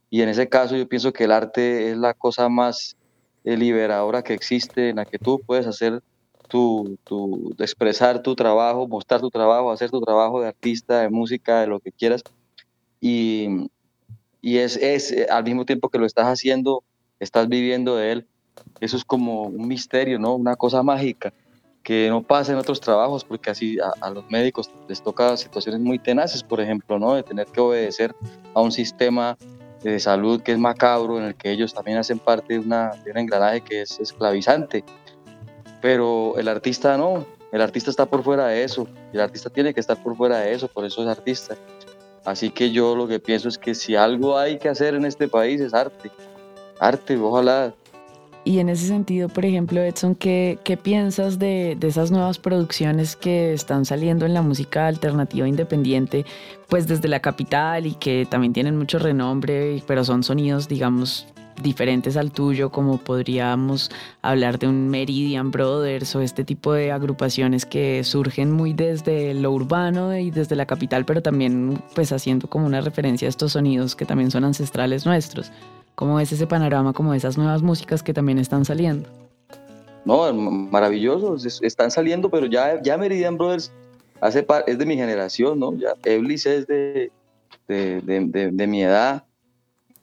Y 0.10 0.22
en 0.22 0.30
ese 0.30 0.48
caso 0.48 0.76
yo 0.76 0.88
pienso 0.88 1.14
que 1.14 1.26
el 1.26 1.32
arte 1.32 1.92
es 1.92 1.98
la 1.98 2.14
cosa 2.14 2.50
más 2.50 2.96
eh, 3.44 3.58
liberadora 3.58 4.24
que 4.24 4.34
existe, 4.34 4.90
en 4.90 4.98
la 4.98 5.06
que 5.06 5.20
tú 5.20 5.42
puedes 5.46 5.68
hacer 5.68 6.02
tu, 6.48 6.98
tu, 7.04 7.56
expresar 7.60 8.22
tu 8.22 8.36
trabajo, 8.36 8.88
mostrar 8.88 9.22
tu 9.22 9.30
trabajo, 9.30 9.72
hacer 9.72 9.90
tu 9.90 10.02
trabajo 10.02 10.42
de 10.42 10.48
artista, 10.50 11.02
de 11.02 11.10
música, 11.10 11.62
de 11.62 11.68
lo 11.68 11.80
que 11.80 11.92
quieras. 11.92 12.24
Y, 13.02 13.70
y 14.42 14.58
es, 14.58 14.78
es 14.78 15.12
eh, 15.12 15.28
al 15.30 15.44
mismo 15.44 15.66
tiempo 15.66 15.90
que 15.90 15.98
lo 15.98 16.06
estás 16.06 16.28
haciendo, 16.28 16.84
estás 17.20 17.48
viviendo 17.48 17.96
de 17.96 18.12
él. 18.12 18.28
Eso 18.80 18.98
es 18.98 19.04
como 19.04 19.44
un 19.44 19.68
misterio, 19.68 20.20
¿no? 20.20 20.36
Una 20.36 20.56
cosa 20.56 20.84
mágica 20.84 21.34
que 21.86 22.10
no 22.10 22.24
pasa 22.24 22.52
en 22.52 22.58
otros 22.58 22.82
trabajos, 22.82 23.24
porque 23.24 23.52
así 23.52 23.78
a, 24.02 24.10
los 24.10 24.28
médicos 24.32 24.72
les 24.90 25.04
toca 25.04 25.38
situaciones 25.38 25.80
muy 25.80 26.00
tenaces, 26.00 26.42
por 26.42 26.60
ejemplo, 26.60 26.98
¿no? 26.98 27.14
De 27.14 27.22
tener 27.22 27.46
que 27.46 27.62
obedecer 27.62 28.16
a 28.56 28.62
un 28.62 28.72
sistema 28.72 29.38
de 29.92 30.00
salud 30.00 30.42
que 30.42 30.52
es 30.52 30.58
macabro, 30.58 31.20
en 31.20 31.26
el 31.26 31.36
que 31.36 31.52
ellos 31.52 31.74
también 31.74 31.98
hacen 31.98 32.18
parte 32.18 32.54
de, 32.54 32.60
una, 32.60 32.92
de 33.04 33.12
un 33.12 33.18
engranaje 33.18 33.62
que 33.62 33.82
es 33.82 34.00
esclavizante. 34.00 34.84
Pero 35.82 36.36
el 36.38 36.48
artista 36.48 36.98
no, 36.98 37.26
el 37.52 37.62
artista 37.62 37.92
está 37.92 38.08
por 38.08 38.24
fuera 38.24 38.48
de 38.48 38.64
eso, 38.64 38.88
el 39.14 39.22
artista 39.22 39.50
tiene 39.52 39.74
que 39.74 39.80
estar 39.80 40.02
por 40.02 40.16
fuera 40.16 40.40
de 40.40 40.54
eso, 40.54 40.68
por 40.68 40.86
eso 40.86 41.04
es 41.04 41.08
artista. 41.08 41.56
Así 42.26 42.50
que 42.50 42.72
yo 42.72 42.96
lo 42.96 43.08
que 43.08 43.20
pienso 43.20 43.48
es 43.48 43.60
que 43.60 43.76
si 43.76 43.96
algo 43.96 44.40
hay 44.40 44.58
que 44.58 44.70
hacer 44.70 44.96
en 44.96 45.06
este 45.06 45.28
país 45.28 45.62
es 45.62 45.76
arte. 45.76 46.10
Arte, 46.80 47.16
ojalá 47.18 47.74
y 48.46 48.60
en 48.60 48.70
ese 48.70 48.88
sentido, 48.88 49.28
por 49.28 49.44
ejemplo, 49.44 49.82
Edson, 49.82 50.14
¿qué, 50.14 50.60
qué 50.64 50.78
piensas 50.78 51.40
de, 51.40 51.76
de, 51.80 51.88
esas 51.88 52.12
nuevas 52.12 52.38
producciones 52.38 53.16
que 53.16 53.54
están 53.54 53.86
saliendo 53.86 54.26
en 54.28 54.36
la 54.36 54.44
música 54.44 54.86
alternativa 54.86 55.48
independiente, 55.48 56.26
pues 56.70 56.88
desde 56.88 57.08
la 57.08 57.20
capital 57.20 57.88
y 57.88 57.96
que 57.96 58.28
también 58.30 58.54
tienen 58.54 58.78
mucho 58.78 59.00
renombre, 59.00 59.82
pero 59.88 60.04
son 60.04 60.22
sonidos, 60.22 60.68
digamos, 60.68 61.28
diferentes 61.62 62.18
al 62.18 62.32
tuyo, 62.32 62.70
como 62.70 62.98
podríamos 62.98 63.92
hablar 64.22 64.60
de 64.60 64.68
un 64.68 64.90
Meridian 64.90 65.52
Brothers 65.52 66.16
o 66.16 66.22
este 66.22 66.44
tipo 66.44 66.74
de 66.74 66.92
agrupaciones 66.92 67.66
que 67.66 68.04
surgen 68.04 68.52
muy 68.52 68.74
desde 68.74 69.34
lo 69.34 69.52
urbano 69.52 70.18
y 70.18 70.32
desde 70.32 70.56
la 70.56 70.66
capital, 70.66 71.06
pero 71.06 71.22
también 71.22 71.82
pues 71.94 72.12
haciendo 72.12 72.50
como 72.50 72.66
una 72.66 72.82
referencia 72.82 73.28
a 73.28 73.30
estos 73.30 73.54
sonidos 73.54 73.96
que 73.96 74.06
también 74.06 74.32
son 74.32 74.44
ancestrales 74.44 75.06
nuestros. 75.06 75.52
¿Cómo 75.96 76.16
ves 76.16 76.32
ese 76.32 76.46
panorama, 76.46 76.92
como 76.94 77.14
esas 77.14 77.38
nuevas 77.38 77.62
músicas 77.62 78.04
que 78.04 78.14
también 78.14 78.38
están 78.38 78.66
saliendo? 78.66 79.08
No, 80.04 80.32
maravilloso, 80.34 81.38
están 81.62 81.90
saliendo, 81.90 82.30
pero 82.30 82.46
ya, 82.46 82.82
ya 82.82 82.98
Meridian 82.98 83.38
Brothers 83.38 83.72
hace 84.22 84.46
es 84.68 84.78
de 84.78 84.86
mi 84.86 84.96
generación, 84.96 85.60
¿no? 85.60 85.74
Ya 85.76 85.94
Eblis 86.04 86.46
es 86.46 86.68
de, 86.68 87.12
de, 87.68 88.52
de, 88.52 88.68
mi 88.68 88.84
edad. 88.84 89.24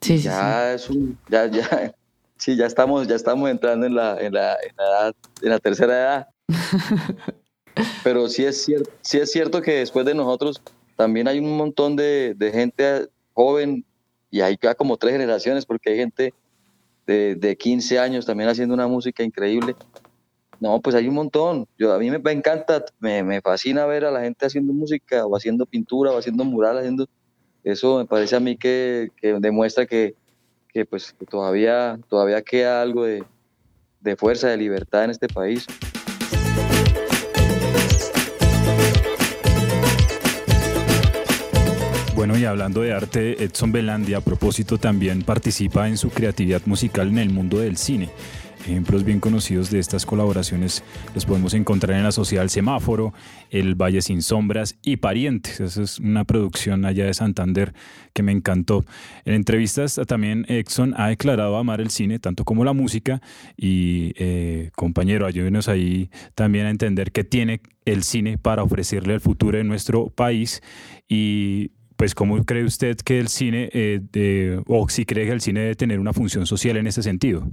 Sí, 0.03 0.19
ya 0.19 0.75
es 0.75 0.91
un, 0.91 1.17
ya, 1.29 1.47
ya, 1.47 1.95
sí, 2.37 2.57
ya 2.57 2.67
estamos, 2.67 3.07
ya 3.07 3.15
estamos 3.15 3.49
entrando 3.49 3.87
en 3.87 3.95
la, 3.95 4.21
en 4.21 4.35
la, 4.35 4.55
en 4.57 4.77
la, 4.77 4.85
edad, 4.85 5.15
en 5.41 5.49
la 5.49 5.59
tercera 5.59 5.95
edad. 5.95 6.29
pero 8.05 8.29
sí 8.29 8.45
es 8.45 8.65
cierto, 8.65 8.91
sí 9.01 9.19
es 9.19 9.31
cierto 9.31 9.63
que 9.63 9.77
después 9.77 10.05
de 10.05 10.15
nosotros 10.15 10.61
también 10.97 11.29
hay 11.29 11.39
un 11.39 11.57
montón 11.57 11.97
de, 11.97 12.35
de 12.37 12.51
gente 12.51 13.09
joven 13.33 13.85
y 14.31 14.41
hay 14.41 14.59
ya 14.61 14.75
como 14.75 14.97
tres 14.97 15.13
generaciones, 15.13 15.65
porque 15.65 15.91
hay 15.91 15.97
gente 15.97 16.35
de, 17.07 17.37
de 17.37 17.57
15 17.57 17.99
años 18.01 18.27
también 18.27 18.51
haciendo 18.51 18.75
una 18.75 18.89
música 18.89 19.23
increíble. 19.23 19.77
No, 20.59 20.81
pues 20.81 20.97
hay 20.97 21.09
un 21.09 21.15
montón. 21.15 21.67
Yo, 21.79 21.93
a 21.93 21.99
mí 21.99 22.11
me, 22.11 22.33
encanta, 22.33 22.85
me, 22.99 23.23
me, 23.23 23.41
fascina 23.41 23.85
ver 23.87 24.05
a 24.05 24.11
la 24.11 24.21
gente 24.21 24.47
haciendo 24.47 24.73
música 24.73 25.27
o 25.27 25.37
haciendo 25.37 25.67
pintura 25.67 26.13
o 26.13 26.19
haciendo 26.19 26.45
mural, 26.45 26.79
haciendo... 26.79 27.09
Eso 27.65 27.99
me 27.99 28.07
parece 28.07 28.35
a 28.35 28.41
mí 28.41 28.57
que, 28.57 29.11
que 29.17 29.35
demuestra 29.35 29.87
que, 29.87 30.15
que 30.69 30.85
pues, 30.85 31.15
todavía, 31.31 31.99
todavía 32.09 32.43
queda 32.43 32.83
algo 32.83 33.05
de, 33.05 33.23
de 34.01 34.17
fuerza, 34.17 34.49
de 34.49 34.57
libertad 34.57 35.05
en 35.05 35.11
este 35.11 35.29
país. 35.29 35.67
Bueno, 42.15 42.39
y 42.39 42.45
hablando 42.45 42.83
de 42.83 42.93
arte, 42.93 43.43
Edson 43.43 43.73
Belandi 43.73 44.15
a 44.15 44.21
propósito 44.21 44.79
también 44.79 45.23
participa 45.23 45.89
en 45.89 45.97
su 45.97 46.11
creatividad 46.11 46.63
musical 46.67 47.09
en 47.09 47.19
el 47.19 47.31
mundo 47.31 47.59
del 47.59 47.77
cine. 47.77 48.11
Ejemplos 48.63 49.03
bien 49.03 49.19
conocidos 49.19 49.71
de 49.71 49.81
estas 49.81 50.07
colaboraciones 50.07 50.85
los 51.15 51.27
podemos 51.27 51.53
encontrar 51.53 51.97
en 51.97 52.05
la 52.05 52.13
social 52.13 52.49
Semáforo, 52.49 53.13
El 53.51 53.75
Valle 53.75 54.03
Sin 54.03 54.23
Sombras 54.23 54.77
y 54.83 54.99
Parientes. 54.99 55.59
Esa 55.59 55.83
es 55.83 55.99
una 55.99 56.25
producción 56.25 56.85
allá 56.85 57.07
de 57.07 57.15
Santander 57.15 57.75
que 58.13 58.23
me 58.23 58.31
encantó. 58.31 58.85
En 59.25 59.35
entrevistas 59.35 60.01
también 60.07 60.47
Edson 60.49 60.95
ha 60.97 61.09
declarado 61.09 61.57
amar 61.57 61.81
el 61.81 61.91
cine 61.91 62.21
tanto 62.21 62.45
como 62.45 62.65
la 62.65 62.73
música 62.73 63.21
y 63.57 64.13
eh, 64.17 64.71
compañero, 64.77 65.27
ayúdenos 65.27 65.69
ahí 65.69 66.09
también 66.37 66.67
a 66.67 66.71
entender 66.71 67.11
qué 67.11 67.25
tiene 67.25 67.63
el 67.85 68.05
cine 68.05 68.39
para 68.39 68.63
ofrecerle 68.63 69.15
al 69.15 69.21
futuro 69.21 69.59
de 69.59 69.65
nuestro 69.65 70.09
país 70.09 70.63
y 71.09 71.73
pues 71.97 72.15
¿cómo 72.15 72.45
cree 72.45 72.65
usted 72.65 72.97
que 72.97 73.19
el 73.19 73.29
cine, 73.29 73.71
eh, 73.73 74.61
o 74.67 74.89
si 74.89 75.05
cree 75.05 75.27
que 75.27 75.33
el 75.33 75.41
cine 75.41 75.61
debe 75.61 75.75
tener 75.77 75.99
una 76.01 76.13
función 76.13 76.47
social 76.47 76.77
en 76.77 76.87
ese 76.87 77.03
sentido? 77.03 77.51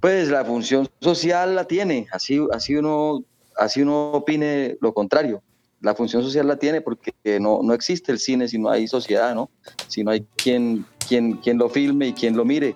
Pues 0.00 0.30
la 0.30 0.44
función 0.44 0.88
social 1.00 1.54
la 1.54 1.64
tiene, 1.64 2.06
así, 2.10 2.40
así, 2.52 2.74
uno, 2.74 3.22
así 3.56 3.82
uno 3.82 4.12
opine 4.12 4.78
lo 4.80 4.94
contrario. 4.94 5.42
La 5.82 5.94
función 5.94 6.22
social 6.22 6.46
la 6.46 6.56
tiene 6.56 6.80
porque 6.80 7.12
no, 7.40 7.60
no 7.62 7.74
existe 7.74 8.10
el 8.12 8.18
cine 8.18 8.48
si 8.48 8.58
no 8.58 8.70
hay 8.70 8.86
sociedad, 8.86 9.34
¿no? 9.34 9.50
Si 9.88 10.02
no 10.02 10.10
hay 10.10 10.26
quien, 10.36 10.86
quien, 11.06 11.34
quien 11.34 11.58
lo 11.58 11.68
filme 11.68 12.08
y 12.08 12.12
quien 12.12 12.36
lo 12.36 12.44
mire. 12.44 12.74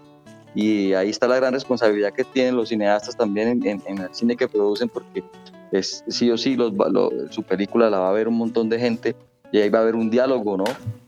Y 0.55 0.93
ahí 0.93 1.11
está 1.11 1.27
la 1.27 1.37
gran 1.37 1.53
responsabilidad 1.53 2.13
que 2.13 2.25
tienen 2.25 2.57
los 2.57 2.69
cineastas 2.69 3.17
también 3.17 3.61
en, 3.65 3.83
el 3.87 4.15
cine 4.15 4.37
que 4.37 4.47
producen, 4.47 4.89
porque 4.89 5.25
es, 5.73 6.05
sí 6.09 6.31
o 6.31 6.39
sí 6.39 6.57
los, 6.57 6.73
su 7.31 7.43
película 7.43 7.91
la 7.91 7.99
va 7.99 8.11
a 8.11 8.13
ver 8.13 8.29
un 8.29 8.37
montón 8.37 8.69
de 8.69 8.79
gente 8.79 9.17
y 9.55 9.61
ahí 9.61 9.69
va 9.69 9.79
a 9.79 9.83
haber 9.83 9.95
un 9.95 10.11
diálogo, 10.11 10.57
¿no? 10.57 10.65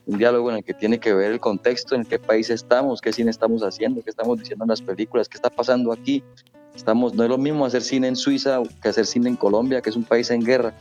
Un 0.07 0.19
diálogo 0.19 0.53
en 0.53 0.59
el 0.59 0.63
que 0.63 0.73
tiene 0.73 1.01
que 1.01 1.13
ver 1.13 1.33
el 1.33 1.41
contexto, 1.41 1.97
en 1.97 2.05
qué 2.05 2.21
país 2.21 2.49
estamos, 2.49 3.01
qué 3.01 3.13
cine 3.13 3.29
estamos 3.29 3.63
haciendo, 3.63 4.05
qué 4.05 4.11
estamos 4.11 4.39
diciendo 4.39 4.65
en 4.65 4.69
las 4.69 4.81
películas, 4.81 5.29
qué 5.29 5.37
está 5.37 5.51
pasando 5.51 5.93
aquí. 5.93 6.23
Estamos, 6.73 7.13
no 7.13 7.25
es 7.25 7.29
lo 7.29 7.39
mismo 7.39 7.67
hacer 7.67 7.83
cine 7.83 8.07
en 8.07 8.15
Suiza 8.15 8.63
que 8.81 8.89
hacer 8.89 9.05
cine 9.05 9.31
en 9.31 9.35
Colombia, 9.35 9.81
que 9.81 9.91
es 9.91 9.97
un 9.97 10.05
país 10.05 10.31
en 10.31 10.45
guerra, 10.45 10.73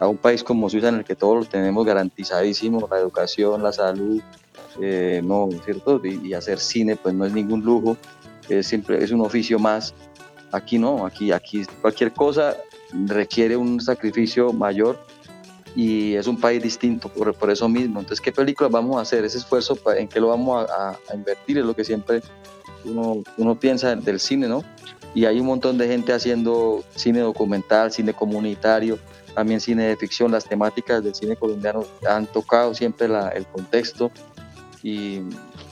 a 0.00 0.08
un 0.08 0.16
país 0.16 0.42
como 0.42 0.68
Suiza 0.68 0.88
en 0.88 0.96
el 0.96 1.04
que 1.04 1.14
todos 1.14 1.36
lo 1.36 1.44
tenemos 1.44 1.86
garantizadísimo, 1.86 2.88
la 2.90 2.98
educación, 2.98 3.62
la 3.62 3.72
salud, 3.72 4.20
eh, 4.82 5.22
no, 5.22 5.50
¿cierto? 5.64 6.00
Y, 6.02 6.30
y, 6.30 6.34
hacer 6.34 6.58
cine 6.58 6.96
pues 6.96 7.14
no 7.14 7.26
es 7.26 7.32
ningún 7.32 7.62
lujo, 7.62 7.96
es 8.48 8.66
siempre 8.66 9.04
es 9.04 9.12
un 9.12 9.20
oficio 9.20 9.60
más. 9.60 9.94
Aquí 10.50 10.80
no, 10.80 11.06
aquí, 11.06 11.30
aquí 11.30 11.64
cualquier 11.80 12.12
cosa 12.12 12.56
requiere 13.06 13.56
un 13.56 13.80
sacrificio 13.80 14.52
mayor 14.52 14.98
y 15.74 16.14
es 16.14 16.26
un 16.26 16.38
país 16.40 16.62
distinto 16.62 17.08
por, 17.08 17.34
por, 17.34 17.50
eso 17.50 17.68
mismo. 17.68 18.00
Entonces, 18.00 18.20
¿qué 18.20 18.30
películas 18.30 18.70
vamos 18.70 18.96
a 18.96 19.00
hacer? 19.00 19.24
Ese 19.24 19.38
esfuerzo, 19.38 19.76
¿en 19.96 20.08
qué 20.08 20.20
lo 20.20 20.28
vamos 20.28 20.68
a, 20.70 20.90
a, 20.90 21.14
invertir? 21.14 21.58
Es 21.58 21.64
lo 21.64 21.74
que 21.74 21.84
siempre 21.84 22.22
uno, 22.84 23.22
uno, 23.36 23.58
piensa 23.58 23.94
del 23.96 24.20
cine, 24.20 24.46
¿no? 24.46 24.62
Y 25.14 25.24
hay 25.24 25.40
un 25.40 25.46
montón 25.46 25.76
de 25.78 25.88
gente 25.88 26.12
haciendo 26.12 26.84
cine 26.94 27.20
documental, 27.20 27.90
cine 27.90 28.12
comunitario, 28.12 28.98
también 29.34 29.60
cine 29.60 29.84
de 29.84 29.96
ficción. 29.96 30.30
Las 30.30 30.44
temáticas 30.44 31.02
del 31.02 31.14
cine 31.14 31.36
colombiano 31.36 31.84
han 32.08 32.26
tocado 32.26 32.74
siempre 32.74 33.08
la, 33.08 33.28
el 33.30 33.46
contexto 33.46 34.10
y 34.82 35.22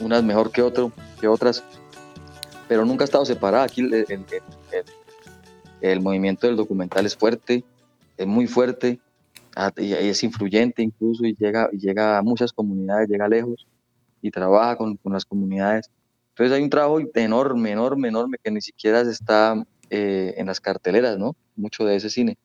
unas 0.00 0.22
mejor 0.24 0.50
que, 0.50 0.62
otro, 0.62 0.90
que 1.20 1.28
otras, 1.28 1.62
pero 2.66 2.84
nunca 2.84 3.04
ha 3.04 3.06
estado 3.06 3.24
separada. 3.24 3.64
Aquí 3.64 3.82
el, 3.82 3.94
el, 3.94 4.06
el, 4.08 4.84
el 5.80 6.00
movimiento 6.00 6.46
del 6.46 6.56
documental 6.56 7.06
es 7.06 7.16
fuerte, 7.16 7.62
es 8.16 8.26
muy 8.26 8.46
fuerte 8.46 8.98
y 9.76 9.92
es 9.92 10.22
influyente 10.24 10.82
incluso 10.82 11.24
y 11.24 11.34
llega, 11.38 11.68
llega 11.70 12.18
a 12.18 12.22
muchas 12.22 12.52
comunidades, 12.52 13.08
llega 13.08 13.28
lejos 13.28 13.66
y 14.20 14.30
trabaja 14.30 14.76
con, 14.76 14.96
con 14.96 15.12
las 15.12 15.24
comunidades. 15.24 15.90
Entonces 16.30 16.56
hay 16.56 16.62
un 16.62 16.70
trabajo 16.70 16.98
enorme, 17.14 17.72
enorme, 17.72 18.08
enorme 18.08 18.36
que 18.42 18.50
ni 18.50 18.60
siquiera 18.60 19.00
está 19.02 19.62
eh, 19.90 20.34
en 20.38 20.46
las 20.46 20.60
carteleras, 20.60 21.18
¿no? 21.18 21.36
Mucho 21.56 21.84
de 21.84 21.96
ese 21.96 22.08
cine. 22.08 22.38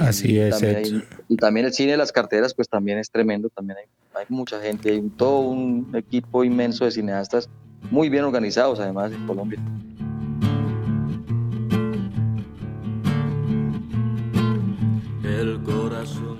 Así 0.00 0.38
es. 0.38 0.50
También 0.58 0.76
Edson. 0.76 0.96
hay- 0.98 1.18
y 1.28 1.36
también 1.36 1.66
el 1.66 1.72
cine 1.72 1.92
de 1.92 1.96
las 1.98 2.10
carteras, 2.10 2.54
pues 2.54 2.68
también 2.68 2.98
es 2.98 3.08
tremendo. 3.10 3.48
También 3.50 3.78
hay, 3.78 3.84
hay 4.20 4.26
mucha 4.28 4.60
gente, 4.60 4.90
hay 4.90 4.98
un- 4.98 5.10
todo 5.10 5.40
un 5.40 5.92
equipo 5.94 6.42
inmenso 6.42 6.84
de 6.84 6.90
cineastas 6.90 7.48
muy 7.90 8.08
bien 8.08 8.24
organizados, 8.24 8.80
además, 8.80 9.12
en 9.12 9.24
Colombia. 9.28 9.60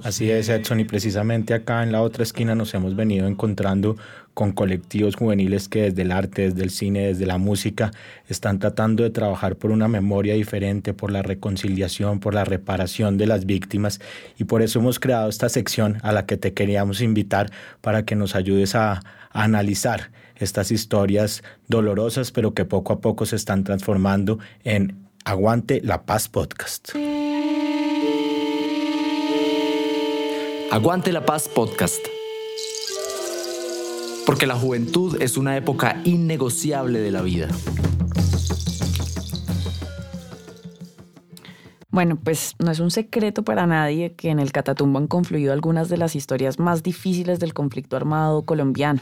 Así 0.02 0.30
es, 0.30 0.48
Edson, 0.48 0.80
y 0.80 0.84
precisamente 0.84 1.52
acá 1.54 1.82
en 1.82 1.90
la 1.90 2.00
otra 2.00 2.22
esquina 2.22 2.54
nos 2.54 2.72
hemos 2.74 2.94
venido 2.94 3.26
encontrando 3.26 3.96
con 4.34 4.52
colectivos 4.52 5.16
juveniles 5.16 5.68
que 5.68 5.82
desde 5.82 6.02
el 6.02 6.12
arte, 6.12 6.50
desde 6.50 6.62
el 6.62 6.70
cine, 6.70 7.06
desde 7.06 7.26
la 7.26 7.38
música, 7.38 7.90
están 8.28 8.58
tratando 8.58 9.02
de 9.02 9.10
trabajar 9.10 9.56
por 9.56 9.70
una 9.70 9.88
memoria 9.88 10.34
diferente, 10.34 10.92
por 10.92 11.10
la 11.10 11.22
reconciliación, 11.22 12.20
por 12.20 12.34
la 12.34 12.44
reparación 12.44 13.18
de 13.18 13.26
las 13.26 13.46
víctimas, 13.46 14.00
y 14.38 14.44
por 14.44 14.62
eso 14.62 14.78
hemos 14.78 15.00
creado 15.00 15.28
esta 15.28 15.48
sección 15.48 15.98
a 16.02 16.12
la 16.12 16.26
que 16.26 16.36
te 16.36 16.52
queríamos 16.52 17.00
invitar 17.00 17.50
para 17.80 18.04
que 18.04 18.14
nos 18.14 18.36
ayudes 18.36 18.74
a, 18.74 18.92
a 18.92 19.02
analizar 19.44 20.12
estas 20.36 20.70
historias 20.70 21.42
dolorosas, 21.68 22.30
pero 22.30 22.54
que 22.54 22.64
poco 22.64 22.92
a 22.92 23.00
poco 23.00 23.26
se 23.26 23.36
están 23.36 23.64
transformando 23.64 24.38
en 24.64 25.06
Aguante 25.24 25.80
la 25.82 26.04
Paz 26.04 26.28
Podcast. 26.28 26.94
Aguante 30.72 31.12
la 31.12 31.24
Paz 31.24 31.48
Podcast. 31.48 32.04
Porque 34.26 34.48
la 34.48 34.56
juventud 34.56 35.16
es 35.22 35.36
una 35.36 35.56
época 35.56 36.00
innegociable 36.04 36.98
de 36.98 37.10
la 37.12 37.22
vida. 37.22 37.48
Bueno, 41.88 42.18
pues 42.22 42.56
no 42.58 42.72
es 42.72 42.80
un 42.80 42.90
secreto 42.90 43.44
para 43.44 43.66
nadie 43.66 44.14
que 44.14 44.30
en 44.30 44.40
el 44.40 44.50
Catatumbo 44.50 44.98
han 44.98 45.06
confluido 45.06 45.52
algunas 45.52 45.88
de 45.88 45.98
las 45.98 46.16
historias 46.16 46.58
más 46.58 46.82
difíciles 46.82 47.38
del 47.38 47.54
conflicto 47.54 47.96
armado 47.96 48.44
colombiano. 48.44 49.00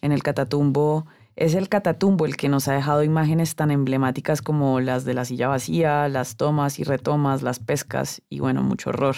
En 0.00 0.12
el 0.12 0.22
Catatumbo 0.22 1.06
es 1.36 1.54
el 1.54 1.68
Catatumbo 1.68 2.24
el 2.24 2.36
que 2.36 2.48
nos 2.48 2.68
ha 2.68 2.72
dejado 2.72 3.02
imágenes 3.02 3.54
tan 3.54 3.70
emblemáticas 3.70 4.40
como 4.40 4.80
las 4.80 5.04
de 5.04 5.12
la 5.12 5.26
silla 5.26 5.48
vacía, 5.48 6.08
las 6.08 6.36
tomas 6.36 6.78
y 6.78 6.84
retomas, 6.84 7.42
las 7.42 7.58
pescas 7.58 8.22
y 8.30 8.40
bueno, 8.40 8.62
mucho 8.62 8.90
horror. 8.90 9.16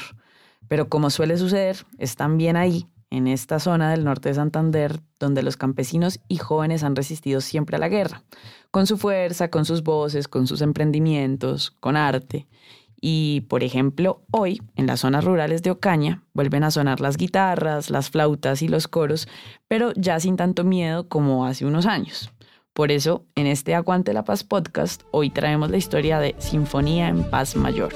Pero 0.69 0.89
como 0.89 1.11
suele 1.11 1.37
suceder, 1.37 1.79
es 1.99 2.17
también 2.17 2.57
ahí, 2.57 2.87
en 3.11 3.27
esta 3.27 3.59
zona 3.59 3.91
del 3.91 4.05
norte 4.05 4.29
de 4.29 4.35
Santander, 4.35 5.01
donde 5.19 5.43
los 5.43 5.57
campesinos 5.57 6.21
y 6.29 6.37
jóvenes 6.37 6.85
han 6.85 6.95
resistido 6.95 7.41
siempre 7.41 7.77
a 7.77 7.81
la 7.81 7.89
guerra, 7.89 8.23
con 8.71 8.87
su 8.87 8.99
fuerza, 8.99 9.49
con 9.49 9.65
sus 9.65 9.83
voces, 9.83 10.29
con 10.29 10.47
sus 10.47 10.61
emprendimientos, 10.61 11.71
con 11.81 11.97
arte. 11.97 12.47
Y, 13.01 13.43
por 13.49 13.63
ejemplo, 13.63 14.23
hoy, 14.31 14.61
en 14.75 14.87
las 14.87 15.01
zonas 15.01 15.25
rurales 15.25 15.63
de 15.63 15.71
Ocaña, 15.71 16.25
vuelven 16.35 16.65
a 16.65 16.71
sonar 16.71 17.01
las 17.01 17.17
guitarras, 17.17 17.91
las 17.91 18.11
flautas 18.11 18.61
y 18.61 18.69
los 18.69 18.89
coros, 18.89 19.29
pero 19.69 19.93
ya 19.95 20.19
sin 20.21 20.37
tanto 20.37 20.65
miedo 20.65 21.09
como 21.09 21.47
hace 21.47 21.65
unos 21.65 21.87
años. 21.87 22.33
Por 22.73 22.93
eso, 22.93 23.25
en 23.35 23.47
este 23.47 23.75
Aguante 23.75 24.13
la 24.13 24.25
Paz 24.25 24.45
podcast, 24.45 25.03
hoy 25.11 25.31
traemos 25.31 25.71
la 25.71 25.79
historia 25.79 26.19
de 26.21 26.35
Sinfonía 26.39 27.09
en 27.09 27.25
Paz 27.25 27.57
Mayor. 27.57 27.93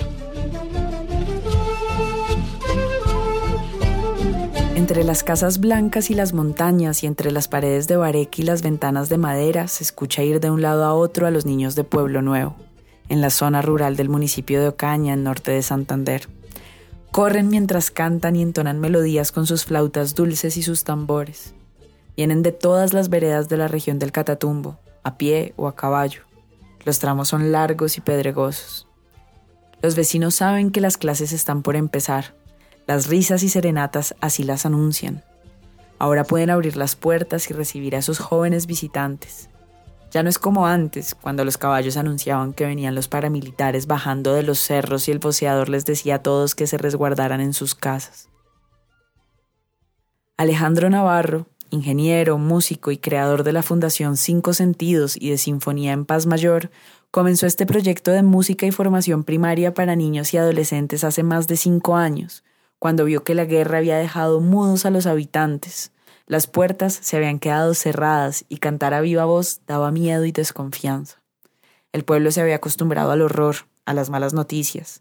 Entre 4.82 5.04
las 5.04 5.22
casas 5.22 5.60
blancas 5.60 6.10
y 6.10 6.14
las 6.14 6.32
montañas 6.32 7.04
y 7.04 7.06
entre 7.06 7.30
las 7.30 7.46
paredes 7.46 7.86
de 7.86 7.94
bareque 7.94 8.42
y 8.42 8.44
las 8.44 8.62
ventanas 8.62 9.08
de 9.08 9.16
madera 9.16 9.68
se 9.68 9.84
escucha 9.84 10.24
ir 10.24 10.40
de 10.40 10.50
un 10.50 10.60
lado 10.60 10.82
a 10.84 10.92
otro 10.92 11.28
a 11.28 11.30
los 11.30 11.46
niños 11.46 11.76
de 11.76 11.84
Pueblo 11.84 12.20
Nuevo, 12.20 12.56
en 13.08 13.20
la 13.20 13.30
zona 13.30 13.62
rural 13.62 13.94
del 13.94 14.08
municipio 14.08 14.60
de 14.60 14.66
Ocaña, 14.66 15.14
en 15.14 15.22
norte 15.22 15.52
de 15.52 15.62
Santander. 15.62 16.28
Corren 17.12 17.46
mientras 17.46 17.92
cantan 17.92 18.34
y 18.34 18.42
entonan 18.42 18.80
melodías 18.80 19.30
con 19.30 19.46
sus 19.46 19.64
flautas 19.64 20.16
dulces 20.16 20.56
y 20.56 20.64
sus 20.64 20.82
tambores. 20.82 21.54
Vienen 22.16 22.42
de 22.42 22.50
todas 22.50 22.92
las 22.92 23.08
veredas 23.08 23.48
de 23.48 23.58
la 23.58 23.68
región 23.68 24.00
del 24.00 24.10
Catatumbo, 24.10 24.80
a 25.04 25.16
pie 25.16 25.54
o 25.56 25.68
a 25.68 25.76
caballo. 25.76 26.22
Los 26.84 26.98
tramos 26.98 27.28
son 27.28 27.52
largos 27.52 27.98
y 27.98 28.00
pedregosos. 28.00 28.88
Los 29.80 29.94
vecinos 29.94 30.34
saben 30.34 30.72
que 30.72 30.80
las 30.80 30.96
clases 30.96 31.32
están 31.32 31.62
por 31.62 31.76
empezar. 31.76 32.34
Las 32.92 33.06
risas 33.06 33.42
y 33.42 33.48
serenatas 33.48 34.14
así 34.20 34.42
las 34.42 34.66
anuncian. 34.66 35.24
Ahora 35.98 36.24
pueden 36.24 36.50
abrir 36.50 36.76
las 36.76 36.94
puertas 36.94 37.48
y 37.48 37.54
recibir 37.54 37.96
a 37.96 38.00
esos 38.00 38.18
jóvenes 38.18 38.66
visitantes. 38.66 39.48
Ya 40.10 40.22
no 40.22 40.28
es 40.28 40.38
como 40.38 40.66
antes, 40.66 41.14
cuando 41.14 41.42
los 41.42 41.56
caballos 41.56 41.96
anunciaban 41.96 42.52
que 42.52 42.66
venían 42.66 42.94
los 42.94 43.08
paramilitares 43.08 43.86
bajando 43.86 44.34
de 44.34 44.42
los 44.42 44.58
cerros 44.58 45.08
y 45.08 45.10
el 45.10 45.20
voceador 45.20 45.70
les 45.70 45.86
decía 45.86 46.16
a 46.16 46.22
todos 46.22 46.54
que 46.54 46.66
se 46.66 46.76
resguardaran 46.76 47.40
en 47.40 47.54
sus 47.54 47.74
casas. 47.74 48.28
Alejandro 50.36 50.90
Navarro, 50.90 51.46
ingeniero, 51.70 52.36
músico 52.36 52.90
y 52.90 52.98
creador 52.98 53.42
de 53.42 53.54
la 53.54 53.62
Fundación 53.62 54.18
Cinco 54.18 54.52
Sentidos 54.52 55.16
y 55.18 55.30
de 55.30 55.38
Sinfonía 55.38 55.94
en 55.94 56.04
Paz 56.04 56.26
Mayor, 56.26 56.70
comenzó 57.10 57.46
este 57.46 57.64
proyecto 57.64 58.10
de 58.10 58.22
música 58.22 58.66
y 58.66 58.70
formación 58.70 59.24
primaria 59.24 59.72
para 59.72 59.96
niños 59.96 60.34
y 60.34 60.36
adolescentes 60.36 61.04
hace 61.04 61.22
más 61.22 61.48
de 61.48 61.56
cinco 61.56 61.96
años, 61.96 62.44
cuando 62.82 63.04
vio 63.04 63.22
que 63.22 63.36
la 63.36 63.44
guerra 63.44 63.78
había 63.78 63.96
dejado 63.96 64.40
mudos 64.40 64.86
a 64.86 64.90
los 64.90 65.06
habitantes. 65.06 65.92
Las 66.26 66.48
puertas 66.48 66.92
se 66.92 67.16
habían 67.16 67.38
quedado 67.38 67.74
cerradas 67.74 68.44
y 68.48 68.56
cantar 68.56 68.92
a 68.92 69.00
viva 69.00 69.24
voz 69.24 69.60
daba 69.68 69.92
miedo 69.92 70.24
y 70.24 70.32
desconfianza. 70.32 71.22
El 71.92 72.02
pueblo 72.02 72.32
se 72.32 72.40
había 72.40 72.56
acostumbrado 72.56 73.12
al 73.12 73.22
horror, 73.22 73.54
a 73.86 73.94
las 73.94 74.10
malas 74.10 74.34
noticias. 74.34 75.00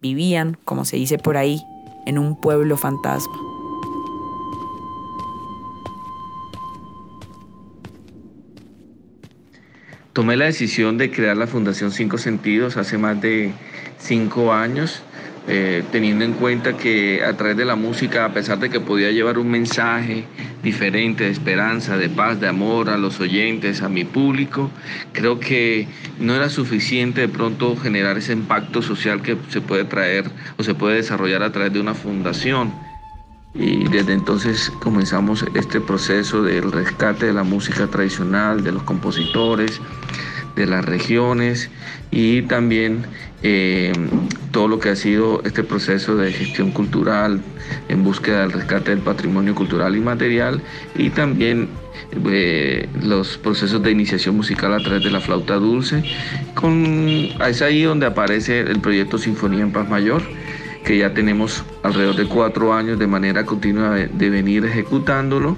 Vivían, 0.00 0.58
como 0.64 0.84
se 0.84 0.96
dice 0.96 1.16
por 1.16 1.36
ahí, 1.36 1.62
en 2.06 2.18
un 2.18 2.40
pueblo 2.40 2.76
fantasma. 2.76 3.36
Tomé 10.12 10.36
la 10.36 10.46
decisión 10.46 10.98
de 10.98 11.12
crear 11.12 11.36
la 11.36 11.46
Fundación 11.46 11.92
Cinco 11.92 12.18
Sentidos 12.18 12.76
hace 12.76 12.98
más 12.98 13.20
de 13.20 13.52
cinco 14.00 14.52
años, 14.52 15.04
eh, 15.48 15.82
teniendo 15.90 16.24
en 16.24 16.34
cuenta 16.34 16.76
que 16.76 17.24
a 17.24 17.36
través 17.36 17.56
de 17.56 17.64
la 17.64 17.74
música, 17.74 18.24
a 18.24 18.32
pesar 18.32 18.60
de 18.60 18.70
que 18.70 18.78
podía 18.78 19.10
llevar 19.10 19.38
un 19.38 19.50
mensaje 19.50 20.24
diferente 20.62 21.24
de 21.24 21.30
esperanza, 21.30 21.96
de 21.96 22.08
paz, 22.08 22.38
de 22.40 22.46
amor 22.46 22.88
a 22.88 22.96
los 22.96 23.18
oyentes, 23.18 23.82
a 23.82 23.88
mi 23.88 24.04
público, 24.04 24.70
creo 25.12 25.40
que 25.40 25.88
no 26.20 26.34
era 26.36 26.48
suficiente 26.48 27.22
de 27.22 27.28
pronto 27.28 27.76
generar 27.76 28.18
ese 28.18 28.32
impacto 28.32 28.82
social 28.82 29.20
que 29.20 29.36
se 29.48 29.60
puede 29.60 29.84
traer 29.84 30.30
o 30.58 30.62
se 30.62 30.74
puede 30.74 30.96
desarrollar 30.96 31.42
a 31.42 31.50
través 31.50 31.72
de 31.72 31.80
una 31.80 31.94
fundación. 31.94 32.72
Y 33.54 33.86
desde 33.88 34.14
entonces 34.14 34.70
comenzamos 34.80 35.44
este 35.54 35.80
proceso 35.80 36.42
del 36.42 36.72
rescate 36.72 37.26
de 37.26 37.32
la 37.32 37.42
música 37.42 37.86
tradicional, 37.88 38.62
de 38.64 38.72
los 38.72 38.82
compositores, 38.84 39.80
de 40.56 40.66
las 40.66 40.84
regiones 40.84 41.70
y 42.10 42.42
también 42.42 43.04
eh, 43.42 43.92
todo 44.50 44.68
lo 44.68 44.78
que 44.78 44.90
ha 44.90 44.96
sido 44.96 45.42
este 45.44 45.64
proceso 45.64 46.16
de 46.16 46.32
gestión 46.32 46.70
cultural 46.70 47.40
en 47.88 48.04
búsqueda 48.04 48.40
del 48.40 48.52
rescate 48.52 48.90
del 48.90 49.00
patrimonio 49.00 49.54
cultural 49.54 49.96
y 49.96 50.00
material 50.00 50.62
y 50.94 51.10
también 51.10 51.68
eh, 52.26 52.88
los 53.02 53.38
procesos 53.38 53.82
de 53.82 53.90
iniciación 53.90 54.36
musical 54.36 54.74
a 54.74 54.78
través 54.78 55.02
de 55.02 55.10
la 55.10 55.20
flauta 55.20 55.54
dulce. 55.54 56.04
Con, 56.54 57.28
es 57.46 57.62
ahí 57.62 57.82
donde 57.82 58.06
aparece 58.06 58.60
el 58.60 58.80
proyecto 58.80 59.18
Sinfonía 59.18 59.62
en 59.62 59.72
Paz 59.72 59.88
Mayor 59.88 60.22
que 60.84 60.98
ya 60.98 61.14
tenemos 61.14 61.64
alrededor 61.82 62.16
de 62.16 62.26
cuatro 62.26 62.72
años 62.72 62.98
de 62.98 63.06
manera 63.06 63.46
continua 63.46 63.94
de, 63.94 64.30
venir 64.30 64.64
ejecutándolo, 64.64 65.56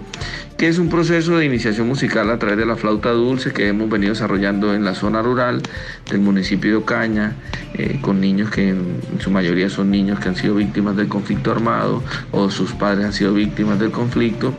que 0.56 0.68
es 0.68 0.78
un 0.78 0.88
proceso 0.88 1.38
de 1.38 1.46
iniciación 1.46 1.88
musical 1.88 2.30
a 2.30 2.38
través 2.38 2.58
de 2.58 2.66
la 2.66 2.76
flauta 2.76 3.10
dulce 3.10 3.52
que 3.52 3.68
hemos 3.68 3.88
venido 3.88 4.12
desarrollando 4.12 4.74
en 4.74 4.84
la 4.84 4.94
zona 4.94 5.22
rural 5.22 5.62
del 6.10 6.20
municipio 6.20 6.70
de 6.70 6.76
Ocaña, 6.76 7.36
eh, 7.74 7.98
con 8.00 8.20
niños 8.20 8.50
que 8.50 8.68
en, 8.68 9.00
en, 9.12 9.20
su 9.20 9.30
mayoría 9.30 9.70
son 9.70 9.90
niños 9.90 10.20
que 10.20 10.28
han 10.28 10.36
sido 10.36 10.54
víctimas 10.54 10.96
del 10.96 11.08
conflicto 11.08 11.50
armado 11.50 12.02
o 12.30 12.50
sus 12.50 12.72
padres 12.72 13.06
han 13.06 13.12
sido 13.12 13.32
víctimas 13.32 13.78
del 13.78 13.90
conflicto. 13.90 14.54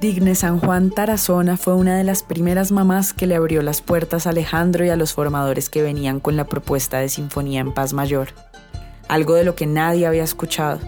Digne 0.00 0.34
San 0.34 0.58
Juan 0.58 0.90
Tarazona 0.90 1.56
fue 1.56 1.76
una 1.76 1.96
de 1.96 2.02
las 2.02 2.24
primeras 2.24 2.72
mamás 2.72 3.12
que 3.12 3.28
le 3.28 3.36
abrió 3.36 3.62
las 3.62 3.82
puertas 3.82 4.26
a 4.26 4.30
Alejandro 4.30 4.84
y 4.84 4.88
a 4.88 4.96
los 4.96 5.12
formadores 5.12 5.70
que 5.70 5.80
venían 5.80 6.18
con 6.18 6.36
la 6.36 6.44
propuesta 6.44 6.98
de 6.98 7.08
Sinfonía 7.08 7.60
en 7.60 7.72
Paz 7.72 7.92
Mayor 7.92 8.30
algo 9.12 9.34
de 9.34 9.44
lo 9.44 9.54
que 9.54 9.66
nadie 9.66 10.06
había 10.06 10.24
escuchado. 10.24 10.78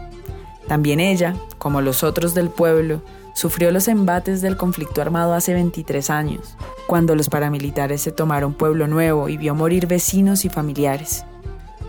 También 0.67 0.99
ella, 0.99 1.37
como 1.59 1.83
los 1.83 2.03
otros 2.03 2.33
del 2.33 2.49
pueblo, 2.49 3.03
sufrió 3.35 3.71
los 3.71 3.87
embates 3.87 4.41
del 4.41 4.57
conflicto 4.57 5.03
armado 5.03 5.35
hace 5.35 5.53
23 5.53 6.09
años, 6.09 6.57
cuando 6.87 7.17
los 7.17 7.29
paramilitares 7.29 8.01
se 8.01 8.13
tomaron 8.13 8.55
Pueblo 8.55 8.87
Nuevo 8.87 9.29
y 9.29 9.37
vio 9.37 9.55
morir 9.55 9.87
vecinos 9.87 10.47
y 10.47 10.49
familiares. 10.49 11.27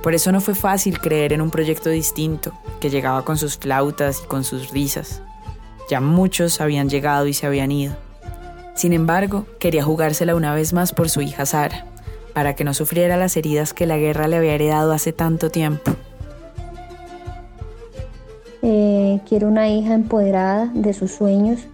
Por 0.03 0.13
eso 0.13 0.33
no 0.33 0.41
fue 0.41 0.55
fácil 0.55 0.99
creer 0.99 1.31
en 1.31 1.39
un 1.39 1.51
proyecto 1.51 1.89
distinto, 1.89 2.51
que 2.81 2.89
llegaba 2.89 3.23
con 3.23 3.37
sus 3.37 3.57
flautas 3.57 4.21
y 4.21 4.27
con 4.27 4.43
sus 4.43 4.71
risas. 4.71 5.21
Ya 5.89 6.01
muchos 6.01 6.59
habían 6.59 6.89
llegado 6.89 7.27
y 7.27 7.33
se 7.33 7.47
habían 7.47 7.71
ido. 7.71 7.95
Sin 8.75 8.91
embargo, 8.91 9.45
quería 9.57 9.85
jugársela 9.85 10.35
una 10.35 10.53
vez 10.53 10.73
más 10.73 10.91
por 10.91 11.09
su 11.09 11.21
hija 11.21 11.45
Sara, 11.45 11.85
para 12.33 12.55
que 12.55 12.65
no 12.65 12.73
sufriera 12.73 13.15
las 13.15 13.37
heridas 13.37 13.73
que 13.73 13.85
la 13.85 13.97
guerra 13.97 14.27
le 14.27 14.35
había 14.35 14.55
heredado 14.55 14.91
hace 14.91 15.13
tanto 15.13 15.49
tiempo. 15.49 15.95
Quiero 19.27 19.47
una 19.47 19.69
hija 19.69 19.93
empoderada 19.93 20.71
de 20.73 20.93
sus 20.93 21.11
sueños, 21.11 21.67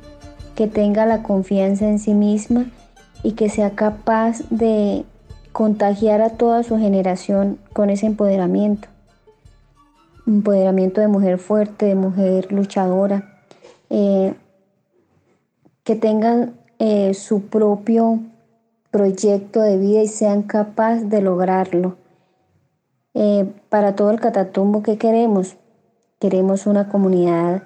que 0.56 0.68
tenga 0.68 1.06
la 1.06 1.24
confianza 1.24 1.88
en 1.88 2.00
sí 2.00 2.14
misma 2.14 2.66
y 3.24 3.34
que 3.34 3.50
sea 3.50 3.72
capaz 3.72 4.42
de 4.50 5.06
contagiar 5.52 6.22
a 6.22 6.32
toda 6.32 6.64
su 6.64 6.78
generación 6.78 7.60
con 7.74 7.90
ese 7.90 8.06
empoderamiento. 8.06 8.88
Empoderamiento 10.28 11.02
de 11.02 11.08
mujer 11.08 11.38
fuerte, 11.40 11.88
de 11.88 11.96
mujer 11.96 12.52
luchadora, 12.52 13.42
eh, 13.90 14.34
que 15.84 15.96
tengan 15.96 16.54
eh, 16.80 17.14
su 17.14 17.44
propio 17.44 18.20
proyecto 18.92 19.62
de 19.62 19.78
vida 19.78 20.02
y 20.02 20.08
sean 20.08 20.44
capaces 20.44 21.10
de 21.10 21.22
lograrlo. 21.22 21.98
Eh, 23.14 23.52
para 23.70 23.96
todo 23.96 24.12
el 24.12 24.20
Catatumbo, 24.20 24.84
¿qué 24.84 24.98
queremos? 24.98 25.58
Queremos 26.22 26.68
una 26.68 26.88
comunidad 26.88 27.64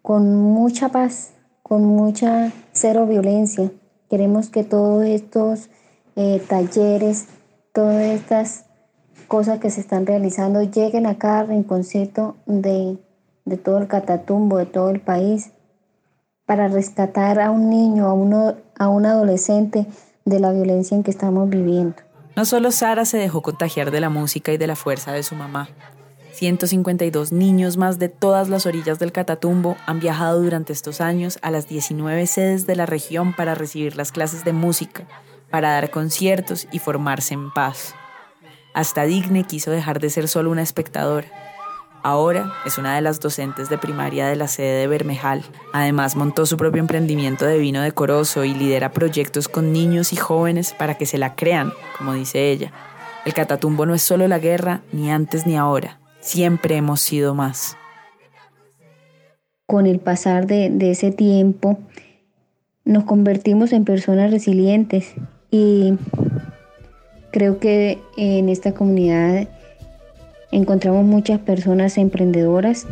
con 0.00 0.34
mucha 0.34 0.88
paz, 0.88 1.34
con 1.62 1.84
mucha 1.84 2.52
cero 2.72 3.06
violencia. 3.06 3.70
Queremos 4.08 4.48
que 4.48 4.64
todos 4.64 5.04
estos 5.04 5.68
eh, 6.16 6.42
talleres, 6.48 7.26
todas 7.74 8.00
estas 8.04 8.64
cosas 9.28 9.58
que 9.58 9.68
se 9.68 9.82
están 9.82 10.06
realizando 10.06 10.62
lleguen 10.62 11.04
a 11.04 11.18
cada 11.18 11.42
rinconcito 11.42 12.36
de, 12.46 12.96
de 13.44 13.56
todo 13.58 13.76
el 13.76 13.86
Catatumbo, 13.86 14.56
de 14.56 14.64
todo 14.64 14.88
el 14.88 15.02
país, 15.02 15.50
para 16.46 16.68
rescatar 16.68 17.40
a 17.40 17.50
un 17.50 17.68
niño, 17.68 18.06
a, 18.06 18.14
uno, 18.14 18.54
a 18.78 18.88
un 18.88 19.04
adolescente 19.04 19.86
de 20.24 20.40
la 20.40 20.50
violencia 20.50 20.96
en 20.96 21.02
que 21.02 21.10
estamos 21.10 21.46
viviendo. 21.50 21.96
No 22.36 22.46
solo 22.46 22.72
Sara 22.72 23.04
se 23.04 23.18
dejó 23.18 23.42
contagiar 23.42 23.90
de 23.90 24.00
la 24.00 24.08
música 24.08 24.50
y 24.50 24.56
de 24.56 24.66
la 24.66 24.76
fuerza 24.76 25.12
de 25.12 25.22
su 25.22 25.34
mamá. 25.34 25.68
152 26.34 27.32
niños 27.32 27.76
más 27.76 27.98
de 27.98 28.08
todas 28.08 28.48
las 28.48 28.66
orillas 28.66 28.98
del 28.98 29.12
Catatumbo 29.12 29.76
han 29.86 30.00
viajado 30.00 30.42
durante 30.42 30.72
estos 30.72 31.00
años 31.00 31.38
a 31.42 31.50
las 31.50 31.68
19 31.68 32.26
sedes 32.26 32.66
de 32.66 32.76
la 32.76 32.86
región 32.86 33.34
para 33.34 33.54
recibir 33.54 33.96
las 33.96 34.12
clases 34.12 34.44
de 34.44 34.52
música, 34.52 35.06
para 35.50 35.72
dar 35.72 35.90
conciertos 35.90 36.66
y 36.72 36.78
formarse 36.78 37.34
en 37.34 37.52
paz. 37.52 37.94
Hasta 38.74 39.04
Digne 39.04 39.44
quiso 39.44 39.70
dejar 39.70 40.00
de 40.00 40.10
ser 40.10 40.28
solo 40.28 40.50
una 40.50 40.62
espectadora 40.62 41.28
Ahora 42.06 42.52
es 42.66 42.76
una 42.76 42.94
de 42.94 43.00
las 43.00 43.18
docentes 43.18 43.70
de 43.70 43.78
primaria 43.78 44.26
de 44.26 44.36
la 44.36 44.46
sede 44.46 44.80
de 44.80 44.86
Bermejal. 44.86 45.42
Además 45.72 46.16
montó 46.16 46.44
su 46.44 46.58
propio 46.58 46.80
emprendimiento 46.80 47.46
de 47.46 47.56
vino 47.56 47.80
decoroso 47.80 48.44
y 48.44 48.52
lidera 48.52 48.92
proyectos 48.92 49.48
con 49.48 49.72
niños 49.72 50.12
y 50.12 50.16
jóvenes 50.16 50.74
para 50.74 50.98
que 50.98 51.06
se 51.06 51.16
la 51.16 51.34
crean, 51.34 51.72
como 51.96 52.12
dice 52.12 52.50
ella. 52.50 52.72
El 53.24 53.32
catatumbo 53.32 53.86
no 53.86 53.94
es 53.94 54.02
solo 54.02 54.28
la 54.28 54.38
guerra, 54.38 54.82
ni 54.92 55.10
antes 55.10 55.46
ni 55.46 55.56
ahora. 55.56 55.98
Siempre 56.24 56.78
hemos 56.78 57.02
sido 57.02 57.34
más. 57.34 57.76
Con 59.66 59.86
el 59.86 60.00
pasar 60.00 60.46
de, 60.46 60.70
de 60.70 60.90
ese 60.90 61.12
tiempo, 61.12 61.78
nos 62.86 63.04
convertimos 63.04 63.72
en 63.72 63.84
personas 63.84 64.30
resilientes 64.30 65.12
y 65.50 65.98
creo 67.30 67.58
que 67.58 67.98
en 68.16 68.48
esta 68.48 68.72
comunidad 68.72 69.48
encontramos 70.50 71.04
muchas 71.04 71.40
personas 71.40 71.98
emprendedoras, 71.98 72.86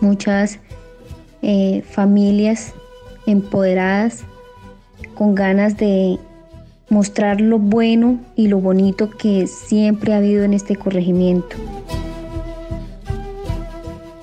muchas 0.00 0.58
eh, 1.42 1.82
familias 1.88 2.74
empoderadas 3.28 4.24
con 5.14 5.36
ganas 5.36 5.76
de 5.76 6.18
mostrar 6.88 7.40
lo 7.40 7.60
bueno 7.60 8.18
y 8.34 8.48
lo 8.48 8.58
bonito 8.58 9.10
que 9.10 9.46
siempre 9.46 10.12
ha 10.12 10.16
habido 10.16 10.42
en 10.42 10.54
este 10.54 10.74
corregimiento. 10.74 11.56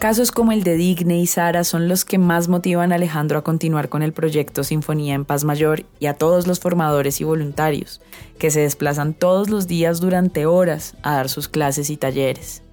Casos 0.04 0.34
como 0.34 0.52
el 0.52 0.64
de 0.64 0.76
Digne 0.76 1.18
y 1.18 1.28
Sara 1.28 1.64
son 1.64 1.88
los 1.88 2.04
que 2.04 2.18
más 2.18 2.50
motivan 2.50 2.92
a 2.92 2.96
Alejandro 2.96 3.40
a 3.40 3.44
continuar 3.46 3.88
con 3.88 4.04
el 4.04 4.12
proyecto 4.12 4.66
Sinfonía 4.66 5.16
en 5.16 5.24
Paz 5.24 5.46
Mayor 5.46 5.86
y 5.98 6.08
a 6.08 6.14
todos 6.16 6.46
los 6.46 6.60
formadores 6.60 7.22
y 7.22 7.24
voluntarios, 7.24 8.02
que 8.38 8.52
se 8.52 8.60
desplazan 8.60 9.14
todos 9.14 9.50
los 9.50 9.66
días 9.66 10.02
durante 10.02 10.46
horas 10.46 10.98
a 11.04 11.14
dar 11.14 11.30
sus 11.30 11.48
clases 11.48 11.90
y 11.90 11.96
talleres. 11.96 12.64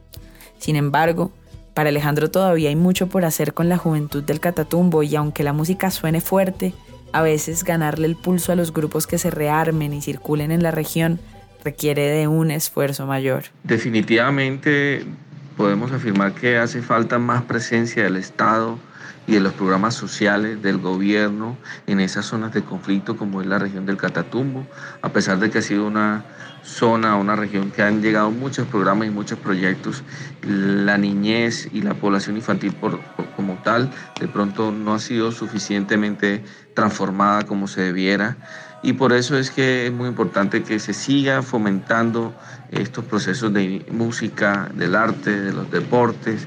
Sin 0.59 0.75
embargo, 0.75 1.31
para 1.73 1.91
Alejandro 1.91 2.33
todavía 2.33 2.69
hay 2.69 2.75
mucho 2.75 3.07
por 3.07 3.25
hacer 3.25 3.55
con 3.55 3.69
la 3.69 3.79
juventud 3.79 4.25
del 4.25 4.41
Catatumbo 4.41 5.05
y 5.05 5.15
aunque 5.15 5.45
la 5.45 5.53
música 5.53 5.93
suene 5.93 6.21
fuerte, 6.21 6.75
a 7.13 7.23
veces 7.23 7.63
ganarle 7.63 8.09
el 8.09 8.17
pulso 8.17 8.51
a 8.51 8.57
los 8.57 8.73
grupos 8.73 9.07
que 9.07 9.19
se 9.19 9.31
rearmen 9.31 9.93
y 9.93 10.03
circulen 10.03 10.51
en 10.51 10.65
la 10.65 10.73
región 10.73 11.21
requiere 11.63 12.09
de 12.09 12.27
un 12.27 12.51
esfuerzo 12.51 13.07
mayor. 13.07 13.45
Definitivamente 13.63 15.07
podemos 15.61 15.93
afirmar 15.93 16.33
que 16.33 16.57
hace 16.57 16.81
falta 16.81 17.19
más 17.19 17.43
presencia 17.43 18.05
del 18.05 18.17
Estado 18.17 18.79
y 19.27 19.33
de 19.33 19.41
los 19.41 19.53
programas 19.53 19.95
sociales 19.95 20.63
del 20.63 20.79
gobierno 20.79 21.59
en 21.87 22.01
esas 22.01 22.25
zonas 22.25 22.55
de 22.55 22.63
conflicto 22.63 23.19
como 23.19 23.43
es 23.43 23.47
la 23.47 23.59
región 23.59 23.85
del 23.85 23.99
Catatumbo, 23.99 24.67
a 25.03 25.11
pesar 25.11 25.39
de 25.39 25.51
que 25.51 25.59
ha 25.59 25.63
sido 25.63 25.87
una 25.87 26.25
zona, 26.63 27.17
una 27.17 27.37
región 27.37 27.71
que 27.73 27.83
han 27.83 28.01
llegado 28.01 28.31
muchos 28.31 28.69
programas 28.69 29.09
y 29.09 29.11
muchos 29.11 29.39
proyectos, 29.39 30.03
la 30.41 30.97
niñez 30.97 31.69
y 31.71 31.83
la 31.83 31.93
población 31.93 32.37
infantil 32.37 32.75
como 33.37 33.59
tal 33.63 33.91
de 34.19 34.29
pronto 34.29 34.73
no 34.73 34.95
ha 34.95 34.99
sido 34.99 35.31
suficientemente 35.31 36.43
transformada 36.73 37.43
como 37.45 37.69
se 37.69 37.83
debiera. 37.83 38.39
Y 38.83 38.95
por 38.95 39.13
eso 39.13 39.37
es 39.37 39.51
que 39.51 39.89
es 39.89 39.93
muy 39.93 40.09
importante 40.09 40.63
que 40.63 40.79
se 40.79 40.95
siga 40.95 41.43
fomentando 41.43 42.35
estos 42.71 43.05
procesos 43.05 43.53
de 43.53 43.85
música, 43.91 44.71
del 44.75 44.95
arte, 44.95 45.31
de 45.31 45.53
los 45.53 45.71
deportes, 45.71 46.47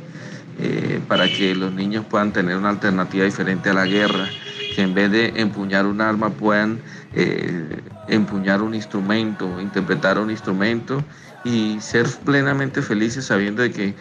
eh, 0.60 1.02
para 1.08 1.28
que 1.28 1.56
los 1.56 1.74
niños 1.74 2.06
puedan 2.06 2.32
tener 2.32 2.56
una 2.56 2.70
alternativa 2.70 3.26
diferente 3.26 3.72
a 3.72 3.74
la 3.74 3.86
guerra, 3.86 4.28
que 4.76 4.82
en 4.82 4.94
vez 4.94 5.12
de 5.12 5.34
empuñar 5.36 5.86
un 5.86 6.00
arma 6.00 6.30
puedan 6.30 6.80
eh, 7.14 7.82
empuñar 8.08 8.62
un 8.62 8.76
instrumento, 8.76 9.60
interpretar 9.60 10.20
un 10.20 10.30
instrumento 10.30 11.04
y 11.44 11.80
ser 11.82 12.08
plenamente 12.24 12.82
felices 12.82 13.26
sabiendo 13.26 13.64
que 13.72 13.96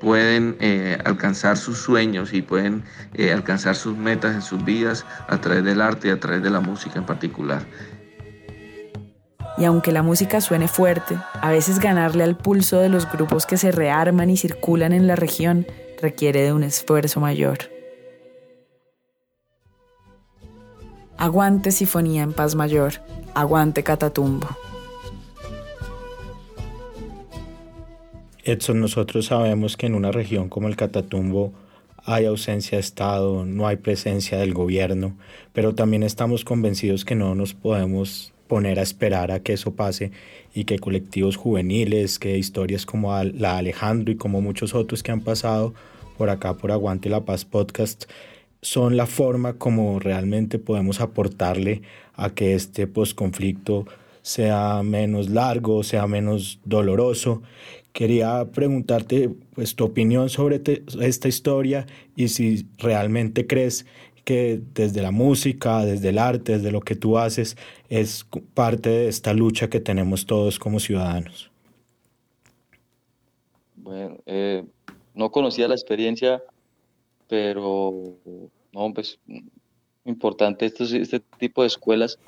pueden 0.00 0.56
eh, 0.58 0.98
alcanzar 1.04 1.56
sus 1.56 1.78
sueños 1.78 2.32
y 2.32 2.42
pueden 2.42 2.82
alcanzar 3.32 3.76
sus 3.76 3.96
metas 3.96 4.34
en 4.34 4.42
sus 4.42 4.64
vidas 4.64 5.06
a 5.28 5.40
través 5.40 5.62
del 5.62 5.80
arte 5.80 6.08
y 6.08 6.10
a 6.10 6.18
través 6.18 6.42
de 6.42 6.50
la 6.50 6.60
música 6.60 6.98
en 6.98 7.06
particular. 7.06 7.62
Y 9.58 9.64
aunque 9.64 9.92
la 9.92 10.02
música 10.02 10.40
suene 10.40 10.68
fuerte, 10.68 11.16
a 11.40 11.50
veces 11.50 11.78
ganarle 11.78 12.24
al 12.24 12.36
pulso 12.36 12.78
de 12.78 12.88
los 12.88 13.10
grupos 13.10 13.46
que 13.46 13.56
se 13.56 13.70
rearman 13.70 14.30
y 14.30 14.36
circulan 14.36 14.92
en 14.92 15.06
la 15.06 15.16
región 15.16 15.66
requiere 16.00 16.42
de 16.42 16.52
un 16.52 16.64
esfuerzo 16.64 17.20
mayor. 17.20 17.58
Aguante 21.16 21.70
Sinfonía 21.70 22.22
en 22.22 22.32
Paz 22.32 22.54
Mayor, 22.54 22.94
aguante 23.34 23.84
Catatumbo. 23.84 24.48
Edson, 28.44 28.80
nosotros 28.80 29.26
sabemos 29.26 29.76
que 29.76 29.86
en 29.86 29.94
una 29.94 30.10
región 30.10 30.48
como 30.48 30.66
el 30.66 30.74
Catatumbo 30.74 31.52
hay 32.04 32.24
ausencia 32.24 32.76
de 32.76 32.80
Estado, 32.80 33.44
no 33.44 33.68
hay 33.68 33.76
presencia 33.76 34.38
del 34.38 34.52
gobierno, 34.52 35.16
pero 35.52 35.76
también 35.76 36.02
estamos 36.02 36.44
convencidos 36.44 37.04
que 37.04 37.14
no 37.14 37.36
nos 37.36 37.54
podemos 37.54 38.31
poner 38.52 38.78
a 38.78 38.82
esperar 38.82 39.30
a 39.30 39.40
que 39.40 39.54
eso 39.54 39.74
pase 39.74 40.10
y 40.54 40.64
que 40.64 40.78
colectivos 40.78 41.36
juveniles, 41.36 42.18
que 42.18 42.36
historias 42.36 42.84
como 42.84 43.10
la 43.24 43.56
Alejandro 43.56 44.12
y 44.12 44.16
como 44.16 44.42
muchos 44.42 44.74
otros 44.74 45.02
que 45.02 45.10
han 45.10 45.22
pasado 45.22 45.72
por 46.18 46.28
acá 46.28 46.52
por 46.58 46.70
Aguante 46.70 47.08
la 47.08 47.24
Paz 47.24 47.46
Podcast 47.46 48.04
son 48.60 48.98
la 48.98 49.06
forma 49.06 49.54
como 49.54 49.98
realmente 50.00 50.58
podemos 50.58 51.00
aportarle 51.00 51.80
a 52.14 52.28
que 52.28 52.52
este 52.52 52.86
posconflicto 52.86 53.86
sea 54.20 54.82
menos 54.82 55.30
largo, 55.30 55.82
sea 55.82 56.06
menos 56.06 56.60
doloroso. 56.66 57.40
Quería 57.94 58.48
preguntarte 58.52 59.30
pues, 59.54 59.76
tu 59.76 59.84
opinión 59.84 60.28
sobre 60.28 60.60
esta 61.00 61.26
historia 61.26 61.86
y 62.16 62.28
si 62.28 62.66
realmente 62.76 63.46
crees 63.46 63.86
que 64.24 64.60
desde 64.74 65.02
la 65.02 65.10
música, 65.10 65.84
desde 65.84 66.10
el 66.10 66.18
arte, 66.18 66.52
desde 66.52 66.70
lo 66.70 66.80
que 66.80 66.94
tú 66.94 67.18
haces, 67.18 67.56
es 67.88 68.26
parte 68.54 68.90
de 68.90 69.08
esta 69.08 69.32
lucha 69.32 69.68
que 69.68 69.80
tenemos 69.80 70.26
todos 70.26 70.58
como 70.58 70.80
ciudadanos. 70.80 71.50
Bueno, 73.76 74.18
eh, 74.26 74.64
no 75.14 75.30
conocía 75.30 75.68
la 75.68 75.74
experiencia, 75.74 76.42
pero 77.28 78.14
no, 78.72 78.94
pues 78.94 79.18
importante 80.04 80.66
estos, 80.66 80.92
este 80.92 81.20
tipo 81.38 81.62
de 81.62 81.68
escuelas 81.68 82.18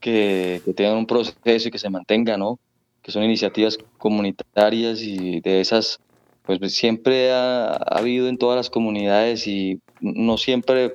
que, 0.00 0.60
que, 0.64 0.72
tengan 0.72 0.98
un 0.98 1.06
proceso 1.06 1.68
y 1.68 1.70
que 1.70 1.78
se 1.78 1.90
mantengan, 1.90 2.40
¿no? 2.40 2.58
Que 3.02 3.12
son 3.12 3.22
iniciativas 3.22 3.78
comunitarias 3.98 5.02
y 5.02 5.40
de 5.40 5.60
esas, 5.60 6.00
pues 6.44 6.74
siempre 6.74 7.32
ha, 7.32 7.72
ha 7.72 7.98
habido 7.98 8.28
en 8.28 8.38
todas 8.38 8.56
las 8.56 8.70
comunidades 8.70 9.46
y 9.46 9.80
no 10.00 10.38
siempre 10.38 10.94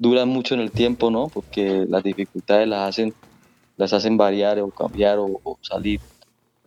duran 0.00 0.30
mucho 0.30 0.54
en 0.54 0.60
el 0.60 0.72
tiempo, 0.72 1.10
¿no? 1.10 1.28
Porque 1.28 1.84
las 1.86 2.02
dificultades 2.02 2.66
las 2.66 2.88
hacen, 2.88 3.14
las 3.76 3.92
hacen 3.92 4.16
variar 4.16 4.58
o 4.58 4.70
cambiar 4.70 5.18
o, 5.20 5.58
salir. 5.60 6.00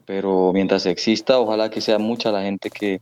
Pero 0.06 0.54
mientras 0.54 0.86
exista, 0.86 1.40
ojalá 1.40 1.70
que 1.72 1.82
sea 1.82 1.98
mucha 1.98 2.32
la 2.32 2.44
gente 2.44 2.70
que, 2.70 3.02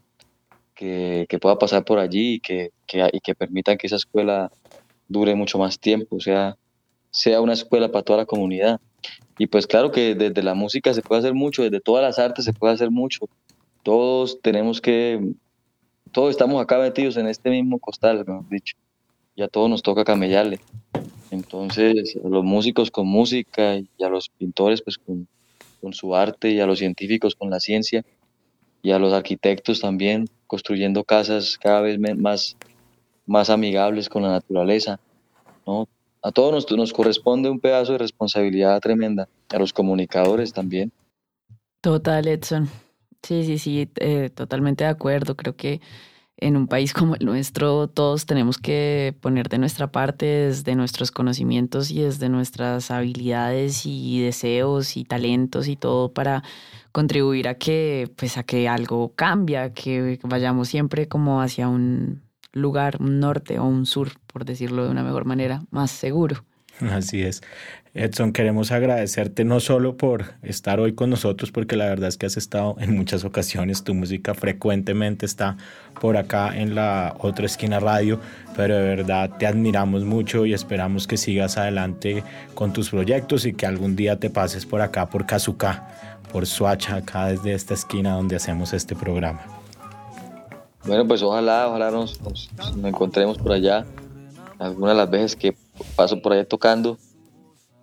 que, 0.74 1.38
pueda 1.40 1.60
pasar 1.60 1.84
por 1.84 2.00
allí 2.00 2.36
y 2.36 2.40
que, 2.40 2.72
y 3.12 3.20
que 3.20 3.36
permitan 3.36 3.78
que 3.78 3.88
esa 3.88 3.98
escuela 3.98 4.50
dure 5.10 5.36
mucho 5.36 5.60
más 5.60 5.78
tiempo, 5.78 6.16
o 6.16 6.22
sea, 6.22 6.56
sea 7.10 7.42
una 7.42 7.54
escuela 7.54 7.92
para 7.92 8.04
toda 8.04 8.20
la 8.20 8.26
comunidad. 8.26 8.80
Y 9.38 9.48
pues 9.48 9.68
claro 9.68 9.92
que 9.92 10.16
desde 10.16 10.44
la 10.44 10.54
música 10.54 10.94
se 10.94 11.02
puede 11.02 11.20
hacer 11.20 11.34
mucho, 11.34 11.64
desde 11.64 11.82
todas 11.82 12.04
las 12.04 12.20
artes 12.20 12.46
se 12.46 12.54
puede 12.54 12.74
hacer 12.74 12.90
mucho. 12.90 13.28
Todos 13.84 14.40
tenemos 14.42 14.80
que, 14.80 15.20
todos 16.14 16.30
estamos 16.30 16.62
acá 16.62 16.78
metidos 16.78 17.18
en 17.18 17.28
este 17.28 17.50
mismo 17.50 17.80
costal, 17.80 18.24
mejor 18.26 18.48
dicho. 18.48 18.78
Ya 19.36 19.48
todos 19.48 19.70
nos 19.70 19.82
toca 19.82 20.04
camellarle. 20.04 20.60
Entonces, 21.32 22.18
a 22.24 22.28
los 22.28 22.44
músicos 22.44 22.92
con 22.92 23.08
música 23.08 23.78
y 23.78 24.04
a 24.04 24.10
los 24.10 24.30
pintores 24.30 24.82
pues 24.82 24.98
con, 24.98 25.28
con 25.82 25.94
su 25.94 26.16
arte 26.16 26.50
y 26.50 26.60
a 26.60 26.66
los 26.66 26.80
científicos 26.80 27.36
con 27.36 27.50
la 27.50 27.60
ciencia 27.60 28.04
y 28.82 28.92
a 28.92 29.00
los 29.00 29.14
arquitectos 29.14 29.80
también 29.80 30.28
construyendo 30.48 31.04
casas 31.04 31.58
cada 31.58 31.82
vez 31.82 32.00
más, 32.00 32.58
más 33.26 33.50
amigables 33.50 34.10
con 34.10 34.24
la 34.24 34.30
naturaleza. 34.30 35.00
¿no? 35.66 35.88
A 36.22 36.32
todos 36.32 36.52
nos, 36.52 36.72
nos 36.78 36.94
corresponde 36.94 37.50
un 37.50 37.60
pedazo 37.60 37.94
de 37.94 38.00
responsabilidad 38.00 38.80
tremenda, 38.80 39.28
a 39.50 39.58
los 39.58 39.74
comunicadores 39.74 40.54
también. 40.54 40.92
Total, 41.82 42.28
Edson. 42.28 42.70
Sí, 43.24 43.44
sí, 43.44 43.58
sí, 43.58 43.90
eh, 43.98 44.30
totalmente 44.30 44.84
de 44.84 44.90
acuerdo. 44.90 45.36
Creo 45.36 45.56
que 45.56 45.82
en 46.42 46.58
un 46.58 46.68
país 46.68 46.92
como 46.94 47.16
el 47.16 47.26
nuestro 47.26 47.88
todos 47.88 48.26
tenemos 48.26 48.58
que 48.58 49.16
poner 49.22 49.48
de 49.48 49.60
nuestra 49.60 49.92
parte 49.92 50.26
desde 50.26 50.76
nuestros 50.76 51.12
conocimientos 51.12 51.92
y 51.92 52.02
desde 52.02 52.28
nuestras 52.28 52.92
habilidades 52.92 53.86
y 53.86 54.22
deseos 54.22 54.98
y 54.98 55.06
talentos 55.06 55.68
y 55.68 55.78
todo 55.78 56.12
para 56.12 56.44
contribuir 56.92 57.48
a 57.48 57.54
que 57.54 58.12
pues 58.18 58.38
a 58.38 58.44
que 58.44 58.68
algo 58.68 59.14
cambie, 59.16 59.72
que 59.74 60.20
vayamos 60.24 60.68
siempre 60.68 61.08
como 61.08 61.42
hacia 61.42 61.70
un 61.70 62.22
lugar, 62.54 62.98
un 63.00 63.20
norte 63.20 63.60
o 63.60 63.66
un 63.66 63.86
sur, 63.86 64.12
por 64.28 64.44
decirlo 64.44 64.84
de 64.84 64.92
una 64.92 65.04
mejor 65.04 65.26
manera, 65.26 65.64
más 65.70 65.92
seguro. 65.92 66.44
Así 66.92 67.22
es. 67.22 67.42
Edson, 67.94 68.32
queremos 68.32 68.72
agradecerte 68.72 69.44
no 69.44 69.60
solo 69.60 69.98
por 69.98 70.24
estar 70.44 70.80
hoy 70.80 70.94
con 70.94 71.10
nosotros, 71.10 71.52
porque 71.52 71.76
la 71.76 71.90
verdad 71.90 72.08
es 72.08 72.18
que 72.18 72.26
has 72.26 72.38
estado 72.38 72.78
en 72.80 72.96
muchas 72.96 73.26
ocasiones, 73.26 73.84
tu 73.84 73.94
música 73.94 74.34
frecuentemente 74.34 75.26
está 75.26 75.58
por 76.00 76.16
acá 76.16 76.58
en 76.58 76.74
la 76.74 77.16
otra 77.20 77.46
esquina 77.46 77.82
radio, 77.82 78.22
pero 78.56 78.78
de 78.78 78.84
verdad 78.84 79.32
te 79.38 79.46
admiramos 79.46 80.06
mucho 80.06 80.46
y 80.46 80.54
esperamos 80.54 81.06
que 81.06 81.18
sigas 81.18 81.58
adelante 81.58 82.24
con 82.54 82.72
tus 82.72 82.90
proyectos 82.90 83.46
y 83.46 83.54
que 83.54 83.66
algún 83.66 83.98
día 83.98 84.18
te 84.18 84.30
pases 84.30 84.66
por 84.66 84.80
acá, 84.80 85.10
por 85.10 85.26
Kazuka, 85.26 85.90
por 86.32 86.48
Suacha, 86.48 86.96
acá 86.96 87.28
desde 87.28 87.54
esta 87.54 87.74
esquina 87.74 88.14
donde 88.14 88.38
hacemos 88.38 88.72
este 88.72 88.96
programa. 88.96 89.42
Bueno, 90.86 91.06
pues 91.06 91.22
ojalá, 91.22 91.68
ojalá 91.68 91.92
nos, 91.92 92.20
encontremos 92.84 93.38
por 93.38 93.52
allá 93.52 93.86
algunas 94.60 94.92
de 94.92 94.98
las 94.98 95.10
veces 95.10 95.36
que 95.36 95.56
paso 95.96 96.22
por 96.22 96.34
allá 96.34 96.46
tocando 96.46 96.98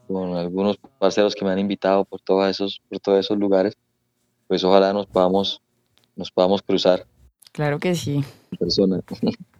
con 0.06 0.36
algunos 0.36 0.78
parceros 0.98 1.34
que 1.34 1.44
me 1.44 1.50
han 1.50 1.58
invitado 1.58 2.04
por 2.04 2.20
todos 2.20 2.48
esos, 2.48 2.80
por 2.88 2.98
todos 2.98 3.20
esos 3.20 3.38
lugares, 3.38 3.76
pues 4.46 4.64
ojalá 4.64 4.92
nos 4.92 5.06
podamos, 5.06 5.60
nos 6.16 6.30
podamos 6.30 6.62
cruzar. 6.62 7.06
Claro 7.52 7.78
que 7.78 7.94
sí. 7.94 8.24
persona. 8.58 9.00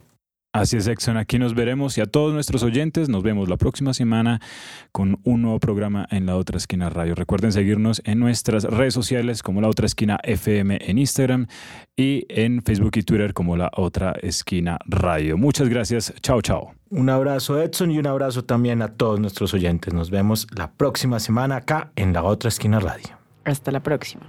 Así 0.53 0.79
es, 0.79 0.87
Exxon. 0.89 1.19
Aquí 1.19 1.39
nos 1.39 1.55
veremos 1.55 1.99
y 1.99 2.01
a 2.01 2.07
todos 2.07 2.33
nuestros 2.33 2.63
oyentes 2.63 3.11
nos 3.11 3.23
vemos 3.23 3.51
la 3.51 3.59
próxima 3.59 3.93
semana 3.93 4.41
con 4.93 5.21
un 5.25 5.43
nuevo 5.43 5.61
programa 5.61 6.07
en 6.11 6.25
La 6.25 6.37
Otra 6.37 6.57
Esquina 6.57 6.89
Radio. 6.89 7.15
Recuerden 7.15 7.53
seguirnos 7.53 8.01
en 8.07 8.19
nuestras 8.19 8.65
redes 8.65 8.95
sociales 8.95 9.43
como 9.43 9.61
La 9.61 9.69
Otra 9.69 9.85
Esquina 9.85 10.19
FM 10.23 10.79
en 10.81 10.99
Instagram 10.99 11.47
y 11.97 12.25
en 12.31 12.63
Facebook 12.63 12.93
y 12.97 13.03
Twitter 13.03 13.35
como 13.35 13.59
La 13.59 13.71
Otra 13.77 14.13
Esquina 14.23 14.79
Radio. 14.87 15.37
Muchas 15.37 15.69
gracias. 15.69 16.15
Chao, 16.23 16.41
chao. 16.41 16.73
Un 16.89 17.11
abrazo, 17.11 17.61
Edson, 17.63 17.91
y 17.91 17.99
un 17.99 18.07
abrazo 18.07 18.45
también 18.45 18.81
a 18.81 18.89
todos 18.89 19.21
nuestros 19.21 19.53
oyentes. 19.53 19.93
Nos 19.93 20.11
vemos 20.11 20.47
la 20.57 20.73
próxima 20.73 21.21
semana 21.21 21.57
acá 21.57 21.93
en 21.95 22.15
La 22.15 22.23
Otra 22.23 22.49
Esquina 22.49 22.81
Radio. 22.81 23.19
Hasta 23.45 23.71
la 23.71 23.83
próxima. 23.83 24.23